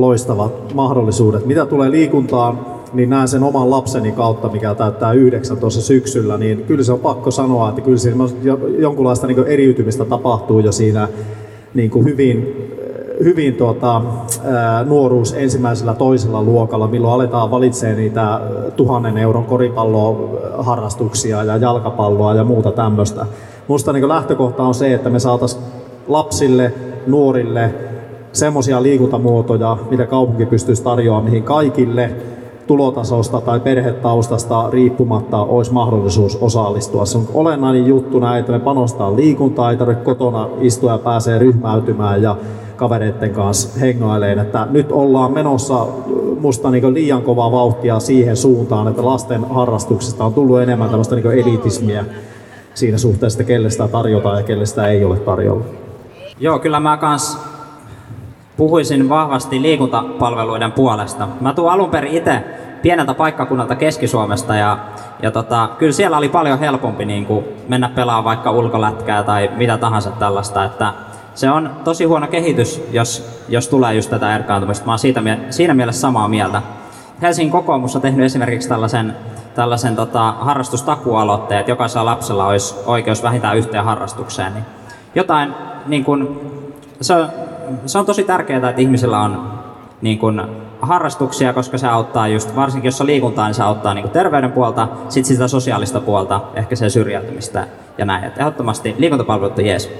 loistavat 0.00 0.74
mahdollisuudet. 0.74 1.46
Mitä 1.46 1.66
tulee 1.66 1.90
liikuntaan, 1.90 2.58
niin 2.92 3.10
näen 3.10 3.28
sen 3.28 3.42
oman 3.42 3.70
lapseni 3.70 4.12
kautta, 4.12 4.48
mikä 4.48 4.74
täyttää 4.74 5.12
yhdeksän 5.12 5.56
tuossa 5.56 5.82
syksyllä, 5.82 6.38
niin 6.38 6.64
kyllä 6.66 6.84
se 6.84 6.92
on 6.92 7.00
pakko 7.00 7.30
sanoa, 7.30 7.68
että 7.68 7.80
kyllä 7.80 7.98
siinä 7.98 8.24
jonkunlaista 8.78 9.26
niin 9.26 9.46
eriytymistä 9.46 10.04
tapahtuu 10.04 10.60
jo 10.60 10.72
siinä 10.72 11.08
niin 11.74 11.90
kuin 11.90 12.04
hyvin, 12.04 12.68
hyvin 13.24 13.54
tuota, 13.54 14.02
nuoruus 14.86 15.32
ensimmäisellä 15.32 15.94
toisella 15.94 16.42
luokalla, 16.42 16.86
milloin 16.86 17.14
aletaan 17.14 17.50
valitsemaan 17.50 17.98
niitä 17.98 18.40
tuhannen 18.76 19.18
euron 19.18 19.44
koripalloharrastuksia 19.44 21.44
ja 21.44 21.56
jalkapalloa 21.56 22.34
ja 22.34 22.44
muuta 22.44 22.72
tämmöistä. 22.72 23.26
Minusta 23.68 23.92
niin 23.92 24.08
lähtökohta 24.08 24.62
on 24.62 24.74
se, 24.74 24.94
että 24.94 25.10
me 25.10 25.18
saataisiin 25.18 25.62
lapsille, 26.08 26.72
nuorille 27.06 27.74
semmoisia 28.32 28.82
liikuntamuotoja, 28.82 29.76
mitä 29.90 30.06
kaupunki 30.06 30.46
pystyisi 30.46 30.82
tarjoamaan, 30.82 31.24
mihin 31.24 31.42
kaikille 31.42 32.10
tulotasosta 32.66 33.40
tai 33.40 33.60
perhetaustasta 33.60 34.70
riippumatta 34.70 35.42
olisi 35.42 35.72
mahdollisuus 35.72 36.36
osallistua. 36.36 37.06
Se 37.06 37.18
on 37.18 37.28
olennainen 37.34 37.86
juttu 37.86 38.18
näin, 38.18 38.40
että 38.40 38.52
me 38.52 38.58
panostaa 38.58 39.16
liikuntaa, 39.16 39.70
ei 39.70 39.76
tarvitse 39.76 40.04
kotona 40.04 40.48
istua 40.60 40.92
ja 40.92 40.98
pääsee 40.98 41.38
ryhmäytymään 41.38 42.22
ja 42.22 42.36
kavereiden 42.76 43.30
kanssa 43.30 43.80
hengaileen. 43.80 44.38
Että 44.38 44.66
nyt 44.70 44.92
ollaan 44.92 45.32
menossa 45.32 45.86
musta 46.40 46.70
niin 46.70 46.94
liian 46.94 47.22
kovaa 47.22 47.52
vauhtia 47.52 48.00
siihen 48.00 48.36
suuntaan, 48.36 48.88
että 48.88 49.04
lasten 49.04 49.44
harrastuksesta 49.44 50.24
on 50.24 50.34
tullut 50.34 50.60
enemmän 50.60 50.88
tämmöistä 50.88 51.16
niin 51.16 51.32
elitismiä 51.32 52.04
siinä 52.74 52.98
suhteessa, 52.98 53.40
että 53.40 53.48
kelle 53.48 53.70
sitä 53.70 53.88
tarjotaan 53.88 54.36
ja 54.36 54.42
kelle 54.42 54.66
sitä 54.66 54.86
ei 54.86 55.04
ole 55.04 55.18
tarjolla. 55.18 55.64
Joo, 56.40 56.58
kyllä 56.58 56.80
mä 56.80 56.96
kans 56.96 57.38
puhuisin 58.60 59.08
vahvasti 59.08 59.62
liikuntapalveluiden 59.62 60.72
puolesta. 60.72 61.28
Mä 61.40 61.52
tuun 61.52 61.72
alun 61.72 61.90
perin 61.90 62.16
itse 62.16 62.44
pieneltä 62.82 63.14
paikkakunnalta 63.14 63.76
Keski-Suomesta 63.76 64.56
ja, 64.56 64.78
ja 65.22 65.30
tota, 65.30 65.68
kyllä 65.78 65.92
siellä 65.92 66.16
oli 66.16 66.28
paljon 66.28 66.58
helpompi 66.58 67.04
niin 67.04 67.26
kuin 67.26 67.44
mennä 67.68 67.88
pelaamaan 67.88 68.24
vaikka 68.24 68.50
ulkolätkää 68.50 69.22
tai 69.22 69.50
mitä 69.56 69.78
tahansa 69.78 70.10
tällaista, 70.10 70.64
että 70.64 70.92
se 71.34 71.50
on 71.50 71.70
tosi 71.84 72.04
huono 72.04 72.26
kehitys, 72.26 72.82
jos, 72.92 73.42
jos 73.48 73.68
tulee 73.68 73.94
just 73.94 74.10
tätä 74.10 74.36
erkaantumista. 74.36 74.86
Mä 74.86 74.92
oon 74.92 74.98
siitä, 74.98 75.22
siinä 75.50 75.74
mielessä 75.74 76.00
samaa 76.00 76.28
mieltä. 76.28 76.62
Helsingin 77.22 77.52
kokoomus 77.52 77.96
on 77.96 78.02
tehnyt 78.02 78.26
esimerkiksi 78.26 78.68
tällaisen, 78.68 79.16
tällaisen 79.54 79.96
tota, 79.96 80.32
harrastustakualoitteen, 80.32 81.60
että 81.60 81.72
jokaisella 81.72 82.10
lapsella 82.10 82.46
olisi 82.46 82.74
oikeus 82.86 83.22
vähintään 83.22 83.56
yhteen 83.56 83.84
harrastukseen. 83.84 84.54
Niin 84.54 84.64
jotain, 85.14 85.54
niin 85.86 86.04
kun, 86.04 86.40
se, 87.00 87.14
se 87.86 87.98
on 87.98 88.06
tosi 88.06 88.24
tärkeää, 88.24 88.68
että 88.68 88.82
ihmisillä 88.82 89.20
on 89.20 89.60
niin 90.02 90.18
kun, 90.18 90.42
harrastuksia, 90.80 91.52
koska 91.52 91.78
se 91.78 91.86
auttaa 91.86 92.28
just, 92.28 92.56
varsinkin 92.56 92.88
jos 92.88 93.00
on 93.00 93.06
liikuntaa, 93.06 93.46
niin 93.46 93.54
se 93.54 93.62
auttaa 93.62 93.94
niin 93.94 94.10
terveyden 94.10 94.52
puolta, 94.52 94.88
sitten 95.08 95.34
sitä 95.34 95.48
sosiaalista 95.48 96.00
puolta, 96.00 96.40
ehkä 96.54 96.76
se 96.76 96.90
syrjäytymistä 96.90 97.66
ja 97.98 98.04
näin. 98.04 98.24
Et 98.24 98.38
ehdottomasti 98.38 98.94
liikuntapalvelut 98.98 99.58
on 99.58 99.66
jees. 99.66 99.90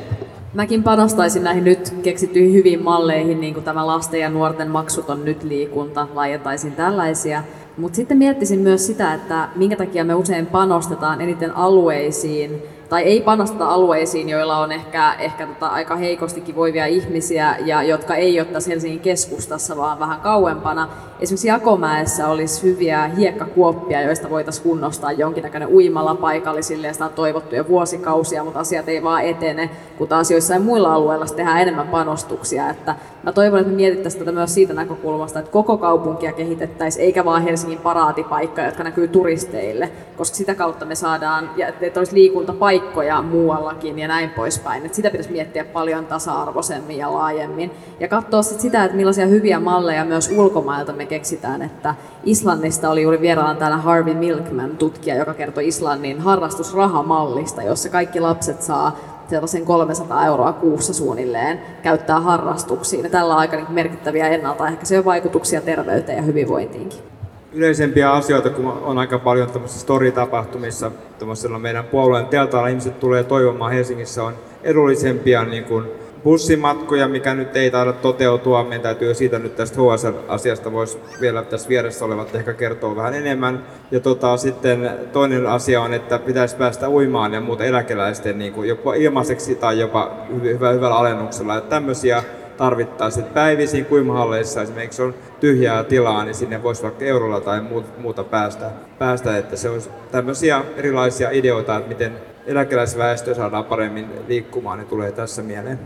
Mäkin 0.55 0.83
panostaisin 0.83 1.45
näihin 1.45 1.64
nyt 1.64 1.95
keksittyihin 2.03 2.53
hyviin 2.55 2.83
malleihin, 2.83 3.41
niin 3.41 3.55
kuin 3.55 3.64
tämä 3.64 3.87
lasten 3.87 4.21
ja 4.21 4.31
nuorten 4.31 4.71
maksuton 4.71 5.25
nyt 5.25 5.43
liikunta, 5.43 6.09
laajentaisin 6.14 6.73
tällaisia. 6.73 7.43
Mutta 7.77 7.97
sitten 7.97 8.18
miettisin 8.18 8.61
myös 8.61 8.87
sitä, 8.87 9.14
että 9.14 9.49
minkä 9.57 9.77
takia 9.77 10.05
me 10.05 10.14
usein 10.14 10.47
panostetaan 10.47 11.21
eniten 11.21 11.57
alueisiin, 11.57 12.62
tai 12.91 13.03
ei 13.03 13.20
panosteta 13.20 13.66
alueisiin, 13.66 14.28
joilla 14.28 14.59
on 14.59 14.72
ehkä, 14.72 15.14
ehkä 15.18 15.47
tota 15.47 15.66
aika 15.66 15.97
heikostikin 15.97 16.57
voivia 16.57 16.86
ihmisiä 16.86 17.57
ja 17.64 17.82
jotka 17.82 18.14
ei 18.14 18.41
ole 18.41 18.47
tässä 18.49 18.70
Helsingin 18.70 19.01
keskustassa, 19.01 19.76
vaan 19.76 19.99
vähän 19.99 20.20
kauempana. 20.20 20.88
Esimerkiksi 21.20 21.49
Jakomäessä 21.49 22.28
olisi 22.28 22.62
hyviä 22.62 23.09
hiekkakuoppia, 23.09 24.03
joista 24.03 24.30
voitaisiin 24.30 24.64
kunnostaa 24.64 25.12
jonkinnäköinen 25.12 25.68
uimalla 25.68 26.14
paikallisille 26.14 26.86
ja 26.86 26.93
sitä 26.93 27.05
on 27.05 27.12
toivottu 27.12 27.55
jo 27.55 27.68
vuosikausia, 27.68 28.45
mutta 28.45 28.61
asiat 28.61 28.88
ei 28.88 29.03
vaan 29.03 29.24
etene, 29.24 29.70
kun 29.99 30.09
taas 30.09 30.30
joissain 30.30 30.62
muilla 30.62 30.95
alueilla 30.95 31.26
tehdään 31.26 31.62
enemmän 31.62 31.88
panostuksia. 31.88 32.70
Että 32.70 32.95
mä 33.22 33.32
toivon, 33.32 33.61
että 33.61 33.70
me 33.70 33.76
mietittäisiin 33.76 34.18
tätä 34.18 34.32
myös 34.32 34.55
siitä 34.55 34.74
näkökulmasta, 34.74 35.38
että 35.38 35.51
koko 35.51 35.76
kaupunkia 35.78 36.32
kehitettäisiin, 36.32 37.05
eikä 37.05 37.24
vaan 37.24 37.43
Helsingin 37.43 37.78
paraatipaikkoja, 37.78 38.66
jotka 38.66 38.84
näkyy 38.84 39.09
turisteille, 39.09 39.91
koska 40.16 40.36
sitä 40.36 40.55
kautta 40.55 40.84
me 40.84 40.95
saadaan, 40.95 41.51
ja 41.57 41.68
että 41.80 42.01
olisi 42.01 42.14
liikuntapaikkoja 42.81 43.22
muuallakin 43.22 43.99
ja 43.99 44.09
näin 44.09 44.31
poispäin. 44.31 44.85
Että 44.87 44.97
sitä 44.97 45.11
pitäisi 45.11 45.33
miettiä 45.33 45.64
paljon 45.64 46.07
tasa-arvoisemmin 46.07 46.99
ja 46.99 47.12
laajemmin. 47.12 47.70
Ja 48.01 48.09
katsoa 48.09 48.43
sit 48.43 48.61
sitä, 48.61 48.85
että 48.85 48.97
millaisia 48.97 49.26
hyviä 49.26 49.61
malleja 49.61 50.05
myös 50.05 50.31
ulkomailta 50.37 50.93
me 50.93 51.07
keksitään, 51.07 51.62
että 51.62 51.95
Islannista 52.24 52.91
oli 52.91 53.03
juuri 53.03 53.20
vieraana 53.20 53.55
täällä 53.55 53.76
Harvey 53.76 54.14
Milkman, 54.14 54.76
tutkija, 54.76 55.16
joka 55.16 55.35
kertoi 55.35 55.68
Islannin 55.68 56.20
harrastusrahamallista, 56.20 57.62
jossa 57.62 57.89
kaikki 57.89 58.20
lapset 58.20 58.62
saa 58.62 58.97
sellaisen 59.28 59.64
300 59.64 60.26
euroa 60.26 60.53
kuussa 60.53 60.95
suunnilleen 60.95 61.61
käyttää 61.83 62.20
harrastuksiin. 62.20 63.05
Ja 63.05 63.11
tällä 63.11 63.35
on 63.35 63.41
aika 63.41 63.57
niin 63.57 63.72
merkittäviä 63.72 64.28
ennaltaehkäisiä 64.28 65.05
vaikutuksia 65.05 65.61
terveyteen 65.61 66.16
ja 66.16 66.22
hyvinvointiinkin. 66.22 67.20
Yleisempiä 67.53 68.12
asioita, 68.12 68.51
kun 68.51 68.66
on 68.66 68.98
aika 68.98 69.18
paljon 69.18 69.51
tämmöisissä 69.51 69.82
story-tapahtumissa, 69.82 70.90
meidän 71.59 71.84
puolueen 71.84 72.26
teltaalla 72.26 72.68
ihmiset 72.68 73.01
tulee 73.01 73.24
toivomaan 73.24 73.72
Helsingissä, 73.72 74.24
on 74.24 74.34
edullisempia 74.62 75.44
niin 75.44 75.64
kuin 75.64 75.84
bussimatkoja, 76.24 77.09
mikä 77.09 77.34
nyt 77.34 77.57
ei 77.57 77.70
taida 77.70 77.92
toteutua. 77.92 78.64
Meidän 78.64 78.80
täytyy 78.80 79.14
siitä 79.14 79.38
nyt 79.38 79.57
tästä 79.57 79.76
HSL-asiasta 79.76 80.72
voisi 80.72 80.98
vielä 81.20 81.42
tässä 81.42 81.68
vieressä 81.68 82.05
olevat 82.05 82.34
ehkä 82.34 82.53
kertoa 82.53 82.96
vähän 82.96 83.14
enemmän. 83.14 83.64
Ja 83.90 84.01
tota, 84.01 84.36
sitten 84.36 84.90
toinen 85.12 85.46
asia 85.46 85.80
on, 85.80 85.94
että 85.94 86.18
pitäisi 86.18 86.57
päästä 86.57 86.88
uimaan 86.90 87.32
ja 87.32 87.40
muuta 87.40 87.64
eläkeläisten 87.64 88.38
niin 88.38 88.53
kuin 88.53 88.68
jopa 88.68 88.94
ilmaiseksi 88.94 89.55
tai 89.55 89.78
jopa 89.80 90.16
hyvä, 90.42 90.70
hyvällä 90.70 90.96
alennuksella. 90.96 91.57
Että 91.57 91.70
tämmöisiä 91.70 92.22
tarvittaisiin. 92.61 93.26
Päivisin 93.26 93.84
kuimahalleissa 93.84 94.62
esimerkiksi 94.62 95.02
on 95.02 95.14
tyhjää 95.40 95.84
tilaa, 95.84 96.24
niin 96.24 96.34
sinne 96.34 96.62
voisi 96.62 96.82
vaikka 96.82 97.04
eurolla 97.04 97.40
tai 97.40 97.62
muuta 97.98 98.24
päästä, 98.24 98.70
päästä 98.98 99.38
että 99.38 99.56
se 99.56 99.70
olisi 99.70 99.90
tämmöisiä 100.12 100.62
erilaisia 100.76 101.30
ideoita, 101.30 101.76
että 101.76 101.88
miten 101.88 102.12
eläkeläisväestö 102.46 103.34
saadaan 103.34 103.64
paremmin 103.64 104.06
liikkumaan, 104.28 104.78
niin 104.78 104.88
tulee 104.88 105.12
tässä 105.12 105.42
mieleen. 105.42 105.78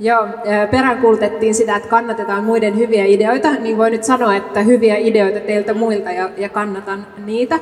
Joo, 0.00 0.28
peräänkuulutettiin 0.70 1.54
sitä, 1.54 1.76
että 1.76 1.88
kannatetaan 1.88 2.44
muiden 2.44 2.76
hyviä 2.76 3.04
ideoita, 3.04 3.52
niin 3.52 3.78
voi 3.78 3.90
nyt 3.90 4.04
sanoa, 4.04 4.36
että 4.36 4.62
hyviä 4.62 4.96
ideoita 4.96 5.40
teiltä 5.40 5.74
muilta 5.74 6.10
ja, 6.10 6.30
ja 6.36 6.48
kannatan 6.48 7.06
niitä, 7.24 7.58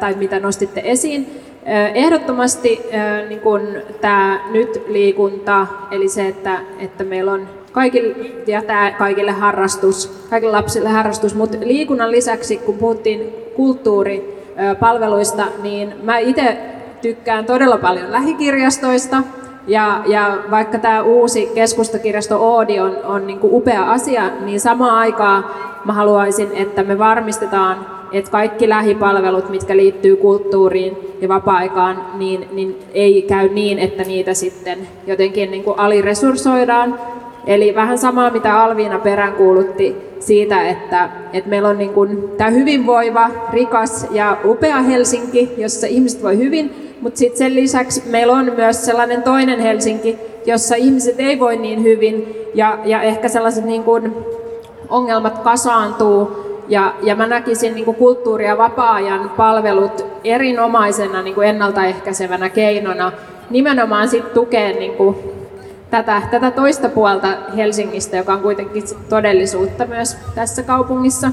tai 0.00 0.14
mitä 0.14 0.40
nostitte 0.40 0.82
esiin. 0.84 1.40
Ehdottomasti 1.94 2.80
niin 3.28 3.40
kun 3.40 3.60
tämä 4.00 4.40
nyt 4.50 4.82
liikunta, 4.86 5.66
eli 5.90 6.08
se, 6.08 6.28
että, 6.28 6.60
että 6.78 7.04
meillä 7.04 7.32
on 7.32 7.48
kaikille, 7.72 8.14
ja 8.46 8.62
tämä 8.62 8.92
kaikille 8.98 9.30
harrastus, 9.30 10.26
kaikille 10.30 10.56
lapsille 10.56 10.88
harrastus, 10.88 11.34
mutta 11.34 11.56
liikunnan 11.60 12.10
lisäksi, 12.10 12.56
kun 12.56 12.78
puhuttiin 12.78 13.34
kulttuuripalveluista, 13.56 15.44
niin 15.62 15.94
mä 16.02 16.18
itse 16.18 16.58
tykkään 17.02 17.44
todella 17.44 17.78
paljon 17.78 18.12
lähikirjastoista, 18.12 19.22
ja, 19.66 20.02
ja 20.06 20.38
vaikka 20.50 20.78
tämä 20.78 21.02
uusi 21.02 21.50
keskustakirjasto 21.54 22.36
Oodi 22.40 22.80
on, 22.80 22.96
on 23.04 23.26
niin 23.26 23.38
upea 23.42 23.90
asia, 23.90 24.30
niin 24.40 24.60
samaan 24.60 24.98
aikaan 24.98 25.44
mä 25.84 25.92
haluaisin, 25.92 26.50
että 26.54 26.82
me 26.82 26.98
varmistetaan 26.98 27.97
että 28.12 28.30
kaikki 28.30 28.68
lähipalvelut, 28.68 29.50
mitkä 29.50 29.76
liittyy 29.76 30.16
kulttuuriin 30.16 30.96
ja 31.20 31.28
vapaa-aikaan, 31.28 32.04
niin, 32.14 32.48
niin 32.52 32.78
ei 32.94 33.22
käy 33.22 33.48
niin, 33.48 33.78
että 33.78 34.04
niitä 34.04 34.34
sitten 34.34 34.78
jotenkin 35.06 35.50
niin 35.50 35.64
kuin 35.64 35.78
aliresurssoidaan. 35.78 37.00
Eli 37.46 37.74
vähän 37.74 37.98
samaa, 37.98 38.30
mitä 38.30 38.62
Alviina 38.62 38.98
peräänkuulutti 38.98 39.96
siitä, 40.20 40.68
että, 40.68 41.10
että 41.32 41.50
meillä 41.50 41.68
on 41.68 41.78
niin 41.78 41.92
kuin 41.92 42.28
tämä 42.36 42.50
hyvinvoiva, 42.50 43.30
rikas 43.52 44.06
ja 44.10 44.36
upea 44.44 44.82
Helsinki, 44.82 45.50
jossa 45.56 45.86
ihmiset 45.86 46.22
voi 46.22 46.38
hyvin, 46.38 46.94
mutta 47.00 47.18
sitten 47.18 47.38
sen 47.38 47.54
lisäksi 47.54 48.02
meillä 48.06 48.32
on 48.32 48.52
myös 48.56 48.84
sellainen 48.84 49.22
toinen 49.22 49.60
Helsinki, 49.60 50.18
jossa 50.46 50.74
ihmiset 50.74 51.20
ei 51.20 51.40
voi 51.40 51.56
niin 51.56 51.82
hyvin 51.82 52.36
ja, 52.54 52.78
ja 52.84 53.02
ehkä 53.02 53.28
sellaiset 53.28 53.64
niin 53.64 53.84
kuin 53.84 54.12
ongelmat 54.88 55.38
kasaantuu. 55.38 56.47
Ja, 56.68 56.94
ja 57.02 57.16
mä 57.16 57.26
näkisin 57.26 57.74
niin 57.74 57.94
kulttuuri- 57.94 58.46
ja 58.46 58.58
vapaa-ajan 58.58 59.30
palvelut 59.30 60.06
erinomaisena 60.24 61.22
niin 61.22 61.42
ennaltaehkäisevänä 61.42 62.48
keinona 62.48 63.12
nimenomaan 63.50 64.08
sit 64.08 64.34
tukea 64.34 64.68
niin 64.68 64.94
kuin 64.94 65.16
tätä, 65.90 66.22
tätä 66.30 66.50
toista 66.50 66.88
puolta 66.88 67.28
Helsingistä, 67.56 68.16
joka 68.16 68.32
on 68.32 68.40
kuitenkin 68.40 68.82
todellisuutta 69.08 69.86
myös 69.86 70.16
tässä 70.34 70.62
kaupungissa. 70.62 71.30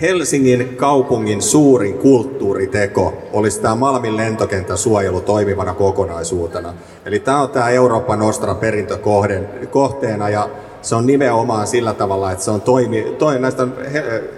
Helsingin 0.00 0.76
kaupungin 0.76 1.42
suurin 1.42 1.98
kulttuuriteko 1.98 3.22
olisi 3.32 3.60
tämä 3.60 3.74
Malmin 3.74 4.16
lentokentän 4.16 4.78
suojelu 4.78 5.20
toimivana 5.20 5.74
kokonaisuutena. 5.74 6.74
Eli 7.06 7.18
tämä 7.18 7.42
on 7.42 7.50
tämä 7.50 7.70
Euroopan 7.70 8.18
Nostra 8.18 8.54
perintökohteena 8.54 10.28
ja 10.28 10.48
se 10.84 10.94
on 10.94 11.06
nimenomaan 11.06 11.66
sillä 11.66 11.94
tavalla, 11.94 12.32
että 12.32 12.44
se 12.44 12.50
on 12.50 12.60
toimi, 12.60 13.02
toi 13.18 13.38
näistä 13.38 13.66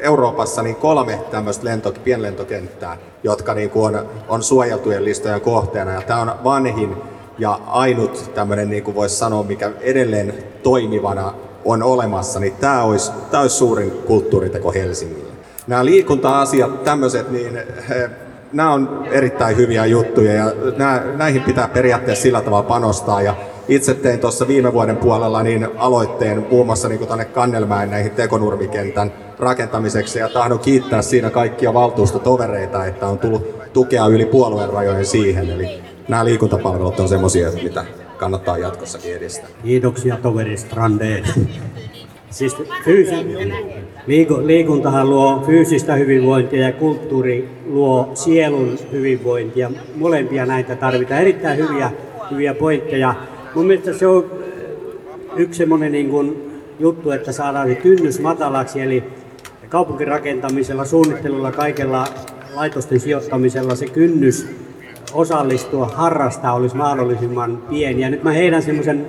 Euroopassa 0.00 0.62
niin 0.62 0.76
kolme 0.76 1.20
tämmöistä 1.30 1.64
lento, 1.64 1.92
pienlentokenttää, 2.04 2.96
jotka 3.22 3.54
niin 3.54 3.70
kuin 3.70 3.96
on, 3.96 4.06
on 4.28 4.42
suojeltujen 4.42 5.04
listojen 5.04 5.40
kohteena. 5.40 5.92
Ja 5.92 6.02
tämä 6.02 6.20
on 6.20 6.32
vanhin 6.44 6.96
ja 7.38 7.60
ainut 7.66 8.30
tämmöinen, 8.34 8.70
niin 8.70 8.82
kuin 8.82 8.94
voisi 8.94 9.16
sanoa, 9.16 9.42
mikä 9.42 9.70
edelleen 9.80 10.34
toimivana 10.62 11.34
on 11.64 11.82
olemassa, 11.82 12.40
niin 12.40 12.52
tämä 12.52 12.82
olisi, 12.82 13.12
tämä 13.30 13.40
olisi 13.40 13.56
suurin 13.56 13.90
kulttuuriteko 13.90 14.72
Helsingille. 14.72 15.32
Nämä 15.66 15.84
liikunta-asiat, 15.84 16.84
tämmöiset, 16.84 17.30
niin 17.30 17.58
nämä 18.52 18.72
on 18.72 19.06
erittäin 19.10 19.56
hyviä 19.56 19.86
juttuja 19.86 20.32
ja 20.32 20.52
nämä, 20.76 21.02
näihin 21.16 21.42
pitää 21.42 21.68
periaatteessa 21.68 22.22
sillä 22.22 22.40
tavalla 22.40 22.68
panostaa. 22.68 23.22
Ja 23.22 23.34
itse 23.68 23.94
tein 23.94 24.20
tuossa 24.20 24.48
viime 24.48 24.72
vuoden 24.72 24.96
puolella 24.96 25.42
niin 25.42 25.68
aloitteen 25.76 26.46
muun 26.50 26.66
muassa 26.66 26.88
niin 26.88 27.06
tuonne 27.06 27.24
Kannelmäen 27.24 27.90
näihin 27.90 28.10
tekonurmikentän 28.10 29.12
rakentamiseksi 29.38 30.18
ja 30.18 30.28
tahdon 30.28 30.58
kiittää 30.58 31.02
siinä 31.02 31.30
kaikkia 31.30 31.74
valtuustotovereita, 31.74 32.86
että 32.86 33.06
on 33.06 33.18
tullut 33.18 33.72
tukea 33.72 34.06
yli 34.06 34.26
puolueen 34.26 34.70
rajojen 34.70 35.06
siihen. 35.06 35.50
Eli 35.50 35.82
nämä 36.08 36.24
liikuntapalvelut 36.24 37.00
on 37.00 37.08
semmoisia, 37.08 37.52
mitä 37.62 37.84
kannattaa 38.18 38.58
jatkossakin 38.58 39.16
edistää. 39.16 39.48
Kiitoksia 39.62 40.16
toveri 40.22 40.56
Strandeen. 40.56 41.24
Siis 42.30 42.56
fyysi, 42.84 43.14
liiku, 44.06 44.46
liikuntahan 44.46 45.10
luo 45.10 45.42
fyysistä 45.46 45.94
hyvinvointia 45.94 46.66
ja 46.66 46.72
kulttuuri 46.72 47.48
luo 47.66 48.10
sielun 48.14 48.78
hyvinvointia. 48.92 49.70
Molempia 49.94 50.46
näitä 50.46 50.76
tarvitaan. 50.76 51.20
Erittäin 51.20 51.58
hyviä, 51.58 51.90
hyviä 52.30 52.54
pointteja. 52.54 53.14
Mun 53.56 53.66
mielestä 53.66 53.92
se 53.92 54.06
on 54.06 54.30
yksi 55.36 55.58
semmoinen 55.58 55.92
niin 55.92 56.10
kuin 56.10 56.52
juttu, 56.78 57.10
että 57.10 57.32
saadaan 57.32 57.68
se 57.68 57.74
kynnys 57.74 58.20
matalaksi, 58.20 58.80
eli 58.80 59.04
kaupunkirakentamisella, 59.68 60.84
suunnittelulla, 60.84 61.52
kaikella 61.52 62.04
laitosten 62.54 63.00
sijoittamisella 63.00 63.74
se 63.74 63.86
kynnys 63.86 64.46
osallistua, 65.12 65.86
harrastaa 65.86 66.54
olisi 66.54 66.76
mahdollisimman 66.76 67.56
pieni. 67.56 68.02
Ja 68.02 68.10
nyt 68.10 68.22
mä 68.22 68.32
heidän 68.32 68.62
semmoisen 68.62 69.06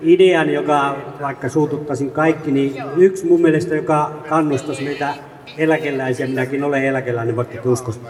idean, 0.00 0.52
joka 0.52 0.96
vaikka 1.20 1.48
suututtaisin 1.48 2.10
kaikki, 2.10 2.50
niin 2.50 2.74
yksi 2.96 3.26
mun 3.26 3.42
mielestä, 3.42 3.74
joka 3.76 4.12
kannustaisi 4.28 4.84
meitä 4.84 5.14
eläkeläisiä, 5.58 6.26
minäkin 6.26 6.64
olen 6.64 6.84
eläkeläinen, 6.84 7.36
vaikka 7.36 7.70
uskos, 7.70 8.00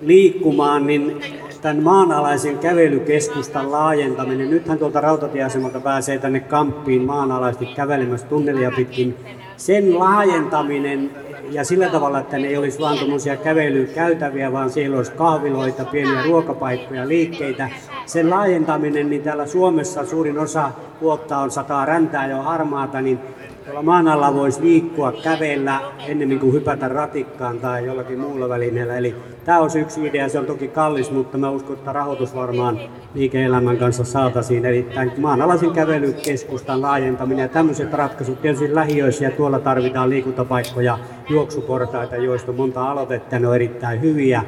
liikkumaan, 0.00 0.86
niin 0.86 1.20
tämän 1.64 1.82
maanalaisen 1.82 2.58
kävelykeskustan 2.58 3.72
laajentaminen. 3.72 4.50
Nythän 4.50 4.78
tuolta 4.78 5.00
rautatieasemalta 5.00 5.80
pääsee 5.80 6.18
tänne 6.18 6.40
kamppiin 6.40 7.02
maanalaisesti 7.02 7.66
kävelemässä 7.66 8.26
tunnelia 8.26 8.70
pitkin. 8.76 9.16
Sen 9.56 9.98
laajentaminen 9.98 11.10
ja 11.50 11.64
sillä 11.64 11.88
tavalla, 11.88 12.18
että 12.18 12.38
ne 12.38 12.46
ei 12.46 12.56
olisi 12.56 12.80
vain 12.80 12.98
tuommoisia 12.98 13.36
kävelykäytäviä, 13.36 14.52
vaan 14.52 14.70
siellä 14.70 14.96
olisi 14.96 15.12
kahviloita, 15.12 15.84
pieniä 15.84 16.22
ruokapaikkoja, 16.22 17.08
liikkeitä. 17.08 17.70
Sen 18.06 18.30
laajentaminen, 18.30 19.10
niin 19.10 19.22
täällä 19.22 19.46
Suomessa 19.46 20.06
suurin 20.06 20.38
osa 20.38 20.70
vuotta 21.00 21.38
on 21.38 21.50
sataa 21.50 21.84
räntää 21.84 22.26
ja 22.26 22.42
harmaata, 22.42 23.00
niin 23.00 23.18
tuolla 23.64 23.82
maan 23.82 24.08
alla 24.08 24.34
voisi 24.34 24.62
liikkua, 24.62 25.12
kävellä 25.12 25.80
ennen 26.06 26.40
kuin 26.40 26.52
hypätä 26.52 26.88
ratikkaan 26.88 27.58
tai 27.58 27.86
jollakin 27.86 28.18
muulla 28.18 28.48
välineellä. 28.48 28.96
Eli 28.96 29.14
tämä 29.44 29.58
on 29.58 29.70
yksi 29.80 30.06
idea, 30.06 30.28
se 30.28 30.38
on 30.38 30.46
toki 30.46 30.68
kallis, 30.68 31.10
mutta 31.10 31.38
mä 31.38 31.50
uskon, 31.50 31.76
että 31.76 31.92
rahoitus 31.92 32.34
varmaan 32.34 32.80
liike-elämän 33.14 33.76
kanssa 33.76 34.04
saataisiin. 34.04 34.64
Eli 34.64 34.82
tämän 34.82 35.12
maanalaisen 35.18 35.70
kävelykeskustan 35.70 36.82
laajentaminen 36.82 37.42
ja 37.42 37.48
tämmöiset 37.48 37.92
ratkaisut 37.92 38.42
tietysti 38.42 38.74
lähiöissä 38.74 39.24
ja 39.24 39.30
tuolla 39.30 39.58
tarvitaan 39.58 40.10
liikuntapaikkoja, 40.10 40.98
juoksuportaita, 41.30 42.16
joista 42.16 42.52
monta 42.52 42.90
aloitetta, 42.90 43.38
ne 43.38 43.48
on 43.48 43.54
erittäin 43.54 44.00
hyviä. 44.00 44.42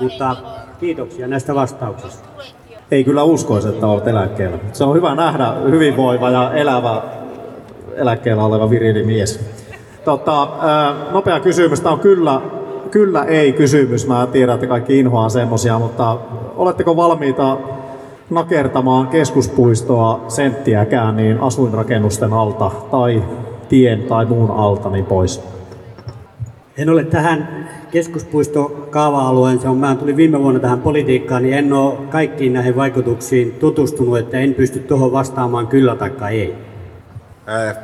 Mutta 0.00 0.36
kiitoksia 0.80 1.28
näistä 1.28 1.54
vastauksista. 1.54 2.28
Ei 2.90 3.04
kyllä 3.04 3.22
uskoisi, 3.22 3.68
että 3.68 3.86
olet 3.86 4.06
eläkkeellä. 4.06 4.58
Se 4.72 4.84
on 4.84 4.96
hyvä 4.96 5.14
nähdä 5.14 5.52
hyvinvoiva 5.70 6.30
ja 6.30 6.54
elävä 6.54 7.02
eläkkeellä 7.96 8.44
oleva 8.44 8.70
virili 8.70 9.02
mies. 9.02 9.40
Tota, 10.04 10.48
nopea 11.12 11.40
kysymys. 11.40 11.80
Tämä 11.80 11.92
on 11.92 12.00
kyllä, 12.00 12.40
kyllä 12.90 13.24
ei 13.24 13.52
kysymys. 13.52 14.06
Mä 14.06 14.28
tiedän, 14.32 14.54
että 14.54 14.66
kaikki 14.66 14.98
inhoaa 14.98 15.28
semmosia, 15.28 15.78
mutta 15.78 16.18
oletteko 16.56 16.96
valmiita 16.96 17.58
nakertamaan 18.30 19.08
keskuspuistoa 19.08 20.24
senttiäkään 20.28 21.16
niin 21.16 21.40
asuinrakennusten 21.40 22.32
alta 22.32 22.70
tai 22.90 23.22
tien 23.68 24.02
tai 24.02 24.26
muun 24.26 24.50
alta 24.50 24.90
niin 24.90 25.04
pois? 25.04 25.42
En 26.78 26.90
ole 26.90 27.04
tähän 27.04 27.68
keskuspuisto 27.90 28.86
kaava-alueen, 28.90 29.60
se 29.60 29.68
on, 29.68 29.76
mä 29.76 29.94
tulin 29.94 30.16
viime 30.16 30.42
vuonna 30.42 30.60
tähän 30.60 30.80
politiikkaan, 30.80 31.42
niin 31.42 31.54
en 31.54 31.72
ole 31.72 31.94
kaikkiin 32.10 32.52
näihin 32.52 32.76
vaikutuksiin 32.76 33.52
tutustunut, 33.52 34.18
että 34.18 34.38
en 34.38 34.54
pysty 34.54 34.78
tuohon 34.78 35.12
vastaamaan 35.12 35.66
kyllä 35.66 35.96
tai 35.96 36.40
ei. 36.40 36.65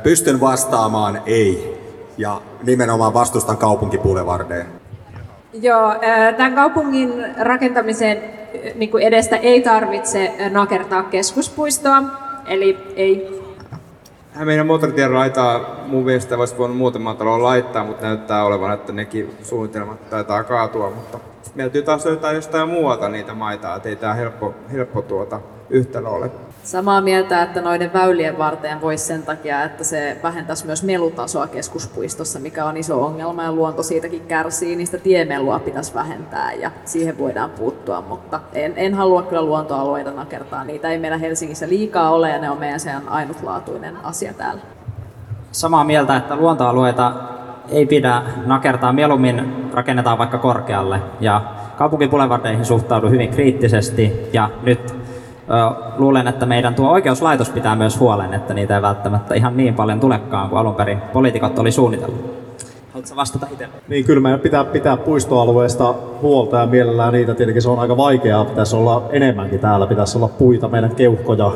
Pystyn 0.03 0.39
vastaamaan 0.39 1.21
ei. 1.25 1.83
Ja 2.17 2.41
nimenomaan 2.63 3.13
vastustan 3.13 3.57
kaupunkipulevardeja. 3.57 4.65
Joo, 5.53 5.95
tämän 6.37 6.55
kaupungin 6.55 7.25
rakentamisen 7.39 8.23
niin 8.75 8.91
kuin 8.91 9.03
edestä 9.03 9.37
ei 9.37 9.61
tarvitse 9.61 10.33
nakertaa 10.49 11.03
keskuspuistoa, 11.03 12.03
eli 12.47 12.77
ei 12.95 13.43
meidän 14.35 14.67
moottoritien 14.67 15.11
raitaa 15.11 15.59
mun 15.87 16.05
mielestä 16.05 16.37
voisi 16.37 16.57
voinut 16.57 16.77
muutaman 16.77 17.17
talon 17.17 17.43
laittaa, 17.43 17.83
mutta 17.83 18.05
näyttää 18.05 18.45
olevan, 18.45 18.73
että 18.73 18.91
nekin 18.91 19.37
suunnitelmat 19.43 20.09
taitaa 20.09 20.43
kaatua. 20.43 20.89
Mutta 20.89 21.19
meillä 21.55 21.69
täytyy 21.69 21.81
taas 21.81 22.05
löytää 22.05 22.31
jostain 22.31 22.69
muualta 22.69 23.09
niitä 23.09 23.33
maita, 23.33 23.75
että 23.75 23.89
ei 23.89 23.95
tämä 23.95 24.13
helppo, 24.13 24.53
helppo 24.71 25.01
tuota 25.01 25.39
yhtälö 25.69 26.09
ole. 26.09 26.31
Samaa 26.63 27.01
mieltä, 27.01 27.41
että 27.41 27.61
noiden 27.61 27.93
väylien 27.93 28.37
varteen 28.37 28.81
voisi 28.81 29.05
sen 29.05 29.23
takia, 29.23 29.63
että 29.63 29.83
se 29.83 30.17
vähentäisi 30.23 30.65
myös 30.65 30.83
melutasoa 30.83 31.47
keskuspuistossa, 31.47 32.39
mikä 32.39 32.65
on 32.65 32.77
iso 32.77 33.05
ongelma 33.05 33.43
ja 33.43 33.51
luonto 33.51 33.83
siitäkin 33.83 34.21
kärsii, 34.27 34.85
sitä 34.85 34.97
tiemelua 34.97 35.59
pitäisi 35.59 35.93
vähentää 35.93 36.53
ja 36.53 36.71
siihen 36.85 37.17
voidaan 37.17 37.49
puuttua, 37.49 38.01
mutta 38.01 38.39
en, 38.53 38.73
en 38.75 38.93
halua 38.93 39.21
kyllä 39.21 39.41
luontoalueita 39.41 40.11
nakertaa. 40.11 40.63
Niitä 40.63 40.89
ei 40.89 40.97
meillä 40.97 41.17
Helsingissä 41.17 41.69
liikaa 41.69 42.09
ole 42.09 42.29
ja 42.29 42.41
ne 42.41 42.49
on 42.49 42.57
meidän 42.57 42.79
sen 42.79 43.07
ainutlaatuinen 43.09 43.97
asia 44.03 44.33
täällä. 44.33 44.61
Samaa 45.51 45.83
mieltä, 45.83 46.15
että 46.15 46.35
luontoalueita 46.35 47.13
ei 47.69 47.85
pidä 47.85 48.21
nakertaa, 48.45 48.93
mieluummin 48.93 49.65
rakennetaan 49.73 50.17
vaikka 50.17 50.37
korkealle. 50.37 51.01
Ja 51.19 51.41
kaupunkipulevardeihin 51.77 52.65
suhtaudun 52.65 53.11
hyvin 53.11 53.29
kriittisesti 53.29 54.29
ja 54.33 54.49
nyt 54.61 55.02
luulen, 55.97 56.27
että 56.27 56.45
meidän 56.45 56.75
tuo 56.75 56.89
oikeuslaitos 56.89 57.49
pitää 57.49 57.75
myös 57.75 57.99
huolen, 57.99 58.33
että 58.33 58.53
niitä 58.53 58.75
ei 58.75 58.81
välttämättä 58.81 59.35
ihan 59.35 59.57
niin 59.57 59.73
paljon 59.73 59.99
tulekaan 59.99 60.49
kuin 60.49 60.59
alun 60.59 60.75
perin 60.75 61.01
poliitikot 61.13 61.59
oli 61.59 61.71
suunnitellut. 61.71 62.43
Haluatko 62.93 63.15
vastata 63.15 63.47
itse? 63.51 63.67
Niin 63.87 64.05
kyllä 64.05 64.21
meidän 64.21 64.39
pitää 64.39 64.63
pitää 64.63 64.97
puistoalueesta 64.97 65.95
huolta 66.21 66.57
ja 66.57 66.65
mielellään 66.65 67.13
niitä 67.13 67.35
tietenkin 67.35 67.61
se 67.61 67.69
on 67.69 67.79
aika 67.79 67.97
vaikeaa. 67.97 68.45
Pitäisi 68.45 68.75
olla 68.75 69.03
enemmänkin 69.11 69.59
täällä, 69.59 69.87
pitäisi 69.87 70.17
olla 70.17 70.27
puita, 70.27 70.67
meidän 70.67 70.95
keuhkoja 70.95 71.51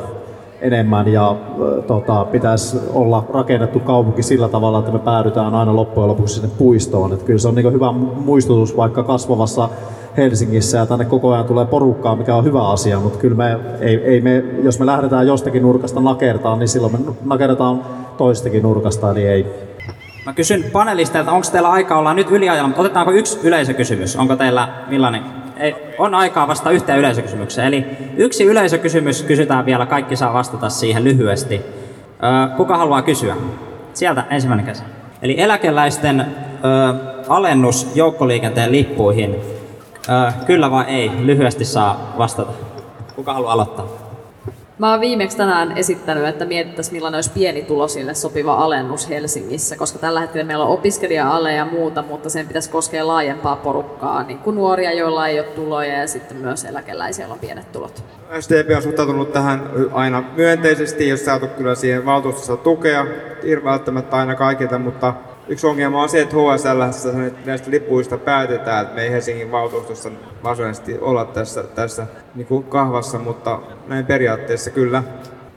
enemmän 0.62 1.08
ja 1.08 1.36
tota, 1.88 2.26
pitäisi 2.26 2.78
olla 2.93 3.26
rakennettu 3.34 3.80
kaupunki 3.80 4.24
sillä 4.24 4.50
tavalla, 4.50 4.80
että 4.80 4.91
me 4.91 5.00
päädytään 5.00 5.56
aina 5.56 5.76
loppujen 5.76 6.08
lopuksi 6.08 6.36
sinne 6.36 6.50
puistoon. 6.58 7.14
Et 7.14 7.24
kyllä 7.24 7.39
se 7.39 7.48
on 7.48 7.56
niin 7.56 7.74
hyvä 7.74 7.91
muistutus 7.91 8.78
vaikka 8.78 9.04
kasvavassa 9.04 9.70
Helsingissä 10.18 10.78
ja 10.78 10.86
tänne 10.86 11.05
koko 11.05 11.34
ajan 11.34 11.45
tulee 11.45 11.65
porukkaa, 11.65 12.15
mikä 12.15 12.36
on 12.36 12.43
hyvä 12.43 12.70
asia, 12.70 12.99
mutta 12.99 13.20
kyllä 13.20 13.36
me, 13.36 13.59
ei, 13.82 13.95
ei 14.03 14.22
me, 14.22 14.43
jos 14.63 14.80
me 14.80 14.86
lähdetään 14.86 15.28
jostakin 15.28 15.61
nurkasta 15.61 16.01
nakertaan, 16.01 16.59
niin 16.59 16.68
silloin 16.68 16.93
me 16.93 16.99
nakertaan 17.26 17.82
toistakin 18.18 18.63
nurkasta, 18.63 19.13
niin 19.13 19.30
ei. 19.30 19.45
Mä 20.26 20.34
kysyn 20.34 20.63
panelisteilta, 20.72 21.32
onko 21.32 21.47
teillä 21.51 21.70
aikaa 21.70 21.99
olla 21.99 22.13
nyt 22.13 22.32
yliajalla, 22.32 22.68
mutta 22.68 22.82
otetaanko 22.82 23.11
yksi 23.11 23.39
yleisökysymys? 23.43 24.15
Onko 24.15 24.36
teillä 24.36 24.70
millainen? 24.88 25.22
Ei, 25.57 25.76
on 25.97 26.15
aikaa 26.15 26.47
vasta 26.47 26.72
yhteen 26.72 26.99
yleisökysymykseen. 26.99 27.68
Eli 27.68 27.86
yksi 28.18 28.43
yleisökysymys 28.43 29.24
kysytään 29.24 29.65
vielä, 29.65 29.86
kaikki 29.86 30.15
saa 30.15 30.34
vastata 30.34 30.70
siihen 30.70 31.03
lyhyesti. 31.03 31.61
Kuka 32.57 32.78
haluaa 32.78 33.01
kysyä? 33.01 33.36
Sieltä 33.93 34.24
ensimmäinen 34.30 34.65
käsi. 34.65 34.84
Eli 35.22 35.41
eläkeläisten 35.41 36.20
ö, 36.20 36.26
alennus 37.28 37.88
joukkoliikenteen 37.95 38.72
lippuihin 38.72 39.36
Öö, 40.10 40.32
kyllä 40.45 40.72
vai 40.72 40.86
ei? 40.88 41.12
Lyhyesti 41.20 41.66
saa 41.66 42.14
vastata. 42.18 42.51
Kuka 43.16 43.34
haluaa 43.34 43.53
aloittaa? 43.53 44.08
Mä 44.80 44.91
oon 44.91 45.01
viimeksi 45.01 45.38
tänään 45.38 45.78
esittänyt, 45.78 46.26
että 46.26 46.45
mietittäisiin 46.45 46.95
millainen 46.95 47.18
olisi 47.18 47.32
pienitulosille 47.34 48.14
sopiva 48.14 48.53
alennus 48.53 49.10
Helsingissä, 49.10 49.76
koska 49.76 49.99
tällä 49.99 50.20
hetkellä 50.20 50.45
meillä 50.45 50.66
on 50.66 50.72
opiskelija-ale 50.72 51.53
ja 51.53 51.66
muuta, 51.66 52.03
mutta 52.03 52.30
sen 52.30 52.47
pitäisi 52.47 52.70
koskea 52.70 53.08
laajempaa 53.08 53.55
porukkaa, 53.55 54.24
niin 54.24 54.39
kuin 54.39 54.55
nuoria, 54.55 54.93
joilla 54.93 55.28
ei 55.28 55.39
ole 55.39 55.47
tuloja 55.47 55.97
ja 55.97 56.08
sitten 56.08 56.38
myös 56.38 56.66
eläkeläisiä, 56.66 57.24
joilla 57.24 57.34
on 57.34 57.39
pienet 57.39 57.72
tulot. 57.72 58.03
SDP 58.39 58.76
on 58.76 58.82
suhtautunut 58.82 59.34
tähän 59.34 59.70
aina 59.93 60.24
myönteisesti, 60.36 61.10
jos 61.10 61.26
saatu 61.26 61.47
kyllä 61.47 61.76
siihen 61.76 62.05
valtuustossa 62.05 62.58
tukea, 62.58 63.05
ei 63.43 63.64
välttämättä 63.64 64.16
aina 64.16 64.36
kaikilta, 64.36 64.80
mutta 64.80 65.14
Yksi 65.50 65.68
ongelma 65.68 66.02
on 66.02 66.10
se, 66.10 66.22
että 66.22 66.36
HSL 66.36 66.82
näistä 67.45 67.72
lippuista 67.72 68.18
päätetään, 68.18 68.82
että 68.82 68.95
me 68.95 69.02
ei 69.02 69.12
Helsingin 69.12 69.52
valtuustossa 69.52 70.10
varsinaisesti 70.43 70.98
olla 71.02 71.26
tässä, 71.26 71.64
tässä 71.64 72.08
niin 72.36 72.48
kuin 72.48 72.64
kahvassa, 72.64 73.20
mutta 73.20 73.60
näin 73.88 74.06
periaatteessa 74.06 74.72
kyllä. 74.72 75.04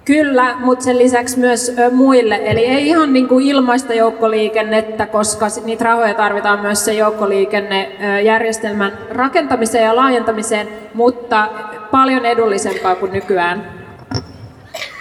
Kyllä, 0.05 0.57
mutta 0.59 0.85
sen 0.85 0.99
lisäksi 0.99 1.39
myös 1.39 1.77
muille. 1.93 2.41
Eli 2.45 2.67
ei 2.67 2.89
ihan 2.89 3.13
niin 3.13 3.29
kuin 3.29 3.47
ilmaista 3.47 3.95
joukkoliikennettä, 3.95 5.07
koska 5.07 5.47
niitä 5.65 5.85
rahoja 5.85 6.15
tarvitaan 6.15 6.61
myös 6.61 6.85
se 6.85 6.93
joukkoliikennejärjestelmän 6.93 8.99
rakentamiseen 9.11 9.85
ja 9.85 9.97
laajentamiseen, 9.97 10.69
mutta 10.95 11.49
paljon 11.91 12.27
edullisempaa 12.27 12.95
kuin 12.95 13.13
nykyään. 13.13 13.73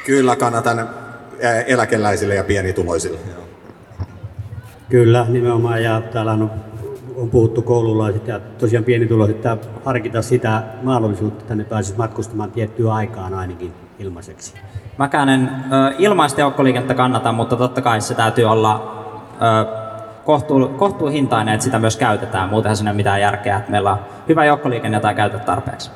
Kyllä 0.06 0.36
kannatan 0.36 0.90
eläkeläisille 1.68 2.36
ja 2.36 2.44
pienituloisille. 2.44 3.20
Kyllä, 4.90 5.26
nimenomaan. 5.30 5.84
Ja 5.84 6.02
täällä 6.02 6.32
on, 6.32 6.52
on 7.16 7.30
puhuttu 7.30 7.62
koululaiset 7.62 8.28
ja 8.28 8.40
tosiaan 8.40 8.84
pienituloiset, 8.84 9.36
että 9.36 9.58
harkita 9.86 10.22
sitä 10.22 10.64
mahdollisuutta, 10.84 11.42
että 11.42 11.56
ne 11.56 11.64
pääsisi 11.64 11.98
matkustamaan 11.98 12.52
tiettyä 12.52 12.94
aikaan 12.94 13.34
ainakin 13.34 13.74
ilmaiseksi. 14.00 14.54
Mäkään 14.98 15.30
en 15.30 15.50
ilmaista 15.98 16.42
joukkoliikennettä 16.42 16.94
kannata, 16.94 17.32
mutta 17.32 17.56
totta 17.56 17.82
kai 17.82 18.02
se 18.02 18.14
täytyy 18.16 18.46
olla 18.46 18.96
kohtuuhintainen, 20.78 21.54
että 21.54 21.64
sitä 21.64 21.80
myös 21.80 21.98
käytetään. 21.98 22.50
Muutenhan 22.50 22.78
sinne 22.78 22.94
mitään 22.94 23.22
järkeä, 23.22 23.58
että 23.58 23.72
meillä 23.72 23.92
on 23.92 24.00
hyvä 24.30 24.46
joukkoliikenne, 24.46 24.98
jota 24.98 25.10
ei 25.10 25.16
käytä 25.16 25.40
tarpeeksi. 25.40 25.92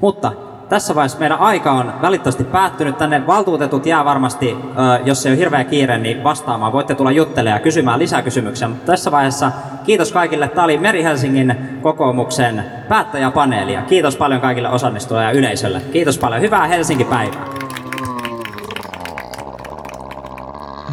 Mutta 0.00 0.32
tässä 0.68 0.94
vaiheessa 0.94 1.18
meidän 1.18 1.38
aika 1.38 1.72
on 1.72 1.92
välittömästi 2.02 2.44
päättynyt. 2.44 2.98
Tänne 2.98 3.26
valtuutetut 3.26 3.86
jää 3.86 4.04
varmasti, 4.04 4.56
jos 5.04 5.26
ei 5.26 5.32
ole 5.32 5.38
hirveä 5.38 5.64
kiire, 5.64 5.98
niin 5.98 6.24
vastaamaan. 6.24 6.72
Voitte 6.72 6.94
tulla 6.94 7.10
juttelemaan 7.10 7.60
ja 7.60 7.62
kysymään 7.62 7.98
lisää 7.98 8.22
kysymyksiä. 8.22 8.68
Mutta 8.68 8.86
tässä 8.86 9.10
vaiheessa 9.10 9.52
kiitos 9.84 10.12
kaikille. 10.12 10.48
Tämä 10.48 10.64
oli 10.64 10.78
Meri 10.78 11.02
Helsingin 11.02 11.56
kokoomuksen 11.82 12.64
päättäjäpaneeli. 12.88 13.72
Ja 13.72 13.82
kiitos 13.82 14.16
paljon 14.16 14.40
kaikille 14.40 14.68
osallistujille 14.68 15.24
ja 15.24 15.30
yleisölle. 15.30 15.80
Kiitos 15.92 16.18
paljon. 16.18 16.40
Hyvää 16.40 16.66
Helsinki-päivää. 16.66 17.44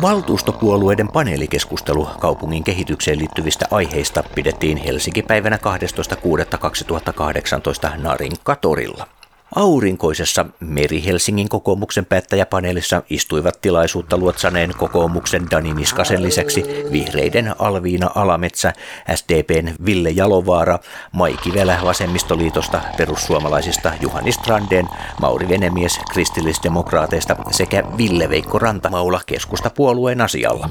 Valtuustopuolueiden 0.02 1.08
paneelikeskustelu 1.08 2.10
kaupungin 2.20 2.64
kehitykseen 2.64 3.20
liittyvistä 3.20 3.66
aiheista 3.72 4.24
pidettiin 4.36 4.78
Helsinki-päivänä 4.78 5.58
12.6.2018 5.58 8.02
Narinkatorilla. 8.02 9.08
Aurinkoisessa 9.56 10.46
Meri-Helsingin 10.60 11.50
kokoomuksen 11.50 12.06
päättäjäpaneelissa 12.06 13.04
istuivat 13.10 13.62
tilaisuutta 13.62 14.18
luotsaneen 14.18 14.74
kokoomuksen 14.78 15.52
Dani 15.52 15.74
Niskasen 15.74 16.24
lisäksi 16.24 16.66
vihreiden 16.92 17.56
Alviina 17.60 18.10
Alametsä, 18.16 18.74
SDPn 19.16 19.74
Ville 19.86 20.10
Jalovaara, 20.10 20.80
Maiki 21.12 21.54
Velä 21.54 21.80
Vasemmistoliitosta, 21.84 22.82
perussuomalaisista 22.98 23.92
Juhani 24.02 24.32
Strandeen, 24.32 24.90
Mauri 25.22 25.50
Venemies 25.50 26.00
kristillisdemokraateista 26.12 27.36
sekä 27.52 27.84
Ville 27.98 28.30
Veikko 28.30 28.60
Rantamaula 28.60 29.22
keskustapuolueen 29.26 30.22
asialla. 30.22 30.70